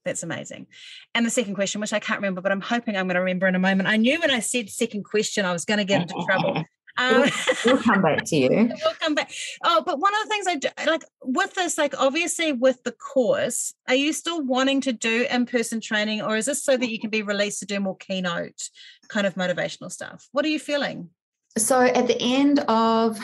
That's 0.04 0.22
amazing. 0.22 0.66
And 1.14 1.24
the 1.24 1.30
second 1.30 1.54
question, 1.54 1.80
which 1.80 1.92
I 1.92 1.98
can't 1.98 2.18
remember, 2.18 2.40
but 2.40 2.52
I'm 2.52 2.60
hoping 2.60 2.96
I'm 2.96 3.06
going 3.06 3.14
to 3.14 3.20
remember 3.20 3.46
in 3.46 3.54
a 3.54 3.60
moment. 3.60 3.88
I 3.88 3.96
knew 3.96 4.20
when 4.20 4.30
I 4.30 4.40
said 4.40 4.68
second 4.68 5.04
question, 5.04 5.46
I 5.46 5.52
was 5.52 5.64
going 5.64 5.78
to 5.78 5.84
get 5.84 6.02
into 6.02 6.22
trouble. 6.26 6.62
Um, 6.96 7.28
we'll 7.64 7.82
come 7.82 8.02
back 8.02 8.24
to 8.26 8.36
you. 8.36 8.48
we'll 8.84 8.94
come 9.00 9.16
back. 9.16 9.32
Oh, 9.64 9.82
but 9.84 9.98
one 9.98 10.14
of 10.14 10.22
the 10.22 10.28
things 10.28 10.46
I 10.46 10.54
do, 10.54 10.68
like 10.86 11.02
with 11.24 11.52
this, 11.54 11.76
like 11.76 12.00
obviously 12.00 12.52
with 12.52 12.84
the 12.84 12.92
course, 12.92 13.74
are 13.88 13.96
you 13.96 14.12
still 14.12 14.44
wanting 14.44 14.80
to 14.82 14.92
do 14.92 15.26
in 15.28 15.44
person 15.46 15.80
training, 15.80 16.22
or 16.22 16.36
is 16.36 16.46
this 16.46 16.62
so 16.62 16.76
that 16.76 16.88
you 16.88 17.00
can 17.00 17.10
be 17.10 17.22
released 17.22 17.58
to 17.60 17.66
do 17.66 17.80
more 17.80 17.96
keynote 17.96 18.70
kind 19.08 19.26
of 19.26 19.34
motivational 19.34 19.90
stuff? 19.90 20.28
What 20.30 20.44
are 20.44 20.48
you 20.48 20.60
feeling? 20.60 21.10
So 21.58 21.80
at 21.80 22.06
the 22.06 22.16
end 22.20 22.60
of 22.60 23.16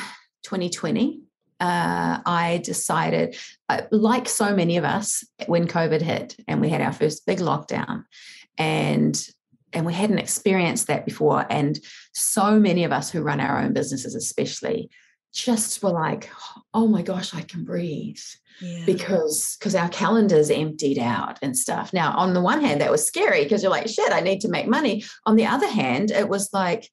2020, 0.42 1.23
uh, 1.61 2.20
I 2.25 2.61
decided, 2.64 3.37
uh, 3.68 3.83
like 3.90 4.29
so 4.29 4.55
many 4.55 4.77
of 4.77 4.85
us, 4.85 5.25
when 5.46 5.68
COVID 5.68 6.01
hit 6.01 6.37
and 6.49 6.61
we 6.61 6.70
had 6.70 6.81
our 6.81 6.92
first 6.92 7.27
big 7.27 7.38
lockdown, 7.38 8.05
and 8.59 9.29
and 9.73 9.87
we 9.87 9.92
hadn't 9.92 10.18
experienced 10.18 10.88
that 10.88 11.05
before, 11.05 11.46
and 11.51 11.79
so 12.12 12.59
many 12.59 12.85
of 12.85 12.92
us 12.92 13.11
who 13.11 13.23
run 13.23 13.40
our 13.40 13.61
own 13.61 13.73
businesses, 13.73 14.14
especially, 14.14 14.90
just 15.33 15.83
were 15.83 15.90
like, 15.90 16.31
"Oh 16.75 16.88
my 16.88 17.03
gosh, 17.03 17.35
I 17.35 17.42
can 17.42 17.64
breathe." 17.64 18.18
Yeah. 18.62 18.85
because 18.85 19.57
because 19.59 19.75
our 19.75 19.88
calendars 19.88 20.51
emptied 20.51 20.99
out 20.99 21.38
and 21.40 21.57
stuff 21.57 21.94
now 21.94 22.12
on 22.14 22.35
the 22.35 22.42
one 22.42 22.61
hand 22.61 22.83
that 22.83 22.90
was 22.90 23.07
scary 23.07 23.42
because 23.42 23.62
you're 23.62 23.70
like 23.70 23.88
shit 23.88 24.12
i 24.12 24.20
need 24.20 24.42
to 24.42 24.51
make 24.51 24.66
money 24.66 25.03
on 25.25 25.37
the 25.37 25.46
other 25.46 25.66
hand 25.66 26.11
it 26.11 26.29
was 26.29 26.53
like 26.53 26.90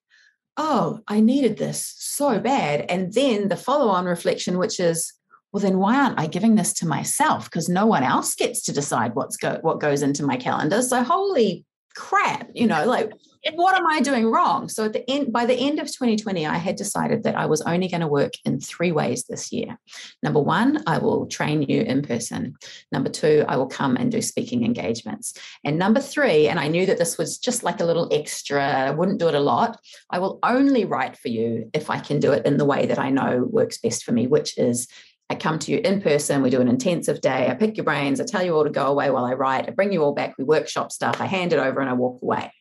oh, 0.57 0.99
I 1.07 1.19
needed 1.19 1.57
this 1.57 1.93
so 1.97 2.39
bad. 2.39 2.85
And 2.89 3.13
then 3.13 3.47
the 3.47 3.55
follow 3.55 3.89
on 3.89 4.05
reflection, 4.05 4.57
which 4.57 4.79
is, 4.79 5.13
well, 5.51 5.61
then 5.61 5.77
why 5.77 5.95
aren't 5.95 6.19
I 6.19 6.27
giving 6.27 6.55
this 6.55 6.73
to 6.75 6.87
myself? 6.87 7.45
Because 7.45 7.69
no 7.69 7.85
one 7.85 8.03
else 8.03 8.35
gets 8.35 8.63
to 8.63 8.73
decide 8.73 9.15
what's 9.15 9.37
go 9.37 9.59
what 9.61 9.79
goes 9.79 10.01
into 10.01 10.25
my 10.25 10.35
calendar. 10.35 10.81
So 10.81 11.03
holy 11.03 11.65
crap, 11.95 12.49
you 12.53 12.67
know, 12.67 12.85
like 12.85 13.11
what 13.53 13.75
am 13.75 13.87
I 13.87 14.01
doing 14.01 14.29
wrong? 14.29 14.69
So 14.69 14.85
at 14.85 14.93
the 14.93 15.09
end, 15.09 15.31
by 15.31 15.45
the 15.45 15.53
end 15.53 15.79
of 15.79 15.87
2020, 15.87 16.45
I 16.45 16.57
had 16.57 16.75
decided 16.75 17.23
that 17.23 17.35
I 17.35 17.45
was 17.45 17.61
only 17.61 17.87
going 17.87 18.01
to 18.01 18.07
work 18.07 18.33
in 18.45 18.59
three 18.59 18.91
ways 18.91 19.25
this 19.25 19.51
year. 19.51 19.77
Number 20.23 20.39
one, 20.39 20.83
I 20.87 20.97
will 20.97 21.27
train 21.27 21.61
you 21.63 21.81
in 21.81 22.01
person. 22.01 22.55
Number 22.91 23.09
two, 23.09 23.45
I 23.47 23.57
will 23.57 23.67
come 23.67 23.95
and 23.95 24.11
do 24.11 24.21
speaking 24.21 24.63
engagements. 24.63 25.33
And 25.63 25.77
number 25.77 25.99
three, 25.99 26.47
and 26.47 26.59
I 26.59 26.67
knew 26.67 26.85
that 26.85 26.97
this 26.97 27.17
was 27.17 27.37
just 27.37 27.63
like 27.63 27.79
a 27.79 27.85
little 27.85 28.09
extra, 28.11 28.63
I 28.63 28.91
wouldn't 28.91 29.19
do 29.19 29.27
it 29.27 29.35
a 29.35 29.39
lot. 29.39 29.79
I 30.09 30.19
will 30.19 30.39
only 30.43 30.85
write 30.85 31.17
for 31.17 31.29
you 31.29 31.69
if 31.73 31.89
I 31.89 31.99
can 31.99 32.19
do 32.19 32.31
it 32.31 32.45
in 32.45 32.57
the 32.57 32.65
way 32.65 32.85
that 32.85 32.99
I 32.99 33.09
know 33.09 33.47
works 33.49 33.77
best 33.77 34.03
for 34.03 34.11
me, 34.11 34.27
which 34.27 34.57
is 34.57 34.87
I 35.29 35.35
come 35.35 35.59
to 35.59 35.71
you 35.71 35.79
in 35.79 36.01
person, 36.01 36.41
we 36.41 36.49
do 36.49 36.61
an 36.61 36.69
intensive 36.69 37.19
day, 37.19 37.49
I 37.49 37.53
pick 37.53 37.75
your 37.75 37.83
brains, 37.83 38.21
I 38.21 38.23
tell 38.23 38.43
you 38.43 38.55
all 38.55 38.63
to 38.63 38.69
go 38.69 38.87
away 38.87 39.09
while 39.09 39.25
I 39.25 39.33
write, 39.33 39.67
I 39.67 39.71
bring 39.71 39.91
you 39.91 40.01
all 40.01 40.13
back, 40.13 40.35
we 40.37 40.45
workshop 40.45 40.89
stuff, 40.91 41.19
I 41.19 41.25
hand 41.25 41.51
it 41.51 41.59
over 41.59 41.81
and 41.81 41.89
I 41.89 41.93
walk 41.93 42.21
away 42.21 42.51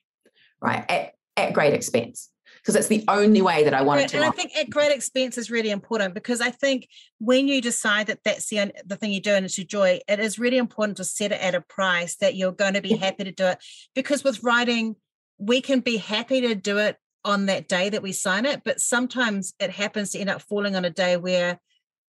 right? 0.60 0.84
At, 0.90 1.12
at 1.36 1.52
great 1.52 1.74
expense 1.74 2.30
because 2.66 2.74
it's 2.74 2.88
the 2.88 3.04
only 3.06 3.42
way 3.42 3.62
that 3.62 3.74
I 3.74 3.82
want 3.82 4.00
it 4.00 4.08
to. 4.08 4.16
And 4.16 4.24
I 4.24 4.30
think 4.30 4.56
at 4.56 4.70
great 4.70 4.90
expense 4.90 5.38
is 5.38 5.50
really 5.50 5.70
important 5.70 6.14
because 6.14 6.40
I 6.40 6.50
think 6.50 6.88
when 7.18 7.46
you 7.46 7.62
decide 7.62 8.08
that 8.08 8.24
that's 8.24 8.48
the, 8.48 8.72
the 8.84 8.96
thing 8.96 9.12
you 9.12 9.20
do 9.20 9.30
and 9.30 9.44
it's 9.44 9.56
your 9.56 9.66
joy, 9.66 10.00
it 10.08 10.18
is 10.18 10.38
really 10.38 10.58
important 10.58 10.96
to 10.96 11.04
set 11.04 11.30
it 11.30 11.40
at 11.40 11.54
a 11.54 11.60
price 11.60 12.16
that 12.16 12.34
you're 12.34 12.52
going 12.52 12.74
to 12.74 12.82
be 12.82 12.96
happy 12.96 13.24
to 13.24 13.30
do 13.30 13.46
it. 13.46 13.58
Because 13.94 14.24
with 14.24 14.42
writing, 14.42 14.96
we 15.38 15.60
can 15.60 15.80
be 15.80 15.96
happy 15.96 16.40
to 16.40 16.54
do 16.56 16.78
it 16.78 16.96
on 17.24 17.46
that 17.46 17.68
day 17.68 17.88
that 17.88 18.02
we 18.02 18.12
sign 18.12 18.46
it, 18.46 18.62
but 18.64 18.80
sometimes 18.80 19.52
it 19.60 19.70
happens 19.70 20.10
to 20.10 20.18
end 20.18 20.30
up 20.30 20.42
falling 20.42 20.76
on 20.76 20.84
a 20.84 20.90
day 20.90 21.16
where 21.16 21.60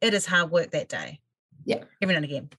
it 0.01 0.13
is 0.13 0.25
hard 0.25 0.51
work 0.51 0.71
that 0.71 0.89
day. 0.89 1.19
Yeah. 1.65 1.83
Every 2.01 2.13
now 2.13 2.17
and 2.17 2.25
again. 2.25 2.49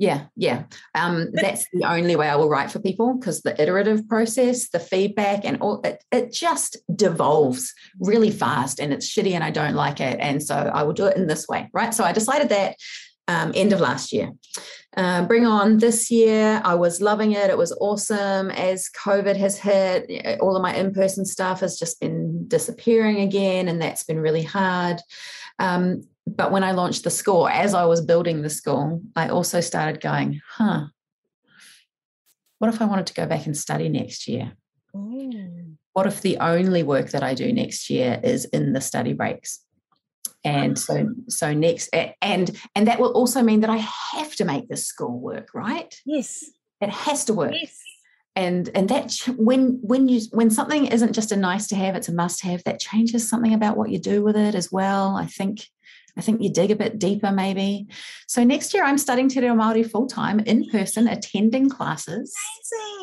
Yeah, 0.00 0.26
yeah. 0.36 0.62
Um, 0.94 1.30
that's 1.32 1.66
the 1.72 1.84
only 1.84 2.14
way 2.14 2.28
I 2.28 2.36
will 2.36 2.48
write 2.48 2.70
for 2.70 2.78
people 2.78 3.14
because 3.14 3.42
the 3.42 3.60
iterative 3.60 4.08
process, 4.08 4.68
the 4.68 4.78
feedback, 4.78 5.44
and 5.44 5.60
all 5.60 5.80
it, 5.82 6.04
it 6.12 6.32
just 6.32 6.76
devolves 6.94 7.74
really 7.98 8.30
fast 8.30 8.78
and 8.78 8.92
it's 8.92 9.12
shitty 9.12 9.32
and 9.32 9.42
I 9.42 9.50
don't 9.50 9.74
like 9.74 10.00
it. 10.00 10.18
And 10.20 10.40
so 10.40 10.54
I 10.54 10.84
will 10.84 10.92
do 10.92 11.06
it 11.06 11.16
in 11.16 11.26
this 11.26 11.48
way, 11.48 11.68
right? 11.72 11.92
So 11.92 12.04
I 12.04 12.12
decided 12.12 12.48
that 12.50 12.76
um, 13.26 13.50
end 13.56 13.72
of 13.72 13.80
last 13.80 14.12
year. 14.12 14.32
Uh, 14.96 15.26
bring 15.26 15.46
on 15.46 15.78
this 15.78 16.10
year. 16.12 16.62
I 16.64 16.76
was 16.76 17.00
loving 17.00 17.32
it. 17.32 17.50
It 17.50 17.58
was 17.58 17.76
awesome. 17.80 18.50
As 18.50 18.88
COVID 19.04 19.36
has 19.36 19.58
hit, 19.58 20.40
all 20.40 20.56
of 20.56 20.62
my 20.62 20.74
in 20.74 20.94
person 20.94 21.24
stuff 21.24 21.60
has 21.60 21.78
just 21.78 22.00
been 22.00 22.46
disappearing 22.48 23.20
again, 23.20 23.68
and 23.68 23.82
that's 23.82 24.04
been 24.04 24.18
really 24.18 24.42
hard. 24.42 25.00
Um, 25.58 26.04
but 26.38 26.52
when 26.52 26.62
I 26.62 26.70
launched 26.70 27.02
the 27.02 27.10
school, 27.10 27.48
as 27.48 27.74
I 27.74 27.84
was 27.84 28.00
building 28.00 28.42
the 28.42 28.48
school, 28.48 29.02
I 29.16 29.28
also 29.28 29.60
started 29.60 30.00
going, 30.00 30.40
huh, 30.48 30.86
what 32.60 32.72
if 32.72 32.80
I 32.80 32.84
wanted 32.84 33.06
to 33.08 33.14
go 33.14 33.26
back 33.26 33.44
and 33.46 33.56
study 33.56 33.88
next 33.88 34.28
year? 34.28 34.52
Ooh. 34.96 35.76
What 35.94 36.06
if 36.06 36.22
the 36.22 36.38
only 36.38 36.84
work 36.84 37.10
that 37.10 37.24
I 37.24 37.34
do 37.34 37.52
next 37.52 37.90
year 37.90 38.20
is 38.22 38.44
in 38.46 38.72
the 38.72 38.80
study 38.80 39.14
breaks? 39.14 39.64
And 40.44 40.78
so, 40.78 41.08
so 41.28 41.52
next, 41.52 41.90
and 42.22 42.56
and 42.76 42.86
that 42.86 43.00
will 43.00 43.10
also 43.10 43.42
mean 43.42 43.60
that 43.60 43.70
I 43.70 43.78
have 44.12 44.36
to 44.36 44.44
make 44.44 44.68
this 44.68 44.86
school 44.86 45.18
work, 45.18 45.48
right? 45.52 45.92
Yes, 46.06 46.44
it 46.80 46.90
has 46.90 47.24
to 47.24 47.34
work. 47.34 47.54
Yes. 47.60 47.82
And 48.36 48.70
and 48.76 48.88
that 48.88 49.12
when 49.36 49.80
when 49.82 50.08
you 50.08 50.20
when 50.30 50.50
something 50.50 50.86
isn't 50.86 51.12
just 51.12 51.32
a 51.32 51.36
nice 51.36 51.66
to 51.68 51.76
have, 51.76 51.96
it's 51.96 52.08
a 52.08 52.14
must 52.14 52.44
have. 52.44 52.62
That 52.62 52.78
changes 52.78 53.28
something 53.28 53.52
about 53.52 53.76
what 53.76 53.90
you 53.90 53.98
do 53.98 54.22
with 54.22 54.36
it 54.36 54.54
as 54.54 54.70
well. 54.70 55.16
I 55.16 55.26
think 55.26 55.66
I 56.18 56.20
think 56.20 56.42
you 56.42 56.50
dig 56.50 56.72
a 56.72 56.76
bit 56.76 56.98
deeper, 56.98 57.30
maybe. 57.30 57.86
So 58.26 58.42
next 58.42 58.74
year, 58.74 58.82
I'm 58.82 58.98
studying 58.98 59.28
Te 59.28 59.40
Reo 59.40 59.54
Māori 59.54 59.88
full 59.88 60.08
time 60.08 60.40
in 60.40 60.68
person, 60.68 61.06
attending 61.06 61.70
classes. 61.70 62.34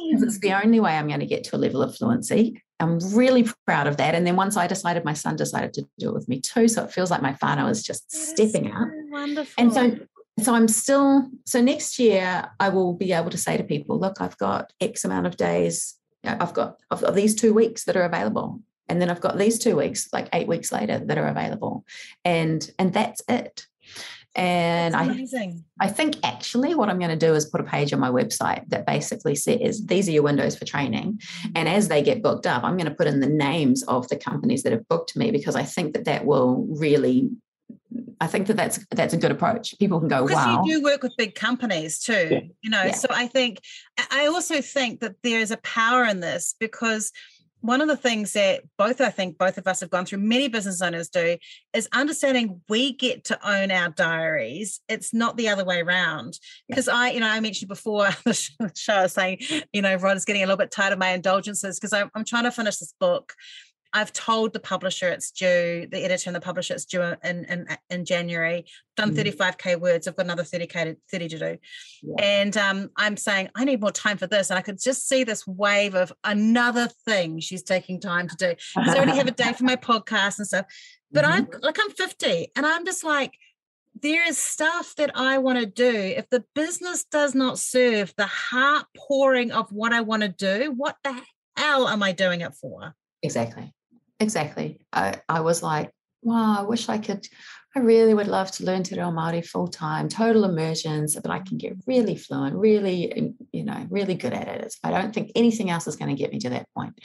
Amazing. 0.04 0.28
It's 0.28 0.40
the 0.40 0.54
only 0.54 0.82
way 0.82 0.98
I'm 0.98 1.08
going 1.08 1.22
to 1.22 1.26
get 1.26 1.46
to 1.46 1.56
a 1.56 1.58
level 1.58 1.82
of 1.82 1.96
fluency. 1.96 2.62
I'm 2.82 3.00
really 3.16 3.48
proud 3.66 3.88
of 3.88 3.96
that. 3.98 4.16
And 4.16 4.28
then 4.28 4.36
once 4.36 4.58
I 4.58 4.68
decided, 4.68 5.06
my 5.06 5.14
son 5.14 5.38
decided 5.38 5.74
to 5.76 5.88
do 5.98 6.10
it 6.10 6.14
with 6.14 6.28
me 6.28 6.42
too. 6.42 6.68
So 6.68 6.84
it 6.84 6.92
feels 6.92 7.10
like 7.10 7.22
my 7.22 7.34
whānau 7.34 7.70
is 7.72 7.82
just 7.84 8.12
that 8.12 8.18
stepping 8.18 8.68
is 8.68 8.76
up. 8.76 8.90
Wonderful. 9.12 9.64
And 9.64 9.74
so 9.74 9.98
so 10.42 10.54
I'm 10.54 10.68
still 10.68 11.30
so 11.46 11.62
next 11.62 11.98
year 11.98 12.50
I 12.60 12.68
will 12.68 12.94
be 12.94 13.14
able 13.14 13.30
to 13.30 13.38
say 13.38 13.56
to 13.56 13.64
people, 13.64 13.98
look, 13.98 14.20
I've 14.20 14.38
got 14.38 14.74
X 14.82 15.06
amount 15.06 15.28
of 15.28 15.38
days. 15.38 15.96
I've 16.26 16.54
got 16.54 16.82
I've 16.92 17.02
got 17.02 17.16
these 17.16 17.36
two 17.36 17.54
weeks 17.54 17.86
that 17.86 17.96
are 17.96 18.04
available 18.04 18.60
and 18.90 19.02
then 19.02 19.10
i've 19.10 19.22
got 19.22 19.38
these 19.38 19.60
two 19.60 19.76
weeks 19.76 20.10
like 20.14 20.28
eight 20.34 20.48
weeks 20.48 20.72
later 20.72 21.00
that 21.00 21.18
are 21.18 21.28
available 21.28 21.86
and 22.24 22.72
and 22.80 22.94
that's 22.94 23.22
it 23.28 23.66
and 24.36 24.96
I, 24.98 25.26
I 25.80 25.88
think 25.88 26.18
actually 26.24 26.76
what 26.76 26.90
I'm 26.90 27.00
going 27.00 27.18
to 27.18 27.26
do 27.28 27.34
is 27.36 27.46
put 27.46 27.62
a 27.62 27.64
page 27.64 27.94
on 27.94 28.02
my 28.02 28.10
website 28.10 28.68
that 28.68 28.86
basically 28.86 29.34
says 29.34 29.86
these 29.86 30.10
are 30.10 30.12
your 30.12 30.24
windows 30.24 30.58
for 30.58 30.66
training. 30.66 31.14
Mm-hmm. 31.14 31.52
And 31.56 31.70
as 31.70 31.88
they 31.88 32.04
get 32.04 32.22
booked 32.22 32.46
up, 32.46 32.62
I'm 32.64 32.76
going 32.76 32.90
to 32.90 32.96
put 32.96 33.08
in 33.08 33.22
the 33.22 33.30
names 33.30 33.84
of 33.84 34.10
the 34.10 34.18
companies 34.18 34.64
that 34.64 34.74
have 34.74 34.86
booked 34.90 35.16
me 35.16 35.32
because 35.32 35.56
I 35.56 35.64
think 35.64 35.94
that 35.94 36.04
that 36.04 36.26
will 36.26 36.66
really 36.70 37.30
I 38.20 38.28
think 38.28 38.48
that 38.48 38.58
that's 38.58 38.80
that's 38.92 39.14
a 39.14 39.18
good 39.18 39.32
approach. 39.32 39.78
People 39.78 40.00
can 40.00 40.08
go, 40.08 40.26
because 40.26 40.44
wow. 40.44 40.64
you 40.66 40.78
do 40.78 40.84
work 40.84 41.04
with 41.04 41.14
big 41.18 41.36
companies 41.36 42.00
too, 42.00 42.28
yeah. 42.32 42.40
you 42.62 42.70
know. 42.70 42.84
Yeah. 42.84 42.92
So 42.94 43.08
I 43.10 43.28
think 43.28 43.60
I 44.12 44.28
also 44.28 44.62
think 44.62 45.02
that 45.02 45.16
there 45.22 45.40
is 45.40 45.52
a 45.52 45.58
power 45.58 46.06
in 46.06 46.20
this 46.20 46.56
because 46.60 47.12
one 47.62 47.82
of 47.82 47.88
the 47.88 47.98
things 47.98 48.34
that 48.34 48.64
both 48.78 49.02
I 49.02 49.10
think 49.10 49.38
both 49.38 49.58
of 49.58 49.68
us 49.68 49.80
have 49.80 49.90
gone 49.90 50.06
through, 50.06 50.20
many 50.20 50.48
business 50.48 50.82
owners 50.82 51.10
do, 51.10 51.38
is 51.74 51.90
understanding 51.94 52.62
we 52.70 52.94
get 52.94 53.26
to 53.26 53.50
own 53.50 53.72
our 53.72 53.90
diaries. 53.90 54.82
It's 54.88 55.14
not 55.14 55.38
the 55.38 55.50
other 55.50 55.66
way 55.66 55.82
around. 55.82 56.38
Because 56.68 56.88
I, 56.88 57.10
you 57.12 57.20
know, 57.20 57.28
I 57.28 57.40
mentioned 57.40 57.70
before 57.70 58.10
the 58.26 58.72
show 58.76 59.08
saying, 59.08 59.40
you 59.74 59.82
know, 59.82 59.96
Ron's 59.96 60.26
getting 60.26 60.44
a 60.44 60.46
little 60.46 60.58
bit 60.58 60.72
tired 60.72 60.94
of 60.94 61.00
my 61.00 61.10
indulgences 61.10 61.80
because 61.80 61.94
I'm, 61.94 62.12
I'm 62.14 62.26
trying 62.26 62.44
to 62.44 62.52
finish 62.52 62.78
this 62.78 62.94
book 63.00 63.34
I've 63.96 64.12
told 64.12 64.52
the 64.52 64.60
publisher 64.60 65.08
it's 65.08 65.32
due, 65.32 65.88
the 65.90 66.04
editor 66.04 66.30
and 66.30 66.36
the 66.36 66.42
publisher 66.42 66.74
it's 66.74 66.84
due 66.84 67.02
in 67.02 67.46
in, 67.46 67.66
in 67.90 68.04
January. 68.04 68.66
Done 68.98 69.16
mm. 69.16 69.24
35k 69.24 69.80
words. 69.80 70.06
I've 70.06 70.18
got 70.18 70.26
another 70.26 70.44
30k 70.44 70.72
to, 70.84 70.98
30 71.10 71.28
to 71.30 71.40
do, 71.40 71.58
yeah. 72.04 72.16
and 72.20 72.58
um, 72.58 72.90
I'm 72.98 73.16
saying 73.16 73.52
I 73.56 73.64
need 73.64 73.80
more 73.80 73.94
time 73.94 74.18
for 74.18 74.28
this. 74.28 74.50
And 74.50 74.60
I 74.60 74.62
could 74.62 74.82
just 74.82 75.08
see 75.08 75.24
this 75.24 75.48
wave 75.48 75.96
of 75.96 76.12
another 76.26 76.90
thing 77.06 77.40
she's 77.40 77.64
taking 77.64 78.02
time 78.02 78.28
to 78.28 78.36
do. 78.36 78.56
I 78.76 78.98
already 78.98 79.16
have 79.16 79.28
a 79.28 79.32
day 79.32 79.54
for 79.54 79.64
my 79.64 79.76
podcast 79.92 80.40
and 80.40 80.48
stuff. 80.48 80.66
But 81.14 81.24
mm-hmm. 81.24 81.54
I'm 81.56 81.62
like 81.62 81.78
I'm 81.82 81.92
50, 81.92 82.52
and 82.58 82.66
I'm 82.66 82.86
just 82.86 83.06
like 83.06 83.34
there 84.02 84.28
is 84.28 84.38
stuff 84.38 84.94
that 84.98 85.12
I 85.16 85.38
want 85.38 85.60
to 85.60 85.66
do. 85.66 85.90
If 85.90 86.30
the 86.30 86.44
business 86.54 87.06
does 87.06 87.34
not 87.34 87.60
serve 87.60 88.14
the 88.18 88.28
heart 88.28 88.88
pouring 88.98 89.54
of 89.54 89.72
what 89.72 89.94
I 89.94 90.02
want 90.02 90.24
to 90.24 90.28
do, 90.28 90.74
what 90.76 90.98
the 91.06 91.18
hell 91.56 91.88
am 91.88 92.04
I 92.04 92.12
doing 92.12 92.42
it 92.42 92.54
for? 92.56 92.94
Exactly 93.24 93.72
exactly. 94.20 94.80
I, 94.92 95.16
I 95.28 95.42
was 95.42 95.64
like, 95.64 95.92
wow, 96.22 96.58
I 96.60 96.62
wish 96.64 96.90
I 96.90 96.98
could. 96.98 97.28
I 97.78 97.80
really 97.82 98.14
would 98.14 98.28
love 98.28 98.52
to 98.52 98.64
learn 98.64 98.84
Te 98.84 98.96
Reo 98.96 99.12
Māori 99.12 99.46
full 99.46 99.68
time, 99.68 100.08
total 100.08 100.46
immersion, 100.46 101.08
so 101.08 101.20
that 101.20 101.32
I 101.32 101.40
can 101.40 101.58
get 101.58 101.76
really 101.86 102.16
fluent, 102.16 102.56
really, 102.56 103.14
um, 103.18 103.36
you 103.52 103.64
know, 103.64 103.86
really 103.90 104.16
good 104.16 104.34
at 104.34 104.48
it. 104.48 104.76
I 104.84 104.92
don't 104.92 105.14
think 105.14 105.32
anything 105.36 105.70
else 105.70 105.86
is 105.86 105.98
going 105.98 106.16
to 106.16 106.22
get 106.22 106.32
me 106.32 106.40
to 106.40 106.50
that 106.52 106.68
point. 106.76 106.98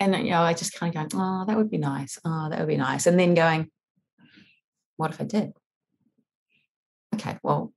And 0.00 0.14
you 0.16 0.30
know, 0.30 0.42
I 0.42 0.54
just 0.54 0.74
kind 0.74 0.94
of 0.94 1.10
going, 1.10 1.22
oh, 1.22 1.44
that 1.46 1.56
would 1.56 1.70
be 1.70 1.78
nice. 1.78 2.18
Oh, 2.24 2.48
that 2.48 2.58
would 2.58 2.68
be 2.68 2.76
nice. 2.76 3.06
And 3.06 3.18
then 3.18 3.34
going, 3.34 3.70
what 4.96 5.10
if 5.10 5.20
I 5.20 5.24
did? 5.24 5.52
Okay, 7.14 7.38
well, 7.42 7.72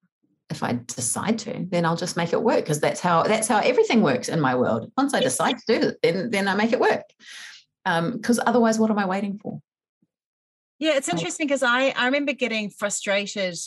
if 0.49 0.63
I 0.63 0.79
decide 0.87 1.39
to, 1.39 1.67
then 1.69 1.85
I'll 1.85 1.97
just 1.97 2.15
make 2.15 2.31
it 2.31 2.41
work 2.41 2.61
because 2.61 2.79
that's 2.79 3.01
how 3.01 3.23
that's 3.23 3.49
how 3.49 3.59
everything 3.59 4.01
works 4.01 4.29
in 4.29 4.39
my 4.39 4.55
world. 4.55 4.89
Once 4.97 5.13
I 5.13 5.19
decide 5.19 5.57
to 5.57 5.63
do 5.67 5.87
it, 5.89 5.97
then 6.01 6.31
then 6.31 6.47
I 6.47 6.55
make 6.55 6.71
it 6.71 6.79
work 6.79 7.03
because 8.13 8.39
um, 8.39 8.43
otherwise 8.47 8.79
what 8.79 8.91
am 8.91 8.99
i 8.99 9.05
waiting 9.05 9.39
for? 9.41 9.61
Yeah 10.79 10.95
it's 10.95 11.09
interesting 11.09 11.47
because 11.47 11.63
i 11.63 11.89
i 11.89 12.05
remember 12.05 12.33
getting 12.33 12.69
frustrated 12.69 13.57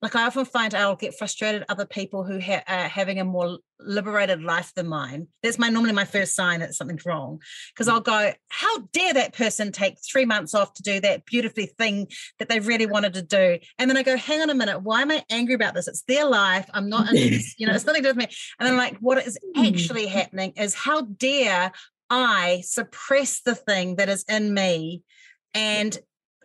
like 0.00 0.16
i 0.16 0.24
often 0.24 0.44
find 0.44 0.74
i'll 0.74 0.96
get 0.96 1.16
frustrated 1.16 1.62
at 1.62 1.70
other 1.70 1.86
people 1.86 2.24
who 2.24 2.40
ha- 2.40 2.64
are 2.66 2.88
having 2.88 3.20
a 3.20 3.24
more 3.24 3.58
liberated 3.80 4.42
life 4.42 4.72
than 4.74 4.86
mine. 4.88 5.28
That's 5.42 5.58
my 5.58 5.68
normally 5.68 5.92
my 5.92 6.04
first 6.04 6.34
sign 6.34 6.60
that 6.60 6.74
something's 6.74 7.04
wrong 7.04 7.40
because 7.72 7.88
i'll 7.88 8.00
go 8.00 8.32
how 8.48 8.78
dare 8.92 9.14
that 9.14 9.34
person 9.34 9.72
take 9.72 9.96
three 10.00 10.24
months 10.24 10.54
off 10.54 10.74
to 10.74 10.82
do 10.82 11.00
that 11.00 11.26
beautifully 11.26 11.66
thing 11.66 12.08
that 12.38 12.48
they 12.48 12.60
really 12.60 12.86
wanted 12.86 13.14
to 13.14 13.22
do? 13.22 13.58
And 13.78 13.90
then 13.90 13.96
i 13.96 14.02
go 14.02 14.16
hang 14.16 14.40
on 14.40 14.50
a 14.50 14.54
minute 14.54 14.82
why 14.82 15.02
am 15.02 15.10
i 15.10 15.24
angry 15.30 15.54
about 15.54 15.74
this? 15.74 15.88
It's 15.88 16.02
their 16.02 16.26
life 16.26 16.68
i'm 16.72 16.88
not 16.94 17.12
you 17.12 17.66
know 17.66 17.74
it's 17.74 17.86
nothing 17.86 18.02
to 18.02 18.12
do 18.12 18.16
with 18.16 18.28
me. 18.28 18.34
And 18.58 18.66
then 18.66 18.76
like 18.76 18.96
what 18.98 19.24
is 19.24 19.38
hmm. 19.54 19.64
actually 19.64 20.06
happening 20.06 20.52
is 20.56 20.74
how 20.74 21.02
dare 21.02 21.72
I 22.10 22.62
suppress 22.64 23.40
the 23.40 23.54
thing 23.54 23.96
that 23.96 24.08
is 24.08 24.24
in 24.28 24.54
me 24.54 25.02
and 25.54 25.96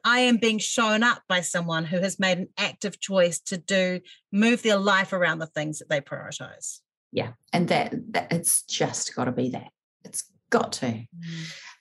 I 0.03 0.19
am 0.19 0.37
being 0.37 0.59
shown 0.59 1.03
up 1.03 1.23
by 1.27 1.41
someone 1.41 1.83
who 1.85 1.99
has 1.99 2.19
made 2.19 2.37
an 2.37 2.47
active 2.57 2.99
choice 2.99 3.39
to 3.41 3.57
do 3.57 3.99
move 4.31 4.61
their 4.63 4.77
life 4.77 5.11
around 5.13 5.39
the 5.39 5.47
things 5.47 5.79
that 5.79 5.89
they 5.89 5.99
prioritize. 6.01 6.79
Yeah. 7.11 7.31
And 7.51 7.67
that, 7.67 7.93
that 8.13 8.31
it's 8.31 8.63
just 8.63 9.13
got 9.15 9.25
to 9.25 9.31
be 9.31 9.49
that. 9.49 9.69
It's 10.05 10.23
got 10.49 10.71
to. 10.73 10.85
Mm. 10.85 11.07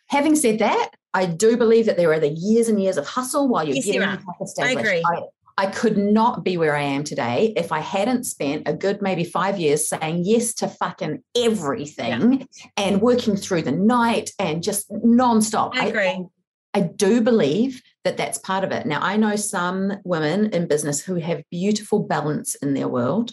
Having 0.08 0.36
said 0.36 0.58
that, 0.60 0.90
I 1.14 1.26
do 1.26 1.56
believe 1.56 1.86
that 1.86 1.96
there 1.96 2.12
are 2.12 2.20
the 2.20 2.30
years 2.30 2.68
and 2.68 2.82
years 2.82 2.96
of 2.96 3.06
hustle 3.06 3.46
while 3.48 3.64
you're 3.64 3.76
Yes, 3.76 3.84
getting 3.86 4.00
there 4.00 4.08
are. 4.10 4.14
yourself 4.14 4.36
established. 4.42 4.78
agree. 4.78 5.02
I, 5.06 5.22
I 5.58 5.66
could 5.66 5.98
not 5.98 6.44
be 6.44 6.56
where 6.56 6.76
I 6.76 6.82
am 6.82 7.02
today 7.02 7.52
if 7.56 7.72
I 7.72 7.80
hadn't 7.80 8.22
spent 8.22 8.68
a 8.68 8.72
good 8.72 9.02
maybe 9.02 9.24
five 9.24 9.58
years 9.58 9.88
saying 9.88 10.22
yes 10.24 10.54
to 10.54 10.68
fucking 10.68 11.24
everything 11.36 12.46
and 12.76 13.02
working 13.02 13.34
through 13.34 13.62
the 13.62 13.72
night 13.72 14.30
and 14.38 14.62
just 14.62 14.88
nonstop. 14.90 15.74
I 15.74 15.86
agree. 15.86 16.26
I 16.74 16.80
do 16.82 17.20
believe 17.20 17.82
that 18.04 18.16
that's 18.16 18.38
part 18.38 18.62
of 18.62 18.70
it. 18.70 18.86
Now, 18.86 19.00
I 19.02 19.16
know 19.16 19.34
some 19.34 19.94
women 20.04 20.50
in 20.50 20.68
business 20.68 21.00
who 21.00 21.16
have 21.16 21.42
beautiful 21.50 22.04
balance 22.04 22.54
in 22.54 22.74
their 22.74 22.86
world 22.86 23.32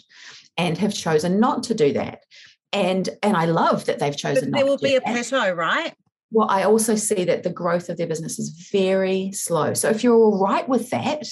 and 0.56 0.76
have 0.78 0.92
chosen 0.92 1.38
not 1.38 1.62
to 1.64 1.74
do 1.74 1.92
that. 1.92 2.24
And 2.72 3.08
and 3.22 3.36
I 3.36 3.44
love 3.44 3.84
that 3.84 4.00
they've 4.00 4.16
chosen 4.16 4.50
But 4.50 4.56
there 4.56 4.66
will 4.66 4.78
be 4.78 4.96
a 4.96 5.00
that. 5.00 5.30
plateau, 5.30 5.52
right? 5.52 5.94
Well, 6.32 6.48
I 6.50 6.64
also 6.64 6.96
see 6.96 7.24
that 7.24 7.44
the 7.44 7.50
growth 7.50 7.88
of 7.88 7.98
their 7.98 8.08
business 8.08 8.40
is 8.40 8.68
very 8.72 9.30
slow. 9.30 9.74
So 9.74 9.88
if 9.90 10.02
you're 10.02 10.16
all 10.16 10.40
right 10.42 10.68
with 10.68 10.90
that, 10.90 11.22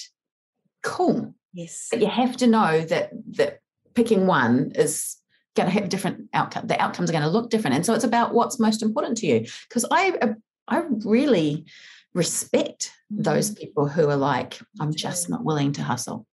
cool. 0.85 1.33
Yes. 1.53 1.87
But 1.89 2.01
you 2.01 2.07
have 2.07 2.37
to 2.37 2.47
know 2.47 2.81
that 2.81 3.11
that 3.37 3.59
picking 3.93 4.27
one 4.27 4.71
is 4.75 5.17
going 5.55 5.67
to 5.67 5.73
have 5.73 5.89
different 5.89 6.29
outcome. 6.33 6.67
The 6.67 6.81
outcomes 6.81 7.09
are 7.09 7.13
going 7.13 7.23
to 7.23 7.29
look 7.29 7.49
different, 7.49 7.75
and 7.75 7.85
so 7.85 7.93
it's 7.93 8.03
about 8.03 8.33
what's 8.33 8.59
most 8.59 8.81
important 8.83 9.17
to 9.17 9.27
you. 9.27 9.45
Because 9.67 9.85
I 9.89 10.11
uh, 10.21 10.33
I 10.67 10.83
really 11.03 11.65
respect 12.13 12.91
mm-hmm. 13.11 13.23
those 13.23 13.51
people 13.51 13.87
who 13.87 14.09
are 14.09 14.15
like, 14.15 14.59
I'm 14.79 14.93
just 14.93 15.29
not 15.29 15.43
willing 15.43 15.73
to 15.73 15.83
hustle. 15.83 16.25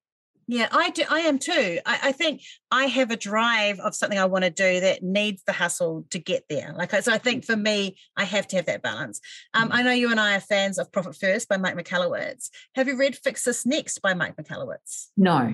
Yeah, 0.51 0.67
I 0.69 0.89
do. 0.89 1.03
I 1.09 1.21
am 1.21 1.39
too. 1.39 1.79
I, 1.85 1.99
I 2.03 2.11
think 2.11 2.41
I 2.71 2.87
have 2.87 3.09
a 3.09 3.15
drive 3.15 3.79
of 3.79 3.95
something 3.95 4.19
I 4.19 4.25
want 4.25 4.43
to 4.43 4.49
do 4.49 4.81
that 4.81 5.01
needs 5.01 5.41
the 5.47 5.53
hustle 5.53 6.05
to 6.09 6.19
get 6.19 6.43
there. 6.49 6.75
Like, 6.77 6.91
so 7.03 7.13
I 7.13 7.19
think 7.19 7.45
for 7.45 7.55
me, 7.55 7.95
I 8.17 8.25
have 8.25 8.47
to 8.49 8.57
have 8.57 8.65
that 8.65 8.81
balance. 8.81 9.21
Um, 9.53 9.69
Mm. 9.69 9.75
I 9.75 9.81
know 9.83 9.91
you 9.93 10.11
and 10.11 10.19
I 10.19 10.35
are 10.35 10.41
fans 10.41 10.77
of 10.77 10.91
Profit 10.91 11.15
First 11.15 11.47
by 11.47 11.55
Mike 11.55 11.77
Michalowicz. 11.77 12.49
Have 12.75 12.89
you 12.89 12.97
read 12.97 13.15
Fix 13.15 13.45
This 13.45 13.65
Next 13.65 13.99
by 14.01 14.13
Mike 14.13 14.35
Michalowicz? 14.35 15.07
No. 15.15 15.53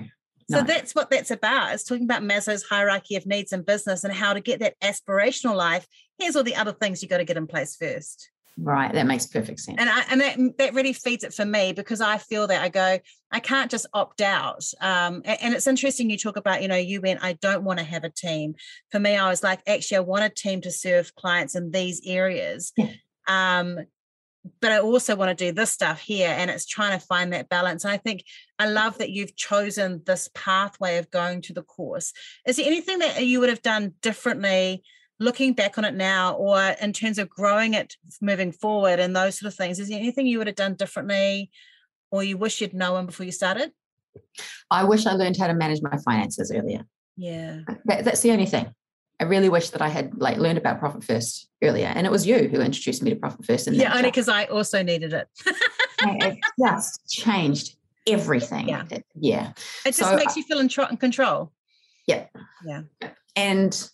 So 0.50 0.58
No. 0.58 0.64
that's 0.64 0.96
what 0.96 1.10
that's 1.10 1.30
about. 1.30 1.74
It's 1.74 1.84
talking 1.84 2.02
about 2.02 2.22
Maslow's 2.24 2.64
hierarchy 2.64 3.14
of 3.14 3.24
needs 3.24 3.52
in 3.52 3.62
business 3.62 4.02
and 4.02 4.12
how 4.12 4.32
to 4.32 4.40
get 4.40 4.58
that 4.58 4.74
aspirational 4.80 5.54
life. 5.54 5.86
Here's 6.18 6.34
all 6.34 6.42
the 6.42 6.56
other 6.56 6.72
things 6.72 7.04
you 7.04 7.08
got 7.08 7.18
to 7.18 7.24
get 7.24 7.36
in 7.36 7.46
place 7.46 7.76
first. 7.76 8.30
Right. 8.60 8.92
That 8.92 9.06
makes 9.06 9.26
perfect 9.26 9.60
sense. 9.60 9.76
and 9.78 9.88
I, 9.88 10.02
and 10.10 10.20
that 10.20 10.58
that 10.58 10.74
really 10.74 10.92
feeds 10.92 11.22
it 11.22 11.32
for 11.32 11.44
me 11.44 11.72
because 11.72 12.00
I 12.00 12.18
feel 12.18 12.48
that 12.48 12.60
I 12.60 12.68
go 12.68 12.98
I 13.30 13.40
can't 13.40 13.70
just 13.70 13.86
opt 13.94 14.20
out. 14.20 14.64
Um, 14.80 15.22
a- 15.24 15.42
and, 15.42 15.54
it's 15.54 15.66
interesting 15.66 16.10
you 16.10 16.18
talk 16.18 16.36
about 16.36 16.60
you 16.62 16.68
know 16.68 16.76
you 16.76 17.00
went 17.00 17.22
I 17.22 17.34
don't 17.34 17.62
want 17.62 17.78
to 17.78 17.84
have 17.84 18.02
a 18.02 18.10
team. 18.10 18.56
For 18.90 18.98
me, 18.98 19.16
I 19.16 19.28
was 19.28 19.44
like 19.44 19.60
actually 19.68 19.98
I 19.98 20.00
want 20.00 20.24
a 20.24 20.28
team 20.28 20.60
to 20.62 20.72
serve 20.72 21.14
clients 21.14 21.54
in 21.54 21.70
these 21.70 22.02
areas. 22.04 22.72
Yeah. 22.76 22.90
Um, 23.28 23.78
but 24.60 24.72
I 24.72 24.80
also 24.80 25.14
want 25.14 25.36
to 25.36 25.44
do 25.44 25.52
this 25.52 25.70
stuff 25.70 26.00
here, 26.00 26.34
and 26.36 26.50
it's 26.50 26.66
trying 26.66 26.98
to 26.98 27.06
find 27.06 27.32
that 27.32 27.48
balance. 27.48 27.84
And 27.84 27.92
I 27.92 27.98
think 27.98 28.24
I 28.58 28.66
love 28.66 28.98
that 28.98 29.10
you've 29.10 29.36
chosen 29.36 30.02
this 30.04 30.30
pathway 30.34 30.98
of 30.98 31.10
going 31.10 31.42
to 31.42 31.52
the 31.52 31.62
course. 31.62 32.12
Is 32.46 32.56
there 32.56 32.66
anything 32.66 33.00
that 33.00 33.24
you 33.24 33.40
would 33.40 33.50
have 33.50 33.62
done 33.62 33.94
differently? 34.00 34.82
Looking 35.20 35.52
back 35.52 35.78
on 35.78 35.84
it 35.84 35.94
now 35.94 36.34
or 36.34 36.60
in 36.80 36.92
terms 36.92 37.18
of 37.18 37.28
growing 37.28 37.74
it 37.74 37.96
moving 38.20 38.52
forward 38.52 39.00
and 39.00 39.14
those 39.16 39.38
sort 39.38 39.52
of 39.52 39.56
things 39.56 39.78
is 39.78 39.88
there 39.88 39.98
anything 39.98 40.26
you 40.26 40.38
would 40.38 40.46
have 40.46 40.56
done 40.56 40.74
differently 40.74 41.50
or 42.10 42.22
you 42.22 42.36
wish 42.36 42.60
you'd 42.60 42.72
known 42.74 43.06
before 43.06 43.26
you 43.26 43.32
started 43.32 43.72
I 44.70 44.84
wish 44.84 45.06
I 45.06 45.12
learned 45.12 45.36
how 45.36 45.46
to 45.48 45.54
manage 45.54 45.80
my 45.82 45.96
finances 46.04 46.52
earlier. 46.54 46.84
yeah 47.16 47.60
uh, 47.68 47.74
That, 47.86 48.04
that's 48.04 48.20
the 48.20 48.32
only 48.32 48.46
thing. 48.46 48.72
I 49.20 49.24
really 49.24 49.48
wish 49.48 49.70
that 49.70 49.82
I 49.82 49.88
had 49.88 50.16
like 50.16 50.38
learned 50.38 50.58
about 50.58 50.78
Profit 50.78 51.02
First 51.02 51.48
earlier. 51.62 51.86
And 51.86 52.06
it 52.06 52.10
was 52.10 52.24
you 52.24 52.48
who 52.48 52.60
introduced 52.60 53.02
me 53.02 53.10
to 53.10 53.16
Profit 53.16 53.44
First. 53.44 53.66
And 53.66 53.76
yeah 53.76 53.90
only 53.96 54.10
because 54.10 54.28
i 54.28 54.44
also 54.44 54.82
needed 54.82 55.12
it 55.12 55.28
it 56.02 56.38
just 56.58 57.08
changed 57.08 57.76
everything. 58.06 58.68
Yeah. 58.68 58.84
It- 58.90 59.04
yeah. 59.14 59.50
it 59.84 59.94
just 59.96 59.98
So, 59.98 60.16
makes 60.16 60.32
uh 60.36 60.40
you 60.40 60.44
feel 60.44 60.58
in, 60.60 60.70
in 60.90 60.96
control 60.96 61.52
Yeah. 62.06 62.26
Yeah. 62.64 62.82
And 63.36 63.88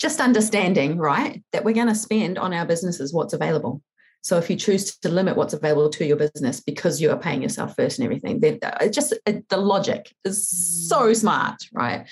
just 0.00 0.20
understanding, 0.20 0.96
right, 0.96 1.42
that 1.52 1.62
we're 1.62 1.74
going 1.74 1.86
to 1.86 1.94
spend 1.94 2.38
on 2.38 2.54
our 2.54 2.64
businesses 2.64 3.12
what's 3.12 3.34
available. 3.34 3.82
So 4.22 4.36
if 4.36 4.50
you 4.50 4.56
choose 4.56 4.98
to 4.98 5.08
limit 5.08 5.36
what's 5.36 5.54
available 5.54 5.88
to 5.90 6.04
your 6.04 6.16
business 6.16 6.60
because 6.60 7.00
you 7.00 7.10
are 7.10 7.16
paying 7.16 7.42
yourself 7.42 7.74
first 7.74 7.98
and 7.98 8.04
everything, 8.04 8.40
then 8.40 8.58
uh, 8.62 8.76
it 8.82 8.92
just 8.92 9.14
the 9.24 9.56
logic 9.56 10.14
is 10.24 10.48
so 10.88 11.12
smart, 11.14 11.56
right? 11.72 12.06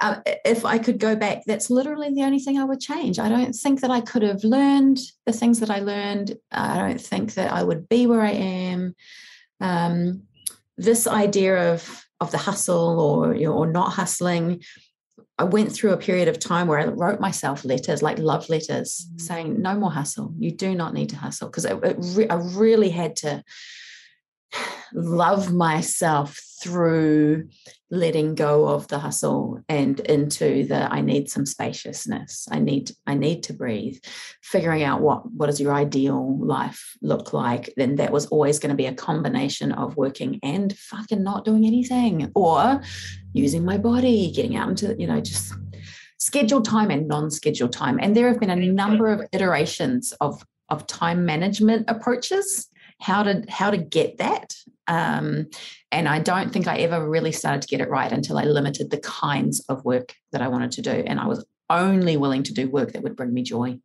Um, 0.00 0.22
if 0.44 0.64
I 0.64 0.78
could 0.78 0.98
go 0.98 1.14
back, 1.14 1.42
that's 1.46 1.70
literally 1.70 2.12
the 2.12 2.24
only 2.24 2.40
thing 2.40 2.58
I 2.58 2.64
would 2.64 2.80
change. 2.80 3.20
I 3.20 3.28
don't 3.28 3.52
think 3.52 3.80
that 3.80 3.92
I 3.92 4.00
could 4.00 4.22
have 4.22 4.42
learned 4.42 4.98
the 5.24 5.32
things 5.32 5.60
that 5.60 5.70
I 5.70 5.80
learned. 5.80 6.36
I 6.50 6.78
don't 6.78 7.00
think 7.00 7.34
that 7.34 7.52
I 7.52 7.62
would 7.62 7.88
be 7.88 8.06
where 8.06 8.22
I 8.22 8.32
am. 8.32 8.96
Um, 9.60 10.22
this 10.76 11.06
idea 11.06 11.72
of 11.72 12.04
of 12.20 12.32
the 12.32 12.38
hustle 12.38 13.00
or 13.00 13.34
you 13.34 13.46
know, 13.46 13.52
or 13.52 13.66
not 13.66 13.92
hustling 13.92 14.62
I 15.38 15.44
went 15.44 15.72
through 15.72 15.92
a 15.92 15.96
period 15.96 16.28
of 16.28 16.38
time 16.38 16.68
where 16.68 16.78
I 16.78 16.84
wrote 16.86 17.18
myself 17.20 17.64
letters, 17.64 18.02
like 18.02 18.18
love 18.18 18.48
letters, 18.48 19.06
Mm. 19.14 19.20
saying, 19.20 19.62
no 19.62 19.74
more 19.76 19.90
hustle. 19.90 20.34
You 20.38 20.50
do 20.52 20.74
not 20.74 20.94
need 20.94 21.08
to 21.10 21.16
hustle. 21.16 21.48
Because 21.48 21.66
re- 22.16 22.28
I 22.28 22.34
really 22.34 22.90
had 22.90 23.16
to 23.16 23.42
love 24.92 25.52
myself 25.52 26.38
through 26.62 27.48
letting 27.90 28.34
go 28.34 28.68
of 28.68 28.86
the 28.88 28.98
hustle 28.98 29.60
and 29.68 29.98
into 30.00 30.64
the 30.64 30.90
I 30.92 31.00
need 31.00 31.28
some 31.28 31.44
spaciousness. 31.44 32.46
I 32.50 32.58
need 32.58 32.92
I 33.06 33.14
need 33.14 33.42
to 33.44 33.52
breathe. 33.52 33.98
Figuring 34.42 34.82
out 34.82 35.00
what 35.00 35.30
what 35.32 35.46
does 35.46 35.60
your 35.60 35.74
ideal 35.74 36.38
life 36.38 36.96
look 37.02 37.32
like. 37.32 37.72
Then 37.76 37.96
that 37.96 38.12
was 38.12 38.26
always 38.26 38.58
going 38.58 38.70
to 38.70 38.76
be 38.76 38.86
a 38.86 38.94
combination 38.94 39.72
of 39.72 39.96
working 39.96 40.38
and 40.42 40.76
fucking 40.76 41.22
not 41.22 41.44
doing 41.44 41.66
anything 41.66 42.30
or 42.34 42.80
using 43.32 43.64
my 43.64 43.78
body, 43.78 44.30
getting 44.32 44.56
out 44.56 44.68
into, 44.68 44.94
you 44.98 45.06
know, 45.06 45.20
just 45.20 45.54
scheduled 46.18 46.64
time 46.64 46.90
and 46.90 47.08
non-scheduled 47.08 47.72
time. 47.72 47.98
And 48.00 48.16
there 48.16 48.28
have 48.28 48.40
been 48.40 48.50
a 48.50 48.56
number 48.56 49.08
of 49.08 49.26
iterations 49.32 50.12
of 50.20 50.44
of 50.68 50.86
time 50.86 51.26
management 51.26 51.84
approaches, 51.88 52.68
how 53.00 53.22
to 53.22 53.44
how 53.48 53.70
to 53.70 53.76
get 53.76 54.18
that. 54.18 54.54
Um, 54.86 55.48
and 55.90 56.08
I 56.08 56.18
don't 56.18 56.52
think 56.52 56.66
I 56.66 56.78
ever 56.78 57.08
really 57.08 57.32
started 57.32 57.62
to 57.62 57.68
get 57.68 57.80
it 57.80 57.90
right 57.90 58.10
until 58.10 58.38
I 58.38 58.44
limited 58.44 58.90
the 58.90 58.98
kinds 58.98 59.60
of 59.68 59.84
work 59.84 60.14
that 60.32 60.42
I 60.42 60.48
wanted 60.48 60.72
to 60.72 60.82
do. 60.82 61.04
And 61.06 61.20
I 61.20 61.26
was 61.26 61.44
only 61.68 62.16
willing 62.16 62.42
to 62.44 62.54
do 62.54 62.68
work 62.68 62.92
that 62.92 63.02
would 63.02 63.16
bring 63.16 63.32
me 63.32 63.42
joy. 63.42 63.78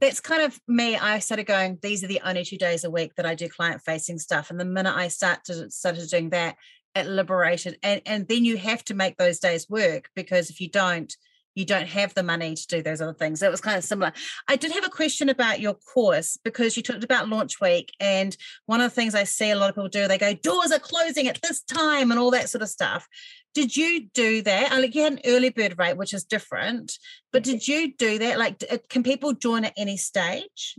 that's 0.00 0.20
kind 0.20 0.42
of 0.42 0.58
me 0.66 0.96
i 0.96 1.18
started 1.18 1.46
going 1.46 1.78
these 1.82 2.02
are 2.02 2.06
the 2.06 2.20
only 2.24 2.44
two 2.44 2.56
days 2.56 2.84
a 2.84 2.90
week 2.90 3.14
that 3.14 3.26
i 3.26 3.34
do 3.34 3.48
client 3.48 3.80
facing 3.82 4.18
stuff 4.18 4.50
and 4.50 4.58
the 4.58 4.64
minute 4.64 4.94
i 4.96 5.08
started 5.08 5.72
started 5.72 6.08
doing 6.08 6.30
that 6.30 6.56
it 6.96 7.06
liberated 7.06 7.78
and 7.82 8.00
and 8.06 8.26
then 8.28 8.44
you 8.44 8.56
have 8.56 8.84
to 8.84 8.94
make 8.94 9.16
those 9.16 9.38
days 9.38 9.68
work 9.68 10.10
because 10.14 10.50
if 10.50 10.60
you 10.60 10.68
don't 10.68 11.16
you 11.56 11.64
don't 11.64 11.88
have 11.88 12.14
the 12.14 12.22
money 12.22 12.54
to 12.54 12.66
do 12.68 12.82
those 12.82 13.00
other 13.00 13.14
things. 13.14 13.42
It 13.42 13.50
was 13.50 13.62
kind 13.62 13.78
of 13.78 13.82
similar. 13.82 14.12
I 14.46 14.56
did 14.56 14.72
have 14.72 14.84
a 14.84 14.90
question 14.90 15.30
about 15.30 15.58
your 15.58 15.74
course 15.74 16.38
because 16.44 16.76
you 16.76 16.82
talked 16.82 17.02
about 17.02 17.30
launch 17.30 17.60
week. 17.60 17.92
And 17.98 18.36
one 18.66 18.82
of 18.82 18.90
the 18.90 18.94
things 18.94 19.14
I 19.14 19.24
see 19.24 19.50
a 19.50 19.56
lot 19.56 19.70
of 19.70 19.74
people 19.74 19.88
do, 19.88 20.06
they 20.06 20.18
go, 20.18 20.34
doors 20.34 20.70
are 20.70 20.78
closing 20.78 21.26
at 21.26 21.40
this 21.40 21.62
time 21.62 22.10
and 22.10 22.20
all 22.20 22.30
that 22.32 22.50
sort 22.50 22.60
of 22.60 22.68
stuff. 22.68 23.08
Did 23.54 23.74
you 23.74 24.08
do 24.12 24.42
that? 24.42 24.70
I 24.70 24.78
Like 24.78 24.94
you 24.94 25.02
had 25.02 25.14
an 25.14 25.20
early 25.24 25.48
bird 25.48 25.78
rate, 25.78 25.96
which 25.96 26.12
is 26.12 26.24
different, 26.24 26.98
but 27.32 27.42
did 27.42 27.66
you 27.66 27.94
do 27.96 28.18
that? 28.18 28.38
Like, 28.38 28.62
uh, 28.70 28.76
can 28.90 29.02
people 29.02 29.32
join 29.32 29.64
at 29.64 29.72
any 29.78 29.96
stage? 29.96 30.76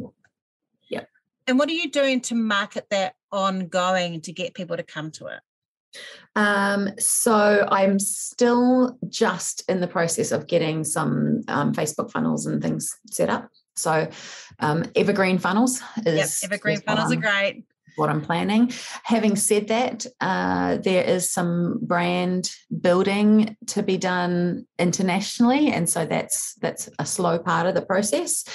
Yeah. 0.87 1.05
And 1.47 1.57
what 1.57 1.69
are 1.69 1.73
you 1.73 1.89
doing 1.89 2.21
to 2.21 2.35
market 2.35 2.85
that 2.91 3.15
ongoing 3.31 4.21
to 4.21 4.31
get 4.31 4.53
people 4.53 4.77
to 4.77 4.83
come 4.83 5.09
to 5.13 5.25
it? 5.25 5.39
Um, 6.35 6.89
so 6.99 7.67
I'm 7.71 7.97
still 7.99 8.97
just 9.09 9.63
in 9.67 9.79
the 9.79 9.87
process 9.87 10.31
of 10.31 10.47
getting 10.47 10.83
some 10.83 11.41
um, 11.47 11.73
Facebook 11.73 12.11
funnels 12.11 12.45
and 12.45 12.61
things 12.61 12.95
set 13.09 13.29
up. 13.29 13.49
So 13.75 14.07
um, 14.59 14.85
evergreen 14.95 15.39
funnels 15.39 15.81
is 16.05 16.41
Yep. 16.41 16.51
Evergreen 16.51 16.77
is 16.77 16.83
funnels 16.83 17.11
are 17.11 17.15
great. 17.15 17.63
what 17.95 18.09
I'm 18.09 18.21
planning. 18.21 18.71
Having 19.03 19.35
said 19.37 19.67
that, 19.69 20.05
uh, 20.21 20.77
there 20.77 21.03
is 21.03 21.31
some 21.31 21.79
brand 21.81 22.51
building 22.81 23.57
to 23.67 23.81
be 23.81 23.97
done 23.97 24.67
internationally, 24.77 25.69
and 25.71 25.89
so 25.89 26.05
that's 26.05 26.53
that's 26.55 26.89
a 26.99 27.05
slow 27.05 27.39
part 27.39 27.65
of 27.65 27.73
the 27.73 27.81
process. 27.81 28.45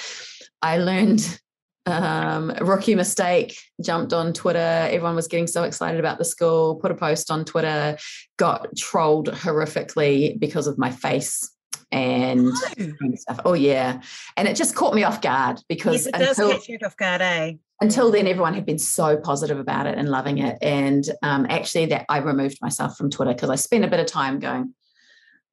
I 0.61 0.77
learned 0.77 1.39
um, 1.85 2.53
rookie 2.61 2.95
mistake. 2.95 3.57
Jumped 3.81 4.13
on 4.13 4.33
Twitter. 4.33 4.59
Everyone 4.59 5.15
was 5.15 5.27
getting 5.27 5.47
so 5.47 5.63
excited 5.63 5.99
about 5.99 6.17
the 6.17 6.25
school. 6.25 6.75
Put 6.75 6.91
a 6.91 6.95
post 6.95 7.31
on 7.31 7.45
Twitter. 7.45 7.97
Got 8.37 8.75
trolled 8.77 9.29
horrifically 9.29 10.39
because 10.39 10.67
of 10.67 10.77
my 10.77 10.91
face. 10.91 11.49
And 11.91 12.51
and 12.77 13.19
stuff. 13.19 13.41
Oh 13.45 13.53
yeah, 13.53 14.01
and 14.35 14.47
it 14.47 14.55
just 14.55 14.73
caught 14.73 14.95
me 14.95 15.03
off 15.03 15.21
guard 15.21 15.59
because 15.69 16.05
Yes, 16.05 16.07
it 16.07 16.13
does 16.13 16.39
until 16.39 16.57
catch 16.57 16.67
you 16.67 16.79
off 16.83 16.97
guard, 16.97 17.21
eh? 17.21 17.53
until 17.81 18.11
then 18.11 18.27
everyone 18.27 18.53
had 18.53 18.65
been 18.65 18.79
so 18.79 19.17
positive 19.17 19.59
about 19.59 19.85
it 19.87 19.97
and 19.97 20.09
loving 20.09 20.37
it 20.37 20.57
and 20.61 21.09
um, 21.21 21.45
actually 21.49 21.85
that 21.85 22.05
i 22.07 22.17
removed 22.17 22.57
myself 22.61 22.95
from 22.95 23.09
twitter 23.09 23.33
because 23.33 23.49
i 23.49 23.55
spent 23.55 23.83
a 23.83 23.89
bit 23.89 23.99
of 23.99 24.05
time 24.05 24.39
going 24.39 24.73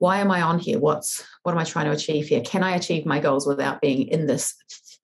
why 0.01 0.18
am 0.18 0.30
i 0.30 0.42
on 0.42 0.59
here 0.59 0.80
what's 0.80 1.24
what 1.44 1.53
am 1.53 1.59
i 1.59 1.64
trying 1.64 1.86
to 1.86 1.92
achieve 1.92 2.26
here 2.26 2.40
can 2.40 2.64
i 2.64 2.74
achieve 2.74 3.07
my 3.07 3.20
goals 3.20 3.46
without 3.46 3.80
being 3.80 4.09
in 4.09 4.26
this 4.26 4.55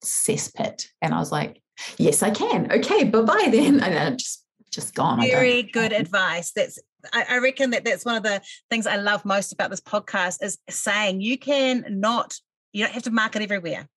cesspit 0.05 0.88
and 1.01 1.14
i 1.14 1.18
was 1.18 1.30
like 1.30 1.62
Yes, 1.99 2.22
I 2.22 2.30
can. 2.30 2.70
Okay, 2.70 3.05
bye 3.05 3.22
bye 3.22 3.49
then. 3.51 3.80
And 3.80 3.99
I 3.99 4.11
just 4.11 4.44
just 4.70 4.94
gone. 4.94 5.20
Very 5.20 5.62
good 5.62 5.92
advice. 5.92 6.53
That's 6.53 6.78
I, 7.12 7.38
reckon 7.38 7.70
that 7.70 7.84
that's 7.84 8.05
one 8.05 8.16
of 8.16 8.24
the 8.24 8.42
things 8.68 8.86
I 8.86 8.97
love 8.97 9.24
most 9.24 9.53
about 9.53 9.70
this 9.70 9.80
podcast 9.80 10.42
is 10.42 10.59
saying 10.68 11.20
you 11.20 11.38
can 11.38 11.84
not 11.88 12.34
you 12.72 12.84
don't 12.84 12.92
have 12.92 13.05
to 13.05 13.11
market 13.11 13.42
everywhere 13.42 13.88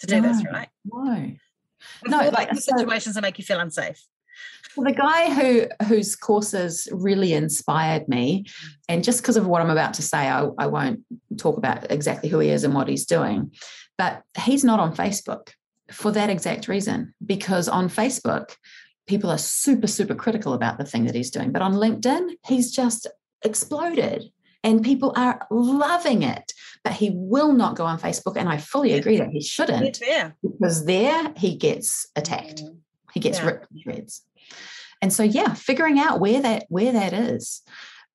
to 0.00 0.06
do 0.06 0.20
no, 0.20 0.28
this, 0.28 0.44
right? 0.50 0.68
No. 0.84 1.32
Before 2.02 2.22
no, 2.22 2.30
like 2.30 2.50
the 2.50 2.60
situations 2.60 3.14
that 3.14 3.22
make 3.22 3.38
you 3.38 3.44
feel 3.44 3.60
unsafe. 3.60 4.02
Well, 4.76 4.86
the 4.86 4.96
guy 4.96 5.34
who 5.34 5.66
whose 5.86 6.14
courses 6.14 6.88
really 6.92 7.32
inspired 7.32 8.08
me, 8.08 8.46
and 8.88 9.02
just 9.02 9.20
because 9.20 9.36
of 9.36 9.46
what 9.46 9.60
I'm 9.60 9.70
about 9.70 9.94
to 9.94 10.02
say, 10.02 10.28
I, 10.28 10.46
I 10.58 10.66
won't 10.66 11.00
talk 11.38 11.56
about 11.56 11.90
exactly 11.90 12.28
who 12.28 12.38
he 12.38 12.50
is 12.50 12.64
and 12.64 12.74
what 12.74 12.88
he's 12.88 13.04
doing, 13.04 13.52
but 13.98 14.22
he's 14.38 14.64
not 14.64 14.80
on 14.80 14.94
Facebook 14.94 15.50
for 15.90 16.12
that 16.12 16.30
exact 16.30 16.68
reason. 16.68 17.14
Because 17.24 17.68
on 17.68 17.88
Facebook, 17.88 18.54
people 19.06 19.30
are 19.30 19.38
super, 19.38 19.88
super 19.88 20.14
critical 20.14 20.54
about 20.54 20.78
the 20.78 20.84
thing 20.84 21.04
that 21.06 21.14
he's 21.14 21.30
doing. 21.30 21.50
But 21.52 21.62
on 21.62 21.74
LinkedIn, 21.74 22.36
he's 22.46 22.70
just 22.70 23.08
exploded 23.42 24.30
and 24.62 24.84
people 24.84 25.12
are 25.16 25.46
loving 25.50 26.22
it. 26.22 26.52
But 26.84 26.94
he 26.94 27.10
will 27.12 27.52
not 27.52 27.76
go 27.76 27.84
on 27.84 27.98
Facebook. 27.98 28.36
And 28.36 28.48
I 28.48 28.56
fully 28.56 28.92
agree 28.92 29.18
that 29.18 29.28
he 29.28 29.42
shouldn't. 29.42 30.00
Yeah. 30.00 30.30
Because 30.42 30.86
there 30.86 31.32
he 31.36 31.56
gets 31.56 32.06
attacked. 32.16 32.62
He 33.12 33.20
gets 33.20 33.38
yeah. 33.38 33.46
ripped 33.46 33.72
to 33.72 33.80
shreds. 33.80 34.22
And 35.02 35.12
so 35.12 35.22
yeah, 35.22 35.54
figuring 35.54 35.98
out 35.98 36.20
where 36.20 36.42
that 36.42 36.66
where 36.68 36.92
that 36.92 37.12
is. 37.12 37.62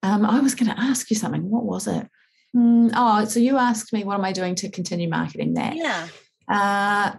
Um, 0.02 0.24
I 0.24 0.40
was 0.40 0.54
going 0.54 0.70
to 0.70 0.80
ask 0.80 1.10
you 1.10 1.16
something. 1.16 1.50
What 1.50 1.64
was 1.64 1.86
it? 1.86 2.06
Mm, 2.54 2.92
oh, 2.94 3.24
so 3.24 3.40
you 3.40 3.58
asked 3.58 3.92
me, 3.92 4.04
what 4.04 4.14
am 4.14 4.24
I 4.24 4.32
doing 4.32 4.54
to 4.56 4.70
continue 4.70 5.08
marketing 5.08 5.54
that? 5.54 5.74
Yeah. 5.76 6.08
Uh, 6.48 7.18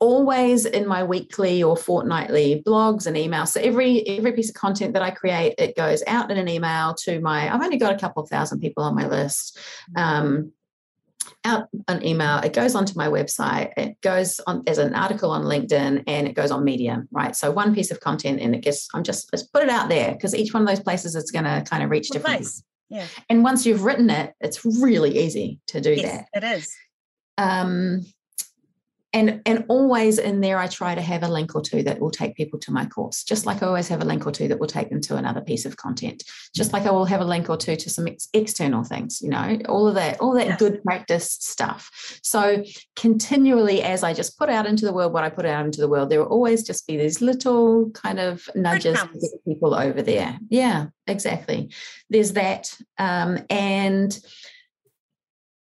always 0.00 0.64
in 0.64 0.86
my 0.86 1.04
weekly 1.04 1.62
or 1.62 1.76
fortnightly 1.76 2.62
blogs 2.66 3.06
and 3.06 3.16
emails. 3.16 3.48
So 3.48 3.60
every 3.60 4.06
every 4.08 4.32
piece 4.32 4.48
of 4.48 4.54
content 4.54 4.94
that 4.94 5.02
I 5.02 5.10
create, 5.10 5.54
it 5.58 5.76
goes 5.76 6.02
out 6.06 6.30
in 6.30 6.38
an 6.38 6.48
email 6.48 6.94
to 7.00 7.20
my. 7.20 7.52
I've 7.52 7.62
only 7.62 7.78
got 7.78 7.94
a 7.94 7.98
couple 7.98 8.22
of 8.22 8.28
thousand 8.28 8.60
people 8.60 8.82
on 8.82 8.94
my 8.94 9.06
list. 9.06 9.58
Um, 9.96 10.52
out 11.44 11.68
an 11.88 12.04
email, 12.04 12.38
it 12.38 12.52
goes 12.52 12.74
onto 12.74 12.92
my 12.96 13.08
website, 13.08 13.72
it 13.76 14.00
goes 14.00 14.40
on 14.46 14.62
as 14.66 14.78
an 14.78 14.94
article 14.94 15.30
on 15.30 15.44
LinkedIn, 15.44 16.04
and 16.06 16.28
it 16.28 16.34
goes 16.34 16.50
on 16.50 16.64
Medium, 16.64 17.08
right? 17.10 17.34
So 17.34 17.50
one 17.50 17.74
piece 17.74 17.90
of 17.90 18.00
content, 18.00 18.40
and 18.40 18.54
it 18.54 18.60
gets. 18.60 18.88
I'm 18.94 19.02
just 19.02 19.30
let's 19.32 19.44
put 19.44 19.62
it 19.62 19.70
out 19.70 19.88
there 19.88 20.12
because 20.12 20.34
each 20.34 20.52
one 20.52 20.62
of 20.62 20.68
those 20.68 20.80
places 20.80 21.14
it's 21.14 21.30
going 21.30 21.44
to 21.44 21.64
kind 21.68 21.82
of 21.82 21.90
reach 21.90 22.08
different. 22.08 22.38
Place. 22.38 22.62
Yeah. 22.88 23.06
And 23.28 23.44
once 23.44 23.64
you've 23.64 23.84
written 23.84 24.10
it, 24.10 24.34
it's 24.40 24.64
really 24.64 25.18
easy 25.18 25.60
to 25.68 25.80
do 25.80 25.92
yes, 25.92 26.24
that. 26.32 26.42
It 26.42 26.58
is. 26.58 26.74
Um, 27.38 28.04
and 29.12 29.42
and 29.44 29.64
always 29.68 30.18
in 30.18 30.40
there 30.40 30.58
i 30.58 30.66
try 30.66 30.94
to 30.94 31.00
have 31.00 31.22
a 31.22 31.28
link 31.28 31.54
or 31.54 31.60
two 31.60 31.82
that 31.82 31.98
will 32.00 32.10
take 32.10 32.36
people 32.36 32.58
to 32.58 32.70
my 32.70 32.86
course 32.86 33.24
just 33.24 33.44
like 33.46 33.62
i 33.62 33.66
always 33.66 33.88
have 33.88 34.00
a 34.00 34.04
link 34.04 34.26
or 34.26 34.30
two 34.30 34.48
that 34.48 34.58
will 34.58 34.66
take 34.66 34.88
them 34.88 35.00
to 35.00 35.16
another 35.16 35.40
piece 35.40 35.64
of 35.64 35.76
content. 35.76 36.22
Just 36.54 36.72
like 36.72 36.84
i 36.84 36.90
will 36.90 37.04
have 37.04 37.20
a 37.20 37.24
link 37.24 37.48
or 37.48 37.56
two 37.56 37.76
to 37.76 37.90
some 37.90 38.06
ex- 38.06 38.28
external 38.32 38.84
things 38.84 39.20
you 39.20 39.28
know 39.28 39.58
all 39.68 39.88
of 39.88 39.94
that 39.94 40.20
all 40.20 40.34
that 40.34 40.46
yeah. 40.46 40.56
good 40.56 40.82
practice 40.84 41.30
stuff. 41.30 42.20
So 42.22 42.64
continually 42.96 43.82
as 43.82 44.02
i 44.02 44.12
just 44.12 44.38
put 44.38 44.48
out 44.48 44.66
into 44.66 44.84
the 44.84 44.92
world 44.92 45.12
what 45.12 45.24
i 45.24 45.30
put 45.30 45.46
out 45.46 45.64
into 45.64 45.80
the 45.80 45.88
world 45.88 46.10
there 46.10 46.20
will 46.20 46.30
always 46.30 46.62
just 46.62 46.86
be 46.86 46.96
these 46.96 47.20
little 47.20 47.90
kind 47.90 48.18
of 48.18 48.48
nudges 48.54 49.00
to 49.00 49.06
get 49.08 49.44
people 49.44 49.74
over 49.74 50.02
there. 50.02 50.38
Yeah 50.48 50.86
exactly. 51.10 51.70
There's 52.08 52.32
that 52.32 52.74
um, 52.98 53.38
and 53.50 54.18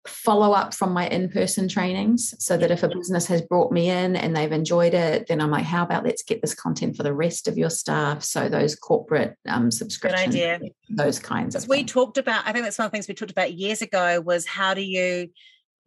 follow 0.09 0.53
up 0.53 0.75
from 0.75 0.93
my 0.93 1.07
in-person 1.09 1.69
trainings 1.69 2.35
so 2.39 2.57
that 2.57 2.71
if 2.71 2.83
a 2.83 2.89
business 2.89 3.27
has 3.27 3.43
brought 3.43 3.71
me 3.71 3.89
in 3.89 4.17
and 4.17 4.37
they've 4.37 4.53
enjoyed 4.53 4.95
it 4.95 5.27
then 5.29 5.41
i'm 5.41 5.51
like 5.51 5.65
how 5.65 5.83
about 5.83 6.05
let's 6.05 6.23
get 6.23 6.41
this 6.41 6.55
content 6.55 6.97
for 6.97 7.03
the 7.03 7.15
rest 7.15 7.49
of 7.49 7.57
your 7.57 7.71
staff? 7.71 8.23
So 8.23 8.49
those 8.49 8.75
corporate 8.75 9.37
um, 9.49 9.71
subscriptions 9.71 10.71
those 10.89 11.19
kinds 11.19 11.55
of 11.55 11.69
we 11.69 11.79
things. 11.79 11.93
talked 11.93 12.19
about 12.19 12.47
i 12.47 12.53
think 12.53 12.65
that's 12.65 12.79
one 12.79 12.87
of 12.87 12.91
the 12.91 12.97
things 12.97 13.09
we 13.09 13.15
talked 13.15 13.31
about 13.31 13.55
years 13.55 13.83
ago 13.83 14.21
was 14.21 14.47
how 14.47 14.75
do 14.75 14.83
you 14.83 15.29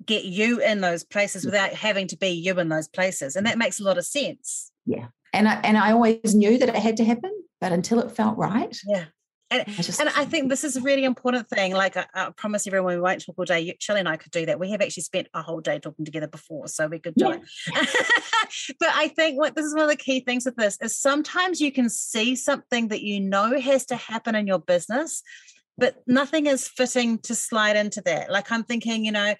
get 0.05 0.25
you 0.25 0.59
in 0.59 0.81
those 0.81 1.03
places 1.03 1.45
without 1.45 1.73
having 1.73 2.07
to 2.07 2.17
be 2.17 2.29
you 2.29 2.59
in 2.59 2.69
those 2.69 2.87
places? 2.87 3.35
And 3.35 3.45
that 3.45 3.57
makes 3.57 3.79
a 3.79 3.83
lot 3.83 3.99
of 3.99 4.05
sense. 4.05 4.71
Yeah. 4.85 5.07
And 5.31 5.47
I, 5.47 5.61
and 5.63 5.77
I 5.77 5.91
always 5.91 6.33
knew 6.35 6.57
that 6.57 6.69
it 6.69 6.75
had 6.75 6.97
to 6.97 7.05
happen 7.05 7.31
but 7.61 7.71
until 7.71 7.99
it 7.99 8.11
felt 8.11 8.37
right 8.37 8.75
yeah 8.85 9.05
and, 9.51 9.65
I 9.67 9.81
just, 9.81 9.99
and 9.99 10.09
I 10.09 10.23
think 10.23 10.49
this 10.49 10.63
is 10.63 10.77
a 10.77 10.81
really 10.81 11.03
important 11.03 11.49
thing. 11.49 11.73
Like 11.73 11.97
I, 11.97 12.05
I, 12.13 12.29
promise 12.31 12.65
everyone, 12.65 12.95
we 12.95 13.01
won't 13.01 13.23
talk 13.23 13.37
all 13.37 13.45
day. 13.45 13.75
Shelley 13.79 13.99
and 13.99 14.07
I 14.09 14.15
could 14.15 14.31
do 14.31 14.45
that. 14.45 14.59
We 14.59 14.71
have 14.71 14.81
actually 14.81 15.03
spent 15.03 15.27
a 15.33 15.41
whole 15.41 15.59
day 15.59 15.77
talking 15.77 16.05
together 16.05 16.27
before, 16.27 16.67
so 16.69 16.87
we 16.87 16.99
could 16.99 17.15
do 17.15 17.25
yeah. 17.27 17.37
it. 17.75 18.75
but 18.79 18.89
I 18.93 19.09
think 19.09 19.37
what 19.37 19.55
this 19.55 19.65
is 19.65 19.73
one 19.75 19.83
of 19.83 19.89
the 19.89 19.97
key 19.97 20.21
things 20.21 20.45
with 20.45 20.55
this 20.55 20.77
is 20.81 20.97
sometimes 20.97 21.59
you 21.59 21.71
can 21.71 21.89
see 21.89 22.35
something 22.35 22.87
that 22.87 23.01
you 23.01 23.19
know 23.19 23.59
has 23.59 23.85
to 23.87 23.97
happen 23.97 24.35
in 24.35 24.47
your 24.47 24.59
business, 24.59 25.21
but 25.77 25.97
nothing 26.07 26.45
is 26.45 26.69
fitting 26.69 27.19
to 27.19 27.35
slide 27.35 27.75
into 27.75 28.01
that. 28.01 28.31
Like 28.31 28.51
I'm 28.51 28.63
thinking, 28.63 29.03
you 29.03 29.11
know, 29.11 29.35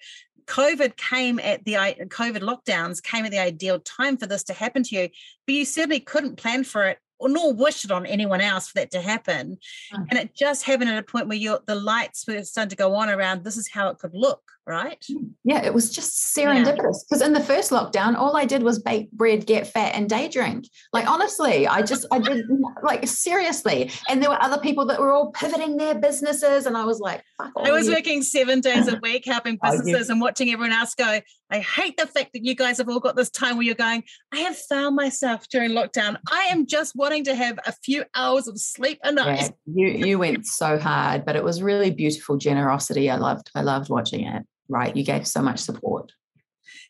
COVID 0.46 0.96
came 0.96 1.38
at 1.38 1.64
the 1.64 1.74
COVID 1.74 2.40
lockdowns 2.40 3.02
came 3.02 3.24
at 3.24 3.30
the 3.30 3.38
ideal 3.38 3.80
time 3.80 4.18
for 4.18 4.26
this 4.26 4.44
to 4.44 4.52
happen 4.52 4.82
to 4.82 4.94
you, 4.94 5.08
but 5.46 5.54
you 5.54 5.64
certainly 5.64 6.00
couldn't 6.00 6.36
plan 6.36 6.64
for 6.64 6.84
it 6.84 6.98
or 7.22 7.28
nor 7.28 7.52
wish 7.52 7.84
it 7.84 7.90
on 7.90 8.04
anyone 8.04 8.40
else 8.40 8.68
for 8.68 8.74
that 8.74 8.90
to 8.90 9.00
happen. 9.00 9.58
Mm. 9.94 10.06
And 10.10 10.18
it 10.18 10.34
just 10.34 10.64
happened 10.64 10.90
at 10.90 10.98
a 10.98 11.02
point 11.02 11.28
where 11.28 11.58
the 11.66 11.74
lights 11.74 12.26
were 12.26 12.42
starting 12.42 12.70
to 12.70 12.76
go 12.76 12.94
on 12.94 13.08
around 13.08 13.44
this 13.44 13.56
is 13.56 13.70
how 13.70 13.88
it 13.88 13.98
could 13.98 14.14
look 14.14 14.42
right? 14.66 15.04
Mm. 15.10 15.30
Yeah, 15.44 15.64
it 15.64 15.74
was 15.74 15.90
just 15.90 16.34
serendipitous. 16.36 17.04
Because 17.08 17.20
yeah. 17.20 17.26
in 17.26 17.32
the 17.32 17.40
first 17.40 17.70
lockdown, 17.70 18.16
all 18.16 18.36
I 18.36 18.44
did 18.44 18.62
was 18.62 18.78
bake 18.78 19.10
bread, 19.12 19.46
get 19.46 19.66
fat, 19.66 19.94
and 19.94 20.08
day 20.08 20.28
drink. 20.28 20.68
Like 20.92 21.08
honestly, 21.08 21.66
I 21.66 21.82
just 21.82 22.06
I 22.10 22.18
did 22.18 22.46
like 22.82 23.06
seriously. 23.06 23.90
And 24.08 24.22
there 24.22 24.30
were 24.30 24.42
other 24.42 24.58
people 24.58 24.86
that 24.86 25.00
were 25.00 25.12
all 25.12 25.32
pivoting 25.32 25.76
their 25.76 25.94
businesses, 25.94 26.66
and 26.66 26.76
I 26.76 26.84
was 26.84 27.00
like, 27.00 27.22
fuck. 27.38 27.52
I 27.56 27.72
was 27.72 27.88
you. 27.88 27.94
working 27.94 28.22
seven 28.22 28.60
days 28.60 28.88
a 28.88 28.98
week 29.02 29.24
helping 29.26 29.58
businesses 29.62 30.08
oh, 30.08 30.12
and 30.12 30.20
watching 30.20 30.50
everyone 30.50 30.72
else 30.72 30.94
go. 30.94 31.20
I 31.50 31.58
hate 31.58 31.98
the 31.98 32.06
fact 32.06 32.32
that 32.32 32.44
you 32.44 32.54
guys 32.54 32.78
have 32.78 32.88
all 32.88 33.00
got 33.00 33.14
this 33.14 33.28
time 33.28 33.56
where 33.56 33.66
you're 33.66 33.74
going. 33.74 34.04
I 34.32 34.38
have 34.38 34.56
found 34.56 34.96
myself 34.96 35.46
during 35.48 35.72
lockdown. 35.72 36.16
I 36.30 36.44
am 36.44 36.66
just 36.66 36.96
wanting 36.96 37.24
to 37.24 37.34
have 37.34 37.58
a 37.66 37.72
few 37.72 38.04
hours 38.14 38.48
of 38.48 38.58
sleep 38.58 38.98
a 39.02 39.12
night. 39.12 39.52
Yeah, 39.66 39.88
you 39.88 40.06
you 40.06 40.18
went 40.18 40.46
so 40.46 40.78
hard, 40.78 41.24
but 41.24 41.36
it 41.36 41.44
was 41.44 41.62
really 41.62 41.90
beautiful 41.90 42.36
generosity. 42.36 43.10
I 43.10 43.16
loved 43.16 43.50
I 43.54 43.62
loved 43.62 43.90
watching 43.90 44.26
it 44.26 44.46
right? 44.72 44.96
You 44.96 45.04
gave 45.04 45.26
so 45.26 45.42
much 45.42 45.60
support. 45.60 46.12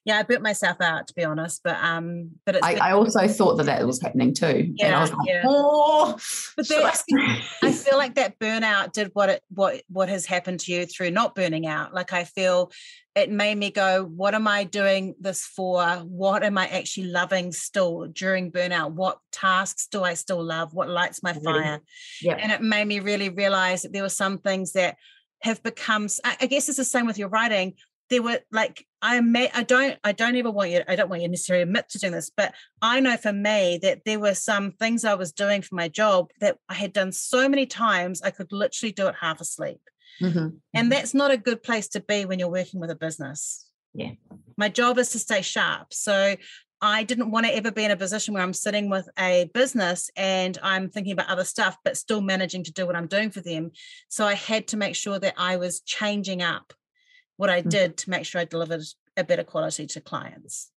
Yeah, 0.04 0.18
I 0.18 0.24
burnt 0.24 0.42
myself 0.42 0.80
out 0.80 1.06
to 1.08 1.14
be 1.14 1.24
honest, 1.24 1.60
but 1.62 1.76
um, 1.76 2.30
but 2.44 2.62
I, 2.64 2.74
I, 2.74 2.92
also 2.92 3.28
thought 3.28 3.56
that 3.58 3.66
that 3.66 3.86
was 3.86 4.02
happening 4.02 4.34
too, 4.34 4.72
yeah, 4.76 4.86
and 4.86 4.94
I 4.96 5.00
was 5.00 5.12
like, 5.12 5.28
yeah. 5.28 5.42
oh. 5.46 6.18
But 6.56 6.66
I, 6.70 7.42
I 7.62 7.72
feel 7.72 7.98
like 7.98 8.16
that 8.16 8.38
burnout 8.40 8.92
did 8.92 9.10
what 9.12 9.28
it 9.28 9.42
what 9.48 9.82
what 9.88 10.08
has 10.08 10.26
happened 10.26 10.60
to 10.60 10.72
you 10.72 10.86
through 10.86 11.12
not 11.12 11.36
burning 11.36 11.68
out. 11.68 11.94
Like 11.94 12.12
I 12.12 12.24
feel 12.24 12.72
it 13.14 13.30
made 13.30 13.56
me 13.56 13.70
go, 13.70 14.04
what 14.04 14.34
am 14.34 14.48
I 14.48 14.64
doing 14.64 15.14
this 15.20 15.44
for? 15.44 15.84
What 15.98 16.42
am 16.42 16.56
I 16.58 16.66
actually 16.68 17.08
loving 17.08 17.52
still 17.52 18.06
during 18.06 18.50
burnout? 18.50 18.92
What 18.92 19.18
tasks 19.30 19.86
do 19.86 20.02
I 20.02 20.14
still 20.14 20.42
love? 20.42 20.72
What 20.72 20.88
lights 20.88 21.22
my 21.22 21.34
fire? 21.34 21.80
Yeah. 22.22 22.34
And 22.34 22.50
it 22.50 22.62
made 22.62 22.86
me 22.86 23.00
really 23.00 23.28
realize 23.28 23.82
that 23.82 23.92
there 23.92 24.02
were 24.02 24.08
some 24.08 24.38
things 24.38 24.72
that 24.72 24.96
have 25.42 25.62
become 25.62 26.08
i 26.24 26.46
guess 26.46 26.68
it's 26.68 26.78
the 26.78 26.84
same 26.84 27.06
with 27.06 27.18
your 27.18 27.28
writing 27.28 27.74
there 28.10 28.22
were 28.22 28.40
like 28.50 28.86
i 29.00 29.20
may 29.20 29.50
i 29.54 29.62
don't 29.62 29.98
i 30.04 30.12
don't 30.12 30.36
ever 30.36 30.50
want 30.50 30.70
you 30.70 30.82
i 30.86 30.94
don't 30.94 31.08
want 31.08 31.22
you 31.22 31.28
necessarily 31.28 31.62
admit 31.62 31.88
to 31.88 31.98
doing 31.98 32.12
this 32.12 32.30
but 32.36 32.54
i 32.82 33.00
know 33.00 33.16
for 33.16 33.32
me 33.32 33.78
that 33.80 34.02
there 34.04 34.20
were 34.20 34.34
some 34.34 34.72
things 34.72 35.04
i 35.04 35.14
was 35.14 35.32
doing 35.32 35.62
for 35.62 35.74
my 35.74 35.88
job 35.88 36.28
that 36.40 36.58
i 36.68 36.74
had 36.74 36.92
done 36.92 37.10
so 37.10 37.48
many 37.48 37.66
times 37.66 38.20
i 38.22 38.30
could 38.30 38.52
literally 38.52 38.92
do 38.92 39.06
it 39.06 39.14
half 39.20 39.40
asleep 39.40 39.80
mm-hmm. 40.20 40.38
and 40.38 40.54
mm-hmm. 40.74 40.88
that's 40.88 41.14
not 41.14 41.30
a 41.30 41.36
good 41.36 41.62
place 41.62 41.88
to 41.88 42.00
be 42.00 42.24
when 42.24 42.38
you're 42.38 42.48
working 42.48 42.80
with 42.80 42.90
a 42.90 42.96
business 42.96 43.66
yeah 43.94 44.12
my 44.56 44.68
job 44.68 44.98
is 44.98 45.10
to 45.10 45.18
stay 45.18 45.40
sharp 45.40 45.92
so 45.92 46.36
I 46.82 47.04
didn't 47.04 47.30
want 47.30 47.46
to 47.46 47.54
ever 47.54 47.70
be 47.70 47.84
in 47.84 47.92
a 47.92 47.96
position 47.96 48.34
where 48.34 48.42
I'm 48.42 48.52
sitting 48.52 48.90
with 48.90 49.08
a 49.16 49.48
business 49.54 50.10
and 50.16 50.58
I'm 50.62 50.90
thinking 50.90 51.12
about 51.12 51.28
other 51.28 51.44
stuff, 51.44 51.78
but 51.84 51.96
still 51.96 52.20
managing 52.20 52.64
to 52.64 52.72
do 52.72 52.84
what 52.84 52.96
I'm 52.96 53.06
doing 53.06 53.30
for 53.30 53.40
them. 53.40 53.70
So 54.08 54.26
I 54.26 54.34
had 54.34 54.66
to 54.68 54.76
make 54.76 54.96
sure 54.96 55.20
that 55.20 55.34
I 55.38 55.56
was 55.56 55.80
changing 55.80 56.42
up 56.42 56.72
what 57.36 57.48
I 57.48 57.62
mm. 57.62 57.70
did 57.70 57.96
to 57.98 58.10
make 58.10 58.26
sure 58.26 58.40
I 58.40 58.44
delivered 58.44 58.82
a 59.16 59.22
better 59.22 59.44
quality 59.44 59.86
to 59.86 60.00
clients. 60.00 60.72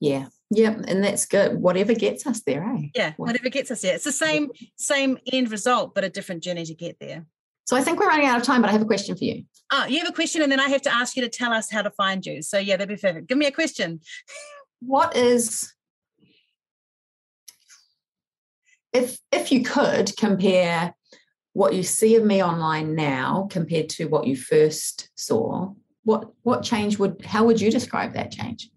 Yeah. 0.00 0.28
Yeah. 0.50 0.80
And 0.88 1.04
that's 1.04 1.26
good. 1.26 1.60
Whatever 1.60 1.92
gets 1.94 2.26
us 2.26 2.40
there, 2.40 2.64
eh? 2.64 2.88
Yeah. 2.94 3.12
Whatever 3.18 3.50
gets 3.50 3.70
us 3.70 3.82
there. 3.82 3.94
It's 3.94 4.04
the 4.04 4.12
same, 4.12 4.50
same 4.76 5.18
end 5.30 5.50
result, 5.50 5.94
but 5.94 6.04
a 6.04 6.08
different 6.08 6.42
journey 6.42 6.64
to 6.64 6.74
get 6.74 6.98
there. 6.98 7.26
So 7.64 7.76
I 7.76 7.82
think 7.82 8.00
we're 8.00 8.08
running 8.08 8.26
out 8.26 8.38
of 8.38 8.42
time, 8.42 8.60
but 8.60 8.70
I 8.70 8.72
have 8.72 8.82
a 8.82 8.86
question 8.86 9.16
for 9.16 9.24
you. 9.24 9.44
Oh, 9.70 9.86
you 9.86 9.98
have 10.00 10.08
a 10.08 10.12
question, 10.12 10.42
and 10.42 10.50
then 10.50 10.60
I 10.60 10.68
have 10.68 10.82
to 10.82 10.92
ask 10.92 11.16
you 11.16 11.22
to 11.22 11.28
tell 11.28 11.52
us 11.52 11.70
how 11.70 11.80
to 11.82 11.90
find 11.90 12.26
you. 12.26 12.42
So 12.42 12.58
yeah, 12.58 12.76
that'd 12.76 12.88
be 12.88 13.00
perfect. 13.00 13.28
Give 13.28 13.38
me 13.38 13.46
a 13.46 13.52
question 13.52 14.00
what 14.84 15.16
is 15.16 15.72
if 18.92 19.18
if 19.30 19.52
you 19.52 19.62
could 19.62 20.14
compare 20.16 20.94
what 21.52 21.74
you 21.74 21.82
see 21.82 22.16
of 22.16 22.24
me 22.24 22.42
online 22.42 22.94
now 22.94 23.46
compared 23.50 23.88
to 23.88 24.06
what 24.06 24.26
you 24.26 24.36
first 24.36 25.10
saw 25.14 25.72
what 26.04 26.30
what 26.42 26.62
change 26.62 26.98
would 26.98 27.24
how 27.24 27.44
would 27.44 27.60
you 27.60 27.70
describe 27.70 28.14
that 28.14 28.30
change 28.30 28.68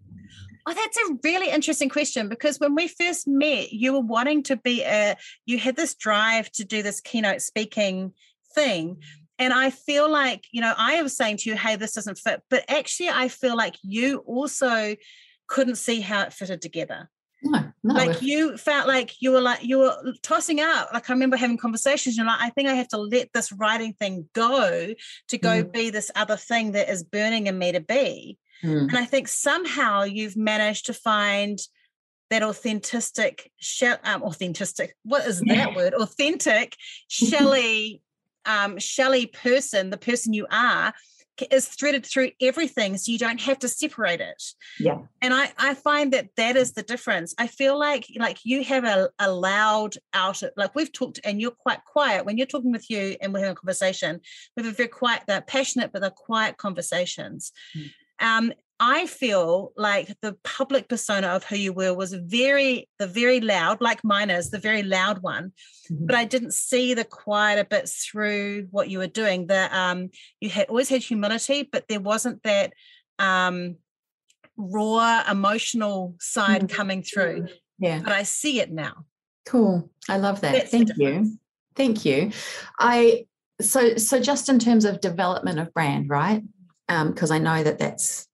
Oh, 0.67 0.73
that's 0.73 0.97
a 0.97 1.17
really 1.23 1.51
interesting 1.51 1.89
question 1.89 2.27
because 2.27 2.59
when 2.59 2.73
we 2.73 2.87
first 2.87 3.27
met, 3.27 3.71
you 3.71 3.93
were 3.93 3.99
wanting 3.99 4.41
to 4.43 4.55
be 4.57 4.81
a, 4.83 5.15
you 5.45 5.59
had 5.59 5.75
this 5.75 5.93
drive 5.93 6.51
to 6.53 6.65
do 6.65 6.81
this 6.81 7.01
keynote 7.01 7.41
speaking 7.41 8.13
thing. 8.55 8.97
And 9.37 9.53
I 9.53 9.69
feel 9.69 10.09
like, 10.09 10.47
you 10.51 10.61
know, 10.61 10.73
I 10.75 11.03
was 11.03 11.15
saying 11.15 11.37
to 11.37 11.51
you, 11.51 11.55
hey, 11.55 11.75
this 11.75 11.93
doesn't 11.93 12.17
fit. 12.17 12.41
But 12.49 12.65
actually, 12.67 13.09
I 13.09 13.27
feel 13.27 13.55
like 13.55 13.75
you 13.83 14.23
also 14.25 14.95
couldn't 15.47 15.75
see 15.75 16.01
how 16.01 16.23
it 16.23 16.33
fitted 16.33 16.61
together. 16.61 17.09
No, 17.43 17.71
no. 17.83 17.93
Like 17.93 18.21
you 18.21 18.57
felt 18.57 18.87
like 18.87 19.21
you 19.21 19.31
were 19.31 19.41
like 19.41 19.63
you 19.63 19.79
were 19.79 19.95
tossing 20.23 20.59
out. 20.59 20.93
Like 20.93 21.09
I 21.09 21.13
remember 21.13 21.37
having 21.37 21.57
conversations. 21.57 22.17
You're 22.17 22.25
like, 22.25 22.41
I 22.41 22.49
think 22.49 22.67
I 22.67 22.73
have 22.73 22.87
to 22.89 22.97
let 22.97 23.31
this 23.33 23.51
writing 23.51 23.93
thing 23.93 24.27
go 24.33 24.93
to 25.27 25.37
go 25.37 25.63
mm. 25.63 25.71
be 25.71 25.89
this 25.89 26.09
other 26.15 26.37
thing 26.37 26.71
that 26.71 26.89
is 26.89 27.03
burning 27.03 27.47
in 27.47 27.57
me 27.57 27.71
to 27.73 27.81
be. 27.81 28.37
Mm. 28.63 28.87
And 28.87 28.97
I 28.97 29.05
think 29.05 29.27
somehow 29.27 30.03
you've 30.03 30.37
managed 30.37 30.87
to 30.87 30.93
find 30.93 31.59
that 32.29 32.41
authentic, 32.41 33.51
um, 34.03 34.23
authentic. 34.23 34.95
What 35.03 35.27
is 35.27 35.41
yeah. 35.45 35.55
that 35.55 35.75
word? 35.75 35.93
Authentic, 35.93 36.75
Shelley, 37.07 38.01
um, 38.45 38.79
Shelley 38.79 39.27
person, 39.27 39.89
the 39.89 39.97
person 39.97 40.33
you 40.33 40.47
are, 40.49 40.93
is 41.51 41.67
threaded 41.67 42.05
through 42.05 42.31
everything 42.41 42.97
so 42.97 43.11
you 43.11 43.17
don't 43.17 43.41
have 43.41 43.59
to 43.59 43.67
separate 43.67 44.21
it. 44.21 44.41
Yeah. 44.79 44.99
And 45.21 45.33
i 45.33 45.51
i 45.57 45.73
find 45.73 46.13
that 46.13 46.29
that 46.37 46.55
is 46.55 46.73
the 46.73 46.83
difference. 46.83 47.33
I 47.37 47.47
feel 47.47 47.77
like 47.77 48.07
like 48.17 48.39
you 48.43 48.63
have 48.63 48.83
a, 48.85 49.09
a 49.19 49.31
loud 49.31 49.95
out 50.13 50.41
like 50.55 50.75
we've 50.75 50.91
talked 50.91 51.19
and 51.23 51.41
you're 51.41 51.51
quite 51.51 51.83
quiet. 51.85 52.25
When 52.25 52.37
you're 52.37 52.47
talking 52.47 52.71
with 52.71 52.89
you 52.89 53.15
and 53.21 53.33
we're 53.33 53.39
having 53.39 53.53
a 53.53 53.55
conversation 53.55 54.21
we 54.55 54.63
have 54.63 54.71
a 54.71 54.75
very 54.75 54.89
quiet 54.89 55.23
they're 55.27 55.41
passionate 55.41 55.91
but 55.91 56.01
they're 56.01 56.11
quiet 56.11 56.57
conversations. 56.57 57.51
Mm. 57.75 57.91
um 58.19 58.53
I 58.79 59.07
feel 59.07 59.71
like 59.77 60.09
the 60.21 60.33
public 60.43 60.89
persona 60.89 61.27
of 61.27 61.45
who 61.45 61.55
you 61.55 61.71
were 61.71 61.93
was 61.93 62.13
very, 62.13 62.89
the 62.99 63.07
very 63.07 63.39
loud, 63.39 63.79
like 63.79 64.03
mine 64.03 64.29
is, 64.29 64.49
the 64.49 64.59
very 64.59 64.83
loud 64.83 65.21
one. 65.21 65.53
Mm-hmm. 65.89 66.05
But 66.05 66.15
I 66.15 66.25
didn't 66.25 66.53
see 66.53 66.93
the 66.93 67.05
quieter 67.05 67.63
bits 67.63 68.05
through 68.05 68.67
what 68.71 68.89
you 68.89 68.97
were 68.97 69.07
doing. 69.07 69.47
The 69.47 69.75
um, 69.75 70.09
you 70.41 70.49
had 70.49 70.67
always 70.67 70.89
had 70.89 71.01
humility, 71.01 71.69
but 71.71 71.87
there 71.87 72.01
wasn't 72.01 72.43
that 72.43 72.73
um, 73.17 73.77
raw 74.57 75.23
emotional 75.29 76.15
side 76.19 76.63
mm-hmm. 76.63 76.75
coming 76.75 77.01
through. 77.01 77.47
Yeah. 77.79 78.01
But 78.03 78.11
I 78.11 78.23
see 78.23 78.59
it 78.59 78.71
now. 78.71 79.05
Cool. 79.45 79.89
I 80.09 80.17
love 80.17 80.41
that. 80.41 80.53
That's 80.53 80.71
Thank 80.71 80.89
you. 80.97 81.37
Thank 81.75 82.03
you. 82.03 82.31
I 82.77 83.25
so 83.61 83.95
so 83.95 84.19
just 84.19 84.49
in 84.49 84.59
terms 84.59 84.83
of 84.83 84.99
development 84.99 85.59
of 85.59 85.73
brand, 85.73 86.09
right? 86.09 86.43
because 86.87 87.31
um, 87.31 87.35
I 87.35 87.39
know 87.39 87.63
that 87.63 87.79
that's 87.79 88.27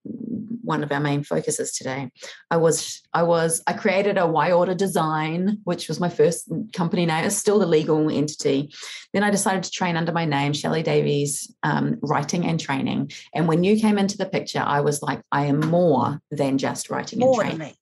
one 0.71 0.83
of 0.83 0.91
our 0.91 1.01
main 1.01 1.23
focuses 1.23 1.73
today. 1.73 2.09
I 2.49 2.57
was 2.57 3.01
I 3.13 3.23
was 3.23 3.61
I 3.67 3.73
created 3.73 4.17
a 4.17 4.25
Y 4.25 4.51
Order 4.53 4.73
Design, 4.73 5.59
which 5.65 5.89
was 5.89 5.99
my 5.99 6.07
first 6.09 6.49
company 6.71 7.05
name. 7.05 7.25
It's 7.25 7.35
still 7.35 7.59
the 7.59 7.65
legal 7.65 8.09
entity. 8.09 8.73
Then 9.13 9.23
I 9.23 9.31
decided 9.31 9.63
to 9.63 9.71
train 9.71 9.97
under 9.97 10.13
my 10.13 10.23
name, 10.23 10.53
Shelley 10.53 10.81
Davies, 10.81 11.53
um, 11.61 11.97
writing 12.01 12.45
and 12.45 12.57
training. 12.57 13.11
And 13.35 13.49
when 13.49 13.65
you 13.65 13.79
came 13.79 13.97
into 13.97 14.17
the 14.17 14.25
picture, 14.25 14.63
I 14.65 14.79
was 14.79 15.01
like, 15.01 15.21
I 15.31 15.45
am 15.47 15.59
more 15.59 16.21
than 16.31 16.57
just 16.57 16.89
writing 16.89 17.19
more 17.19 17.43
and 17.43 17.57
training 17.57 17.75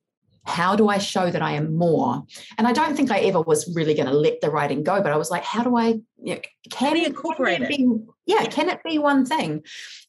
how 0.50 0.76
do 0.76 0.90
I 0.90 0.98
show 0.98 1.30
that 1.30 1.42
I 1.42 1.52
am 1.52 1.76
more? 1.76 2.24
And 2.58 2.68
I 2.68 2.74
don't 2.74 2.96
think 2.96 3.12
I 3.12 3.20
ever 3.20 3.42
was 3.42 3.72
really 3.76 3.94
going 3.94 4.08
to 4.08 4.14
let 4.14 4.42
the 4.42 4.50
writing 4.50 4.84
go, 4.84 5.02
but 5.02 5.12
I 5.12 5.18
was 5.18 5.30
like, 5.30 5.44
how 5.44 5.64
do 5.64 5.78
I, 5.78 6.00
you 6.22 6.36
know, 6.36 6.42
can, 6.70 6.98
it, 6.98 7.08
incorporate 7.08 7.58
can 7.58 7.66
it, 7.66 7.72
it? 7.72 7.78
Be, 7.78 7.88
yeah, 8.26 8.46
can 8.46 8.70
it 8.70 8.80
be 8.84 9.00
one 9.00 9.26
thing? 9.26 9.64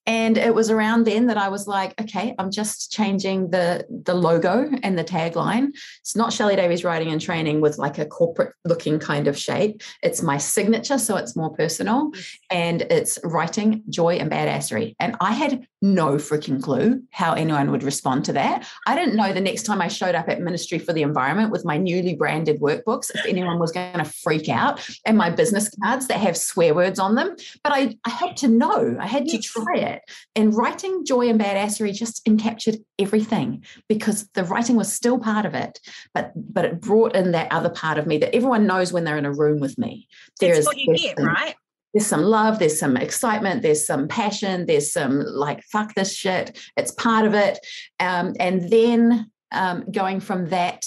And 0.06 0.36
it 0.36 0.54
was 0.54 0.70
around 0.70 1.04
then 1.04 1.26
that 1.26 1.36
I 1.36 1.48
was 1.48 1.66
like, 1.66 1.98
okay, 2.00 2.34
I'm 2.38 2.50
just 2.50 2.90
changing 2.90 3.50
the 3.50 3.86
the 3.88 4.14
logo 4.14 4.68
and 4.82 4.98
the 4.98 5.04
tagline. 5.04 5.68
It's 6.00 6.16
not 6.16 6.32
Shelley 6.32 6.56
Davies 6.56 6.84
writing 6.84 7.12
and 7.12 7.20
training 7.20 7.60
with 7.60 7.78
like 7.78 7.98
a 7.98 8.06
corporate 8.06 8.54
looking 8.64 8.98
kind 8.98 9.28
of 9.28 9.38
shape. 9.38 9.82
It's 10.02 10.22
my 10.22 10.38
signature, 10.38 10.98
so 10.98 11.16
it's 11.16 11.36
more 11.36 11.50
personal, 11.50 12.10
and 12.50 12.82
it's 12.82 13.18
writing 13.24 13.82
joy 13.88 14.16
and 14.16 14.30
badassery. 14.30 14.96
And 14.98 15.16
I 15.20 15.32
had 15.32 15.66
no 15.82 16.16
freaking 16.16 16.62
clue 16.62 17.02
how 17.10 17.32
anyone 17.32 17.70
would 17.70 17.82
respond 17.82 18.24
to 18.26 18.32
that. 18.34 18.66
I 18.86 18.94
didn't 18.94 19.16
know 19.16 19.32
the 19.32 19.40
next 19.40 19.62
time 19.62 19.80
I 19.80 19.88
showed 19.88 20.14
up 20.14 20.28
at 20.28 20.40
Ministry 20.40 20.78
for 20.78 20.92
the 20.92 21.02
Environment 21.02 21.50
with 21.50 21.64
my 21.64 21.78
newly 21.78 22.16
branded 22.16 22.60
workbooks 22.60 23.10
if 23.14 23.24
anyone 23.26 23.58
was 23.58 23.72
going 23.72 23.98
to 23.98 24.04
freak 24.04 24.48
out 24.48 24.86
and 25.06 25.16
my 25.16 25.30
business 25.30 25.70
cards 26.00 26.08
that 26.08 26.20
have 26.20 26.36
swear 26.36 26.74
words 26.74 26.98
on 26.98 27.14
them. 27.14 27.36
But 27.62 27.72
I, 27.72 27.96
I 28.04 28.10
had 28.10 28.36
to 28.38 28.48
know. 28.48 28.96
I 28.98 29.06
had 29.06 29.26
to 29.28 29.38
try 29.38 29.76
it. 29.76 30.02
And 30.34 30.54
writing 30.54 31.04
Joy 31.04 31.28
and 31.28 31.40
Badassery 31.40 31.94
just 31.94 32.24
encaptured 32.26 32.78
everything 32.98 33.64
because 33.88 34.28
the 34.34 34.44
writing 34.44 34.76
was 34.76 34.92
still 34.92 35.18
part 35.18 35.46
of 35.46 35.54
it, 35.54 35.78
but 36.14 36.32
but 36.34 36.64
it 36.64 36.80
brought 36.80 37.14
in 37.14 37.32
that 37.32 37.52
other 37.52 37.70
part 37.70 37.98
of 37.98 38.06
me 38.06 38.18
that 38.18 38.34
everyone 38.34 38.66
knows 38.66 38.92
when 38.92 39.04
they're 39.04 39.18
in 39.18 39.26
a 39.26 39.32
room 39.32 39.60
with 39.60 39.78
me. 39.78 40.08
There 40.40 40.54
is 40.54 40.66
what 40.66 40.78
you 40.78 40.96
get, 40.96 41.16
some, 41.16 41.26
right? 41.26 41.54
There's 41.92 42.06
some 42.06 42.22
love, 42.22 42.58
there's 42.58 42.78
some 42.78 42.96
excitement, 42.96 43.62
there's 43.62 43.86
some 43.86 44.06
passion, 44.06 44.66
there's 44.66 44.92
some 44.92 45.20
like 45.20 45.62
fuck 45.64 45.94
this 45.94 46.14
shit. 46.14 46.58
It's 46.76 46.92
part 46.92 47.26
of 47.26 47.34
it, 47.34 47.58
um, 47.98 48.34
and 48.38 48.70
then 48.70 49.30
um, 49.52 49.84
going 49.90 50.20
from 50.20 50.50
that 50.50 50.86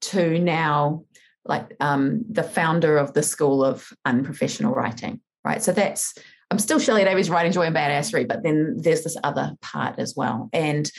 to 0.00 0.38
now 0.38 1.04
like 1.48 1.74
um, 1.80 2.24
the 2.30 2.42
founder 2.42 2.98
of 2.98 3.14
the 3.14 3.22
school 3.22 3.64
of 3.64 3.88
unprofessional 4.04 4.74
writing 4.74 5.20
right 5.44 5.62
so 5.62 5.72
that's 5.72 6.14
I'm 6.50 6.58
still 6.58 6.78
Shelley 6.78 7.04
Davies 7.04 7.28
writing 7.28 7.52
Joy 7.52 7.66
and 7.66 7.76
Badassery, 7.76 8.26
but 8.26 8.42
then 8.42 8.76
there's 8.78 9.04
this 9.04 9.18
other 9.22 9.54
part 9.60 9.98
as 9.98 10.14
well. 10.16 10.48
And 10.52 10.90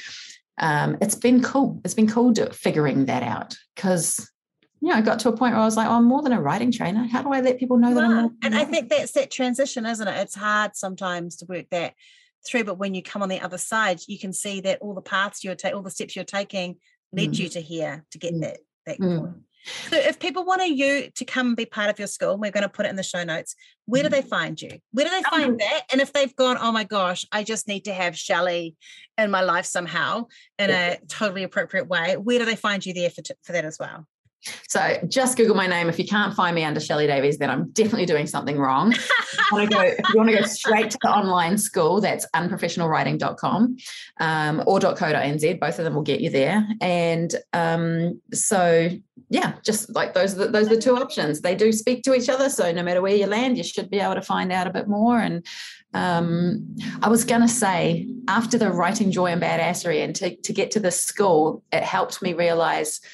um, 0.60 0.97
it's 1.02 1.16
been 1.16 1.41
cool. 1.41 1.82
It's 1.84 1.93
been 1.93 2.10
cool 2.10 2.34
to 2.36 2.54
figuring 2.54 3.06
that 3.06 3.24
out 3.24 3.56
because 3.76 4.30
you 4.82 4.89
know, 4.89 4.95
I 4.95 5.02
got 5.02 5.20
to 5.20 5.30
a 5.30 5.36
point 5.36 5.54
where 5.54 5.62
I 5.62 5.66
was 5.66 5.76
like, 5.76 5.88
oh, 5.88 5.95
I'm 5.95 6.06
more 6.06 6.22
than 6.22 6.32
a 6.32 6.41
writing 6.41 6.72
trainer. 6.72 7.06
How 7.06 7.22
do 7.22 7.34
I 7.34 7.41
let 7.41 7.60
people 7.60 7.78
know 7.78 7.93
that 7.93 8.04
I'm 8.04 8.16
more? 8.16 8.32
And 8.43 8.56
I 8.56 8.64
think 8.64 8.89
that's 8.89 9.12
that 9.14 9.30
transition, 9.30 9.86
isn't 9.86 10.08
it? 10.08 10.18
It's 10.22 10.36
hard 10.36 10.76
sometimes 10.76 11.36
to 11.38 11.45
work 11.47 11.66
that 11.72 11.95
through, 12.47 12.64
but 12.64 12.78
when 12.78 12.93
you 12.93 13.04
come 13.04 13.22
on 13.22 13.28
the 13.28 13.41
other 13.41 13.58
side, 13.58 14.00
you 14.08 14.18
can 14.18 14.32
see 14.32 14.62
that 14.62 14.80
all 14.82 14.93
the 14.93 15.02
paths 15.02 15.43
you're 15.43 15.56
taking, 15.56 15.76
all 15.76 15.84
the 15.84 15.91
steps 15.91 16.16
you're 16.16 16.24
taking 16.24 16.78
led 17.12 17.32
mm. 17.32 17.39
you 17.39 17.50
to 17.50 17.60
here 17.60 18.06
to 18.12 18.18
get 18.18 18.34
mm. 18.34 18.41
that 18.41 18.60
that 18.86 19.00
mm. 19.00 19.20
point. 19.20 19.36
So 19.66 19.97
if 19.97 20.20
people 20.20 20.45
want 20.45 20.68
you 20.68 21.10
to 21.14 21.26
come 21.26 21.47
and 21.47 21.55
be 21.55 21.66
part 21.66 21.89
of 21.89 21.99
your 21.99 22.07
school, 22.07 22.38
we're 22.38 22.51
going 22.51 22.64
to 22.64 22.70
put 22.70 22.86
it 22.86 22.89
in 22.89 22.95
the 22.95 23.03
show 23.03 23.24
notes. 23.24 23.55
Where 23.86 24.03
do 24.03 24.10
they 24.10 24.20
mm-hmm. 24.20 24.30
find 24.30 24.62
you? 24.62 24.80
Where 24.91 25.05
do 25.05 25.12
they 25.12 25.24
find 25.24 25.51
um, 25.51 25.57
that? 25.57 25.82
And 25.91 26.01
if 26.01 26.14
they've 26.14 26.36
gone, 26.36 26.57
oh 26.60 26.72
my 26.72 26.84
gosh, 26.84 27.26
I 27.32 27.43
just 27.43 27.68
need 27.68 27.86
to 27.86 27.93
have 27.93 28.18
Shelley 28.18 28.76
in 29.18 29.32
my 29.32 29.41
life 29.41 29.66
somehow 29.66 30.28
in 30.57 30.70
a 30.70 30.97
totally 31.07 31.43
appropriate 31.43 31.88
way, 31.88 32.16
where 32.18 32.39
do 32.39 32.45
they 32.45 32.55
find 32.55 32.86
you 32.86 32.93
there 32.93 33.10
for, 33.10 33.22
for 33.43 33.51
that 33.51 33.66
as 33.66 33.78
well? 33.80 34.05
So 34.68 34.98
just 35.08 35.38
Google 35.38 35.56
my 35.56 35.68
name. 35.68 35.90
If 35.90 36.00
you 36.00 36.06
can't 36.06 36.34
find 36.34 36.56
me 36.56 36.64
under 36.64 36.80
Shelley 36.80 37.08
Davies, 37.08 37.38
then 37.38 37.50
I'm 37.50 37.70
definitely 37.72 38.06
doing 38.06 38.28
something 38.28 38.58
wrong. 38.58 38.94
you 38.94 39.00
want 39.52 39.70
to 39.70 39.76
go, 39.76 39.84
you 39.84 40.16
want 40.16 40.30
to 40.30 40.38
go 40.38 40.44
straight 40.44 40.92
to 40.92 40.98
the 41.02 41.10
online 41.10 41.58
school, 41.58 42.00
that's 42.00 42.26
unprofessionalwriting.com 42.36 43.78
um, 44.20 44.64
or 44.66 44.80
.co.nz. 44.80 45.60
Both 45.60 45.80
of 45.80 45.86
them 45.86 45.94
will 45.94 46.04
get 46.04 46.22
you 46.22 46.30
there. 46.30 46.66
And 46.82 47.36
um, 47.54 48.22
so, 48.34 48.90
yeah, 49.30 49.56
just 49.64 49.94
like 49.94 50.14
those 50.14 50.36
are 50.36 50.46
the, 50.46 50.48
those 50.48 50.68
are 50.68 50.76
the 50.76 50.82
two 50.82 50.96
options. 50.96 51.42
They 51.42 51.56
do 51.56 51.72
speak 51.72 52.04
to 52.04 52.14
each 52.14 52.30
other. 52.30 52.50
So 52.50 52.72
no 52.72 52.84
matter 52.84 53.02
where 53.02 53.16
you 53.16 53.28
land, 53.28 53.58
you 53.58 53.64
should 53.64 53.90
be 53.90 54.00
able 54.00 54.16
to 54.16 54.22
find 54.22 54.52
out 54.52 54.68
a 54.68 54.72
bit 54.72 54.88
more. 54.88 55.20
And 55.20 55.46
um, 55.94 56.78
I 57.02 57.10
was 57.10 57.26
going 57.26 57.42
to 57.42 57.48
say, 57.48 58.08
after 58.28 58.58
the 58.58 58.72
writing 58.72 59.12
joy 59.12 59.28
and 59.28 59.42
badassery 59.42 60.04
and 60.04 60.16
to, 60.16 60.36
to 60.36 60.54
get 60.54 60.72
to 60.72 60.80
the 60.80 60.92
school, 60.92 61.64
it 61.74 61.84
helped 61.84 62.22
me 62.22 62.34
realize– 62.34 63.02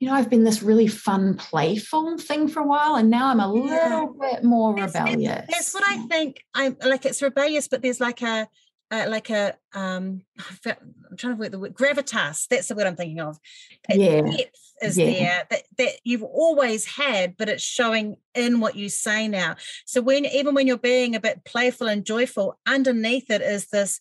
you 0.00 0.08
know, 0.08 0.14
I've 0.14 0.30
been 0.30 0.44
this 0.44 0.62
really 0.62 0.86
fun, 0.86 1.34
playful 1.34 2.18
thing 2.18 2.46
for 2.48 2.60
a 2.60 2.66
while, 2.66 2.94
and 2.94 3.10
now 3.10 3.28
I'm 3.28 3.40
a 3.40 3.52
yeah. 3.66 3.84
little 3.84 4.16
bit 4.20 4.44
more 4.44 4.74
that's, 4.76 4.94
rebellious. 4.94 5.46
That's 5.50 5.74
what 5.74 5.82
I 5.86 5.98
think. 6.06 6.44
I'm 6.54 6.76
like 6.84 7.04
it's 7.04 7.20
rebellious, 7.20 7.66
but 7.66 7.82
there's 7.82 8.00
like 8.00 8.22
a, 8.22 8.48
like 8.92 9.30
a 9.30 9.56
um, 9.74 10.22
I'm 10.74 11.16
trying 11.16 11.34
to 11.34 11.40
work 11.40 11.50
the 11.50 11.58
word 11.58 11.74
gravitas. 11.74 12.46
That's 12.46 12.68
the 12.68 12.76
word 12.76 12.86
I'm 12.86 12.94
thinking 12.94 13.20
of. 13.20 13.38
Yeah, 13.88 14.20
depth 14.20 14.74
is 14.80 14.96
yeah. 14.96 15.06
there 15.06 15.46
that 15.50 15.62
that 15.78 15.92
you've 16.04 16.22
always 16.22 16.86
had, 16.86 17.36
but 17.36 17.48
it's 17.48 17.64
showing 17.64 18.18
in 18.36 18.60
what 18.60 18.76
you 18.76 18.88
say 18.88 19.26
now. 19.26 19.56
So 19.84 20.00
when 20.00 20.26
even 20.26 20.54
when 20.54 20.68
you're 20.68 20.78
being 20.78 21.16
a 21.16 21.20
bit 21.20 21.44
playful 21.44 21.88
and 21.88 22.04
joyful, 22.04 22.58
underneath 22.66 23.30
it 23.30 23.42
is 23.42 23.66
this. 23.68 24.00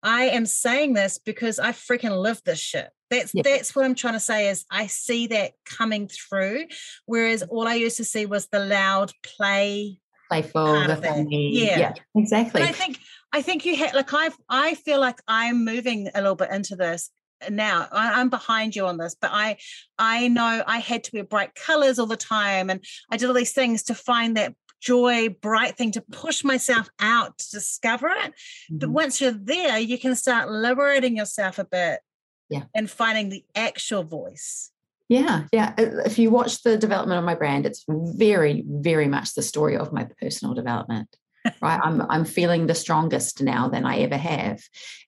I 0.00 0.26
am 0.26 0.46
saying 0.46 0.94
this 0.94 1.18
because 1.18 1.58
I 1.58 1.72
freaking 1.72 2.16
live 2.16 2.40
this 2.44 2.60
shit. 2.60 2.90
That's 3.10 3.34
yeah. 3.34 3.42
that's 3.44 3.74
what 3.74 3.84
I'm 3.84 3.94
trying 3.94 4.14
to 4.14 4.20
say 4.20 4.48
is 4.48 4.64
I 4.70 4.86
see 4.86 5.28
that 5.28 5.52
coming 5.64 6.08
through, 6.08 6.66
whereas 7.06 7.42
all 7.42 7.66
I 7.66 7.74
used 7.74 7.96
to 7.98 8.04
see 8.04 8.26
was 8.26 8.48
the 8.48 8.60
loud 8.60 9.12
play, 9.22 9.98
playful, 10.28 10.86
the 10.86 10.96
funny. 10.96 11.58
Yeah. 11.58 11.78
yeah, 11.78 11.94
exactly. 12.14 12.60
But 12.60 12.68
I 12.68 12.72
think 12.72 12.98
I 13.32 13.42
think 13.42 13.64
you 13.64 13.76
had 13.76 13.94
like 13.94 14.12
I 14.12 14.30
I 14.48 14.74
feel 14.74 15.00
like 15.00 15.20
I'm 15.26 15.64
moving 15.64 16.08
a 16.14 16.20
little 16.20 16.36
bit 16.36 16.50
into 16.50 16.76
this 16.76 17.10
now 17.50 17.86
I, 17.92 18.20
am 18.20 18.30
behind 18.30 18.74
you 18.74 18.86
on 18.86 18.96
this 18.96 19.14
but 19.14 19.30
i 19.32 19.56
i 19.98 20.28
know 20.28 20.62
i 20.66 20.78
had 20.78 21.04
to 21.04 21.10
wear 21.14 21.24
bright 21.24 21.54
colors 21.54 21.98
all 21.98 22.06
the 22.06 22.16
time 22.16 22.70
and 22.70 22.84
i 23.10 23.16
did 23.16 23.28
all 23.28 23.34
these 23.34 23.52
things 23.52 23.84
to 23.84 23.94
find 23.94 24.36
that 24.36 24.54
joy 24.80 25.28
bright 25.40 25.76
thing 25.76 25.92
to 25.92 26.00
push 26.00 26.44
myself 26.44 26.88
out 27.00 27.38
to 27.38 27.50
discover 27.52 28.08
it 28.08 28.32
mm-hmm. 28.32 28.78
but 28.78 28.90
once 28.90 29.20
you're 29.20 29.30
there 29.30 29.78
you 29.78 29.98
can 29.98 30.14
start 30.14 30.50
liberating 30.50 31.16
yourself 31.16 31.58
a 31.58 31.64
bit 31.64 32.00
Yeah. 32.48 32.64
And 32.74 32.90
finding 32.90 33.28
the 33.28 33.44
actual 33.54 34.04
voice. 34.04 34.70
Yeah, 35.08 35.44
yeah. 35.52 35.74
Uh, 35.78 36.04
if 36.04 36.18
you 36.18 36.30
watch 36.30 36.62
the 36.62 36.76
development 36.76 37.18
of 37.18 37.24
my 37.24 37.34
brand, 37.34 37.66
it's 37.66 37.84
very, 37.88 38.64
very 38.66 39.08
much 39.08 39.34
the 39.34 39.42
story 39.42 39.76
of 39.76 39.92
my 39.92 40.06
personal 40.20 40.54
development. 40.54 41.08
right. 41.62 41.80
I'm 41.82 42.02
I'm 42.10 42.24
feeling 42.24 42.66
the 42.66 42.74
strongest 42.74 43.42
now 43.42 43.68
than 43.68 43.86
I 43.86 43.98
ever 43.98 44.16
have. 44.16 44.60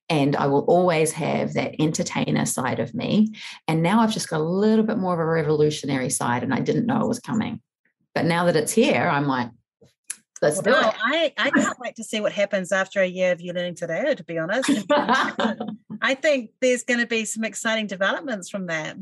And 0.09 0.35
I 0.35 0.47
will 0.47 0.65
always 0.65 1.11
have 1.13 1.53
that 1.53 1.75
entertainer 1.79 2.45
side 2.45 2.79
of 2.79 2.93
me. 2.93 3.33
And 3.67 3.81
now 3.81 4.01
I've 4.01 4.11
just 4.11 4.29
got 4.29 4.41
a 4.41 4.43
little 4.43 4.83
bit 4.83 4.97
more 4.97 5.13
of 5.13 5.19
a 5.19 5.25
revolutionary 5.25 6.09
side, 6.09 6.43
and 6.43 6.53
I 6.53 6.59
didn't 6.59 6.85
know 6.85 7.01
it 7.01 7.07
was 7.07 7.19
coming. 7.19 7.61
But 8.13 8.25
now 8.25 8.45
that 8.45 8.57
it's 8.57 8.73
here, 8.73 9.07
I'm 9.07 9.27
like, 9.27 9.49
let's 10.41 10.61
well, 10.61 10.81
do 10.81 10.87
it. 10.87 10.95
I, 11.03 11.33
I 11.37 11.49
can't 11.51 11.79
wait 11.79 11.95
to 11.95 12.03
see 12.03 12.21
what 12.21 12.31
happens 12.31 12.71
after 12.71 13.01
a 13.01 13.05
year 13.05 13.31
of 13.31 13.41
you 13.41 13.53
learning 13.53 13.75
today, 13.75 14.13
to 14.15 14.23
be 14.23 14.37
honest. 14.37 14.69
I 16.01 16.15
think 16.15 16.51
there's 16.61 16.83
going 16.83 16.99
to 16.99 17.07
be 17.07 17.25
some 17.25 17.43
exciting 17.43 17.87
developments 17.87 18.49
from 18.49 18.67
that 18.67 18.97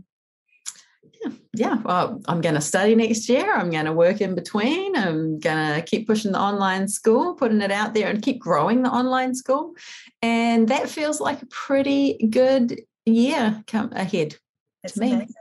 yeah, 1.22 1.32
yeah. 1.54 1.76
Well, 1.84 2.22
I'm 2.28 2.42
going 2.42 2.56
to 2.56 2.62
study 2.62 2.96
next 2.96 3.30
year. 3.30 3.54
I'm 3.54 3.70
going 3.70 3.86
to 3.86 3.94
work 3.94 4.22
in 4.22 4.36
between. 4.36 4.96
I'm 4.96 5.40
going 5.40 5.76
to 5.76 5.82
keep 5.82 6.08
pushing 6.08 6.32
the 6.32 6.40
online 6.40 6.88
school, 6.88 7.34
putting 7.36 7.62
it 7.62 7.72
out 7.72 7.94
there, 7.94 8.10
and 8.10 8.22
keep 8.22 8.40
growing 8.40 8.84
the 8.84 8.90
online 8.90 9.36
school. 9.36 9.74
And 10.22 10.68
that 10.70 10.90
feels 10.90 11.20
like 11.20 11.42
a 11.42 11.48
pretty 11.48 12.28
good 12.30 12.82
year 13.06 13.64
come 13.68 13.92
ahead 13.94 14.36
That's 14.84 14.96
to 14.96 15.02
me. 15.02 15.14
Amazing. 15.14 15.34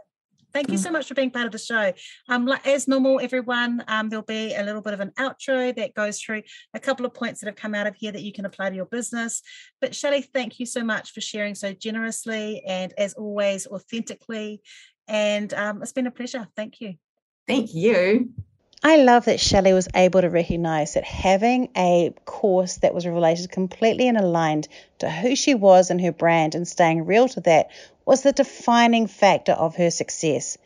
Thank 0.53 0.71
you 0.71 0.79
so 0.79 0.91
much 0.91 1.09
for 1.09 1.15
being 1.15 1.31
part 1.31 1.47
of 1.47 1.53
the 1.53 1.59
show. 1.59 1.93
Um, 2.29 2.49
as 2.65 2.89
normal, 2.89 3.21
everyone, 3.21 3.85
um, 3.87 4.09
there'll 4.09 4.25
be 4.25 4.55
a 4.55 4.63
little 4.63 4.83
bit 4.83 4.95
of 4.95 5.01
an 5.01 5.13
outro 5.19 5.75
that 5.77 5.95
goes 5.95 6.21
through 6.21 6.43
a 6.75 6.81
couple 6.81 7.05
of 7.07 7.15
points 7.15 7.41
that 7.41 7.47
have 7.47 7.57
come 7.57 7.75
out 7.75 7.87
of 7.87 7.95
here 7.95 8.13
that 8.13 8.23
you 8.23 8.33
can 8.33 8.45
apply 8.45 8.71
to 8.71 8.77
your 8.77 8.87
business. 8.87 9.43
But 9.81 9.95
Shelley, 9.95 10.23
thank 10.23 10.59
you 10.59 10.67
so 10.67 10.83
much 10.83 11.13
for 11.13 11.21
sharing 11.21 11.55
so 11.55 11.73
generously 11.73 12.63
and, 12.67 12.95
as 12.97 13.15
always, 13.15 13.67
authentically 13.67 14.63
and 15.09 15.53
um, 15.55 15.83
it's 15.83 15.93
been 15.93 16.07
a 16.07 16.11
pleasure. 16.11 16.47
Thank 16.55 16.81
you. 16.81 16.95
Thank 17.47 17.75
you. 17.75 18.31
I 18.85 18.99
love 18.99 19.25
that 19.25 19.41
Shelley 19.41 19.73
was 19.73 19.89
able 19.93 20.21
to 20.21 20.31
recognize 20.31 20.95
that 20.95 21.03
having 21.03 21.71
a 21.77 22.15
course 22.27 22.77
that 22.77 22.95
was 22.95 23.07
related 23.07 23.51
completely 23.51 24.07
and 24.07 24.17
aligned 24.17 24.69
to 25.01 25.11
who 25.11 25.35
she 25.35 25.55
was 25.55 25.91
and 25.91 26.01
her 26.01 26.13
brand 26.13 26.55
and 26.55 26.69
staying 26.69 27.05
real 27.05 27.27
to 27.29 27.41
that 27.41 27.71
was 28.09 28.23
the 28.23 28.33
defining 28.33 29.07
factor 29.07 29.53
of 29.53 29.77
her 29.77 29.91
success. 29.91 30.57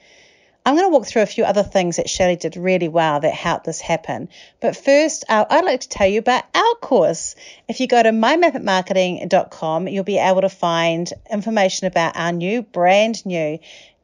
I'm 0.65 0.77
going 0.77 0.87
to 0.87 0.93
walk 0.93 1.07
through 1.07 1.23
a 1.23 1.27
few 1.27 1.43
other 1.43 1.65
things 1.65 1.97
that 1.97 2.09
Shelley 2.09 2.37
did 2.37 2.57
really 2.57 2.87
well 2.87 3.19
that 3.19 3.35
helped 3.35 3.65
this 3.65 3.81
happen. 3.81 4.29
But 4.61 4.77
first, 4.77 5.25
uh, 5.29 5.45
I'd 5.51 5.65
like 5.65 5.81
to 5.81 5.89
tell 5.89 6.07
you 6.07 6.21
about 6.21 6.45
our 6.55 6.75
course. 6.81 7.35
If 7.67 7.81
you 7.81 7.89
go 7.89 8.01
to 8.01 8.11
mymapitmarketing.com, 8.11 9.89
you'll 9.89 10.05
be 10.05 10.19
able 10.19 10.43
to 10.43 10.49
find 10.49 11.13
information 11.33 11.89
about 11.89 12.17
our 12.17 12.31
new, 12.31 12.63
brand 12.63 13.27
new 13.27 13.59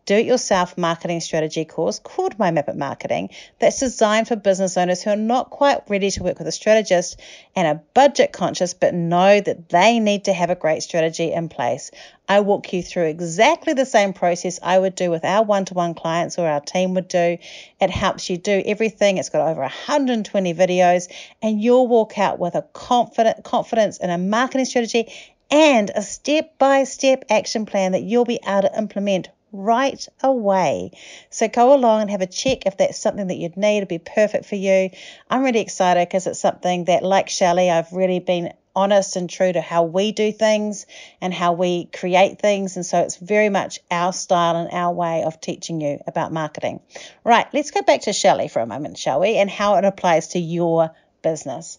do 0.09 0.15
it 0.15 0.25
yourself 0.25 0.79
marketing 0.79 1.21
strategy 1.21 1.67
course 1.67 1.99
called 1.99 2.39
My 2.39 2.51
Map 2.51 2.71
It 2.71 2.77
Marketing 2.77 3.29
that's 3.59 3.81
designed 3.81 4.27
for 4.27 4.37
business 4.37 4.79
owners 4.79 5.03
who 5.03 5.11
are 5.11 5.17
not 5.17 5.51
quite 5.51 5.83
ready 5.91 6.11
to 6.13 6.23
work 6.23 6.39
with 6.39 6.49
a 6.49 6.53
strategist 6.53 7.21
and 7.55 7.69
are 7.69 7.83
budget 7.93 8.33
conscious 8.33 8.73
but 8.73 8.95
know 8.95 9.39
that 9.39 9.69
they 9.69 10.01
need 10.01 10.25
to 10.25 10.33
have 10.33 10.49
a 10.49 10.55
great 10.55 10.83
strategy 10.83 11.31
in 11.31 11.51
place. 11.51 11.91
I 12.27 12.41
walk 12.41 12.73
you 12.73 12.83
through 12.83 13.09
exactly 13.09 13.75
the 13.75 13.85
same 13.85 14.15
process 14.15 14.59
I 14.63 14.79
would 14.79 14.95
do 14.95 15.11
with 15.11 15.27
our 15.27 15.45
one 15.45 15.67
to 15.67 15.75
one 15.75 15.93
clients 15.93 16.39
or 16.39 16.49
our 16.49 16.61
team 16.61 16.95
would 16.95 17.09
do. 17.09 17.37
It 17.79 17.91
helps 17.91 18.31
you 18.31 18.39
do 18.39 18.63
everything. 18.65 19.19
It's 19.19 19.29
got 19.29 19.47
over 19.47 19.61
120 19.61 20.55
videos, 20.55 21.13
and 21.43 21.61
you'll 21.61 21.87
walk 21.87 22.19
out 22.19 22.39
with 22.39 22.55
a 22.55 22.63
confident 22.73 23.45
confidence 23.45 23.99
in 23.99 24.09
a 24.09 24.17
marketing 24.17 24.65
strategy 24.65 25.13
and 25.51 25.91
a 25.95 26.01
step 26.01 26.57
by 26.59 26.85
step 26.85 27.25
action 27.29 27.67
plan 27.67 27.93
that 27.93 28.03
you'll 28.03 28.25
be 28.25 28.41
able 28.47 28.63
to 28.63 28.79
implement 28.79 29.29
right 29.53 30.07
away. 30.23 30.93
So 31.31 31.49
go 31.49 31.75
along 31.75 32.03
and 32.03 32.11
have 32.11 32.21
a 32.21 32.27
check 32.27 32.67
if 32.67 32.77
that's 32.77 32.99
something 32.99 33.29
that 33.29 33.37
you'd 33.37 33.57
need 33.57 33.81
to 33.81 33.87
be 33.87 33.99
perfect 33.99 34.47
for 34.47 34.57
you. 34.57 34.91
I'm 35.29 35.43
really 35.43 35.61
excited 35.61 36.09
because 36.09 36.27
it's 36.27 36.41
something 36.41 36.85
that, 36.85 37.03
like 37.03 37.29
Shelley, 37.29 37.71
I've 37.71 37.93
really 37.93 38.21
been 38.21 38.53
honest 38.77 39.17
and 39.17 39.29
true 39.29 39.53
to 39.53 39.61
how 39.61 39.83
we 39.83 40.13
do 40.13 40.31
things 40.31 40.87
and 41.21 41.35
how 41.35 41.53
we 41.53 41.87
create 41.87 42.39
things. 42.39 42.77
And 42.77 42.87
so 42.87 43.01
it's 43.01 43.17
very 43.17 43.49
much 43.49 43.81
our 43.91 44.13
style 44.13 44.57
and 44.57 44.71
our 44.71 44.93
way 44.93 45.25
of 45.25 45.41
teaching 45.41 45.81
you 45.81 45.99
about 46.07 46.33
marketing. 46.33 46.81
Right, 47.25 47.47
let's 47.53 47.73
go 47.73 47.83
back 47.83 48.03
to 48.03 48.13
Shelley 48.13 48.47
for 48.49 48.61
a 48.61 48.67
moment, 48.67 48.97
shall 48.97 49.21
we? 49.21 49.37
And 49.37 49.51
how 49.51 49.77
it 49.77 49.85
applies 49.85 50.29
to 50.29 50.39
your 50.39 50.95
business 51.23 51.79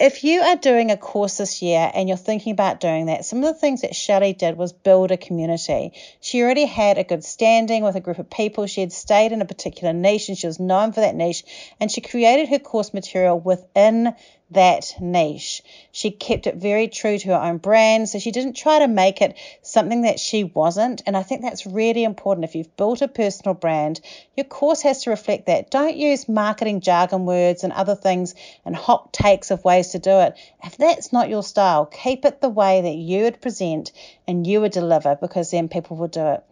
if 0.00 0.24
you 0.24 0.40
are 0.40 0.56
doing 0.56 0.90
a 0.90 0.96
course 0.96 1.36
this 1.36 1.60
year 1.60 1.90
and 1.94 2.08
you're 2.08 2.16
thinking 2.16 2.52
about 2.52 2.80
doing 2.80 3.06
that, 3.06 3.26
some 3.26 3.44
of 3.44 3.44
the 3.44 3.60
things 3.60 3.82
that 3.82 3.94
Shelley 3.94 4.32
did 4.32 4.56
was 4.56 4.72
build 4.72 5.10
a 5.10 5.18
community. 5.18 5.92
She 6.22 6.42
already 6.42 6.64
had 6.64 6.96
a 6.96 7.04
good 7.04 7.22
standing 7.22 7.84
with 7.84 7.96
a 7.96 8.00
group 8.00 8.18
of 8.18 8.30
people. 8.30 8.66
She 8.66 8.80
had 8.80 8.92
stayed 8.92 9.32
in 9.32 9.42
a 9.42 9.44
particular 9.44 9.92
niche 9.92 10.30
and 10.30 10.38
she 10.38 10.46
was 10.46 10.58
known 10.58 10.94
for 10.94 11.00
that 11.00 11.14
niche. 11.14 11.44
And 11.78 11.90
she 11.90 12.00
created 12.00 12.48
her 12.48 12.58
course 12.58 12.94
material 12.94 13.38
within 13.38 14.14
that 14.50 14.94
niche. 15.00 15.62
She 15.92 16.10
kept 16.10 16.46
it 16.46 16.56
very 16.56 16.88
true 16.88 17.18
to 17.18 17.28
her 17.28 17.42
own 17.42 17.58
brand, 17.58 18.08
so 18.08 18.18
she 18.18 18.30
didn't 18.30 18.54
try 18.54 18.80
to 18.80 18.88
make 18.88 19.22
it 19.22 19.36
something 19.62 20.02
that 20.02 20.18
she 20.18 20.44
wasn't. 20.44 21.02
And 21.06 21.16
I 21.16 21.22
think 21.22 21.42
that's 21.42 21.66
really 21.66 22.04
important. 22.04 22.44
If 22.44 22.54
you've 22.54 22.76
built 22.76 23.02
a 23.02 23.08
personal 23.08 23.54
brand, 23.54 24.00
your 24.36 24.44
course 24.44 24.82
has 24.82 25.04
to 25.04 25.10
reflect 25.10 25.46
that. 25.46 25.70
Don't 25.70 25.96
use 25.96 26.28
marketing 26.28 26.80
jargon 26.80 27.26
words 27.26 27.64
and 27.64 27.72
other 27.72 27.94
things 27.94 28.34
and 28.64 28.74
hot 28.74 29.12
takes 29.12 29.50
of 29.50 29.64
ways 29.64 29.88
to 29.88 29.98
do 29.98 30.20
it. 30.20 30.34
If 30.64 30.76
that's 30.76 31.12
not 31.12 31.28
your 31.28 31.42
style, 31.42 31.86
keep 31.86 32.24
it 32.24 32.40
the 32.40 32.48
way 32.48 32.80
that 32.80 32.94
you 32.94 33.24
would 33.24 33.40
present 33.40 33.92
and 34.30 34.46
you 34.46 34.60
would 34.60 34.72
deliver 34.72 35.16
because 35.16 35.50
then 35.50 35.68
people 35.68 35.96
would 35.98 36.12
do 36.12 36.24
it. 36.24 36.44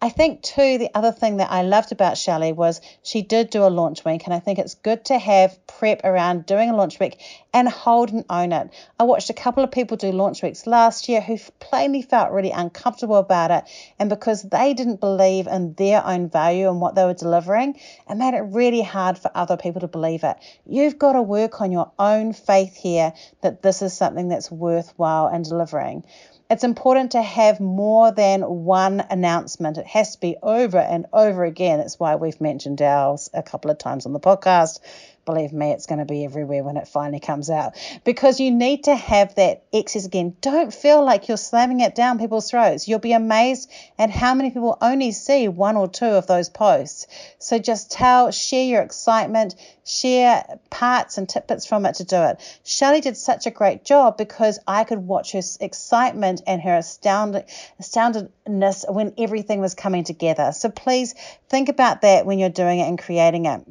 I 0.00 0.08
think 0.08 0.42
too 0.42 0.78
the 0.78 0.90
other 0.94 1.12
thing 1.12 1.38
that 1.38 1.50
I 1.50 1.62
loved 1.62 1.90
about 1.90 2.16
Shelley 2.16 2.52
was 2.52 2.80
she 3.02 3.22
did 3.22 3.50
do 3.50 3.64
a 3.64 3.68
launch 3.68 4.04
week 4.04 4.24
and 4.24 4.34
I 4.34 4.38
think 4.38 4.58
it's 4.58 4.74
good 4.74 5.06
to 5.06 5.18
have 5.18 5.58
prep 5.66 6.04
around 6.04 6.46
doing 6.46 6.70
a 6.70 6.76
launch 6.76 7.00
week 7.00 7.20
and 7.52 7.68
hold 7.68 8.12
and 8.12 8.24
own 8.30 8.52
it. 8.52 8.70
I 9.00 9.04
watched 9.04 9.30
a 9.30 9.34
couple 9.34 9.64
of 9.64 9.70
people 9.70 9.96
do 9.96 10.12
launch 10.12 10.42
weeks 10.42 10.66
last 10.66 11.08
year 11.08 11.20
who 11.20 11.38
plainly 11.58 12.02
felt 12.02 12.32
really 12.32 12.50
uncomfortable 12.50 13.16
about 13.16 13.50
it 13.50 13.64
and 13.98 14.08
because 14.08 14.42
they 14.42 14.74
didn't 14.74 15.00
believe 15.00 15.46
in 15.46 15.74
their 15.74 16.06
own 16.06 16.28
value 16.28 16.68
and 16.68 16.80
what 16.80 16.94
they 16.94 17.04
were 17.04 17.14
delivering, 17.14 17.80
it 18.08 18.14
made 18.14 18.34
it 18.34 18.42
really 18.42 18.82
hard 18.82 19.18
for 19.18 19.30
other 19.34 19.56
people 19.56 19.80
to 19.80 19.88
believe 19.88 20.22
it. 20.22 20.36
You've 20.66 20.98
got 20.98 21.14
to 21.14 21.22
work 21.22 21.60
on 21.60 21.72
your 21.72 21.90
own 21.98 22.32
faith 22.32 22.76
here 22.76 23.12
that 23.42 23.62
this 23.62 23.82
is 23.82 23.92
something 23.92 24.28
that's 24.28 24.50
worthwhile 24.50 25.26
and 25.26 25.44
delivering 25.44 26.04
it's 26.50 26.64
important 26.64 27.12
to 27.12 27.22
have 27.22 27.58
more 27.58 28.12
than 28.12 28.42
one 28.42 29.04
announcement. 29.10 29.78
It 29.78 29.86
has 29.86 30.12
to 30.14 30.20
be 30.20 30.36
over 30.42 30.78
and 30.78 31.06
over 31.12 31.44
again. 31.44 31.78
That's 31.78 31.98
why 31.98 32.16
we've 32.16 32.40
mentioned 32.40 32.82
ours 32.82 33.30
a 33.32 33.42
couple 33.42 33.70
of 33.70 33.78
times 33.78 34.06
on 34.06 34.12
the 34.12 34.20
podcast 34.20 34.80
believe 35.24 35.52
me, 35.52 35.70
it's 35.70 35.86
going 35.86 35.98
to 35.98 36.04
be 36.04 36.24
everywhere 36.24 36.62
when 36.62 36.76
it 36.76 36.88
finally 36.88 37.20
comes 37.20 37.50
out 37.50 37.74
because 38.04 38.40
you 38.40 38.50
need 38.50 38.84
to 38.84 38.94
have 38.94 39.34
that 39.36 39.64
access 39.74 40.04
again. 40.04 40.36
Don't 40.40 40.72
feel 40.72 41.04
like 41.04 41.28
you're 41.28 41.36
slamming 41.36 41.80
it 41.80 41.94
down 41.94 42.18
people's 42.18 42.50
throats. 42.50 42.86
You'll 42.86 42.98
be 42.98 43.12
amazed 43.12 43.70
at 43.98 44.10
how 44.10 44.34
many 44.34 44.50
people 44.50 44.76
only 44.80 45.12
see 45.12 45.48
one 45.48 45.76
or 45.76 45.88
two 45.88 46.06
of 46.06 46.26
those 46.26 46.48
posts. 46.48 47.06
So 47.38 47.58
just 47.58 47.90
tell, 47.90 48.30
share 48.30 48.64
your 48.64 48.82
excitement, 48.82 49.54
share 49.84 50.44
parts 50.70 51.18
and 51.18 51.28
tidbits 51.28 51.66
from 51.66 51.86
it 51.86 51.96
to 51.96 52.04
do 52.04 52.22
it. 52.22 52.60
Shelley 52.64 53.00
did 53.00 53.16
such 53.16 53.46
a 53.46 53.50
great 53.50 53.84
job 53.84 54.16
because 54.16 54.58
I 54.66 54.84
could 54.84 54.98
watch 54.98 55.32
her 55.32 55.42
excitement 55.60 56.42
and 56.46 56.60
her 56.62 56.76
astounded, 56.76 57.44
astoundedness 57.80 58.92
when 58.92 59.14
everything 59.18 59.60
was 59.60 59.74
coming 59.74 60.04
together. 60.04 60.52
So 60.52 60.68
please 60.68 61.14
think 61.48 61.68
about 61.68 62.02
that 62.02 62.26
when 62.26 62.38
you're 62.38 62.48
doing 62.48 62.80
it 62.80 62.88
and 62.88 62.98
creating 62.98 63.46
it. 63.46 63.62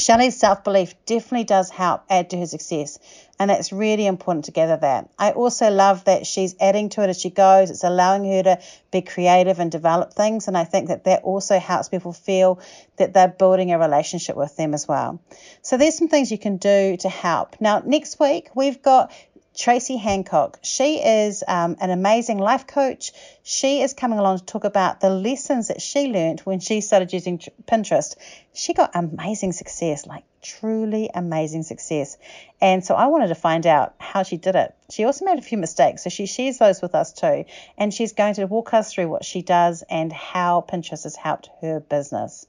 Shelley's 0.00 0.38
self 0.38 0.62
belief 0.62 0.94
definitely 1.06 1.42
does 1.44 1.70
help 1.70 2.02
add 2.08 2.30
to 2.30 2.38
her 2.38 2.46
success, 2.46 3.00
and 3.40 3.50
that's 3.50 3.72
really 3.72 4.06
important 4.06 4.44
to 4.44 4.52
gather 4.52 4.76
that. 4.76 5.10
I 5.18 5.32
also 5.32 5.70
love 5.70 6.04
that 6.04 6.24
she's 6.24 6.54
adding 6.60 6.88
to 6.90 7.02
it 7.02 7.10
as 7.10 7.20
she 7.20 7.30
goes. 7.30 7.70
It's 7.70 7.82
allowing 7.82 8.24
her 8.24 8.42
to 8.44 8.58
be 8.92 9.02
creative 9.02 9.58
and 9.58 9.72
develop 9.72 10.14
things, 10.14 10.46
and 10.46 10.56
I 10.56 10.62
think 10.62 10.88
that 10.88 11.04
that 11.04 11.24
also 11.24 11.58
helps 11.58 11.88
people 11.88 12.12
feel 12.12 12.60
that 12.96 13.12
they're 13.12 13.26
building 13.26 13.72
a 13.72 13.78
relationship 13.78 14.36
with 14.36 14.56
them 14.56 14.72
as 14.72 14.86
well. 14.86 15.20
So 15.62 15.76
there's 15.76 15.98
some 15.98 16.08
things 16.08 16.30
you 16.30 16.38
can 16.38 16.58
do 16.58 16.96
to 16.98 17.08
help. 17.08 17.60
Now, 17.60 17.82
next 17.84 18.20
week 18.20 18.50
we've 18.54 18.80
got 18.80 19.12
Tracy 19.58 19.96
Hancock. 19.96 20.60
She 20.62 21.04
is 21.04 21.42
um, 21.48 21.76
an 21.80 21.90
amazing 21.90 22.38
life 22.38 22.68
coach. 22.68 23.10
She 23.42 23.82
is 23.82 23.92
coming 23.92 24.20
along 24.20 24.38
to 24.38 24.44
talk 24.44 24.62
about 24.62 25.00
the 25.00 25.10
lessons 25.10 25.66
that 25.66 25.82
she 25.82 26.06
learned 26.06 26.38
when 26.40 26.60
she 26.60 26.80
started 26.80 27.12
using 27.12 27.40
Pinterest. 27.66 28.14
She 28.54 28.72
got 28.72 28.92
amazing 28.94 29.50
success, 29.50 30.06
like 30.06 30.22
truly 30.42 31.10
amazing 31.12 31.64
success. 31.64 32.16
And 32.60 32.84
so 32.84 32.94
I 32.94 33.08
wanted 33.08 33.28
to 33.28 33.34
find 33.34 33.66
out 33.66 33.96
how 33.98 34.22
she 34.22 34.36
did 34.36 34.54
it. 34.54 34.76
She 34.90 35.04
also 35.04 35.24
made 35.24 35.40
a 35.40 35.42
few 35.42 35.58
mistakes, 35.58 36.04
so 36.04 36.10
she 36.10 36.26
shares 36.26 36.58
those 36.58 36.80
with 36.80 36.94
us 36.94 37.12
too. 37.12 37.44
And 37.76 37.92
she's 37.92 38.12
going 38.12 38.34
to 38.34 38.46
walk 38.46 38.72
us 38.74 38.92
through 38.92 39.08
what 39.08 39.24
she 39.24 39.42
does 39.42 39.82
and 39.90 40.12
how 40.12 40.64
Pinterest 40.68 41.02
has 41.02 41.16
helped 41.16 41.50
her 41.62 41.80
business. 41.80 42.46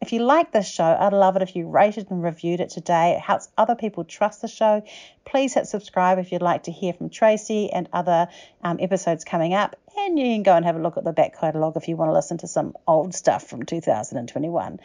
If 0.00 0.14
you 0.14 0.20
like 0.22 0.50
this 0.50 0.66
show, 0.66 0.96
I'd 0.98 1.12
love 1.12 1.36
it 1.36 1.42
if 1.42 1.54
you 1.54 1.68
rated 1.68 2.10
and 2.10 2.22
reviewed 2.22 2.60
it 2.60 2.70
today. 2.70 3.12
It 3.12 3.20
helps 3.20 3.50
other 3.58 3.74
people 3.74 4.04
trust 4.04 4.40
the 4.40 4.48
show. 4.48 4.82
Please 5.26 5.52
hit 5.52 5.66
subscribe 5.66 6.18
if 6.18 6.32
you'd 6.32 6.40
like 6.40 6.62
to 6.64 6.72
hear 6.72 6.94
from 6.94 7.10
Tracy 7.10 7.70
and 7.70 7.86
other 7.92 8.28
um, 8.64 8.78
episodes 8.80 9.24
coming 9.24 9.52
up. 9.52 9.76
And 9.98 10.18
you 10.18 10.24
can 10.24 10.42
go 10.42 10.56
and 10.56 10.64
have 10.64 10.76
a 10.76 10.78
look 10.78 10.96
at 10.96 11.04
the 11.04 11.12
back 11.12 11.38
catalogue 11.38 11.76
if 11.76 11.86
you 11.86 11.96
want 11.96 12.08
to 12.08 12.14
listen 12.14 12.38
to 12.38 12.48
some 12.48 12.74
old 12.86 13.14
stuff 13.14 13.46
from 13.46 13.64
2021. 13.64 14.80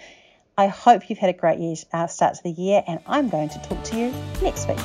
I 0.57 0.67
hope 0.67 1.09
you've 1.09 1.19
had 1.19 1.29
a 1.29 1.37
great 1.37 1.59
year, 1.59 1.75
uh, 1.93 2.07
start 2.07 2.35
to 2.35 2.43
the 2.43 2.51
year, 2.51 2.83
and 2.85 2.99
I'm 3.07 3.29
going 3.29 3.47
to 3.49 3.59
talk 3.59 3.81
to 3.85 3.97
you 3.97 4.13
next 4.41 4.67
week. 4.67 4.79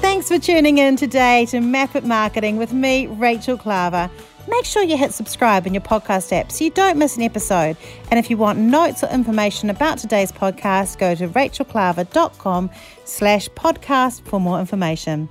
Thanks 0.00 0.28
for 0.28 0.38
tuning 0.38 0.78
in 0.78 0.96
today 0.96 1.44
to 1.46 1.60
Map 1.60 1.94
It 1.94 2.04
Marketing 2.04 2.56
with 2.56 2.72
me, 2.72 3.06
Rachel 3.06 3.58
Klaver. 3.58 4.10
Make 4.48 4.64
sure 4.64 4.82
you 4.82 4.96
hit 4.96 5.12
subscribe 5.12 5.66
in 5.66 5.74
your 5.74 5.82
podcast 5.82 6.32
app 6.32 6.52
so 6.52 6.64
you 6.64 6.70
don't 6.70 6.96
miss 6.96 7.16
an 7.16 7.22
episode. 7.22 7.76
And 8.10 8.18
if 8.18 8.30
you 8.30 8.36
want 8.36 8.58
notes 8.58 9.02
or 9.02 9.10
information 9.10 9.70
about 9.70 9.98
today's 9.98 10.32
podcast, 10.32 10.98
go 10.98 11.14
to 11.14 11.28
rachelklaver.com 11.28 12.70
slash 13.04 13.48
podcast 13.50 14.22
for 14.22 14.40
more 14.40 14.60
information. 14.60 15.28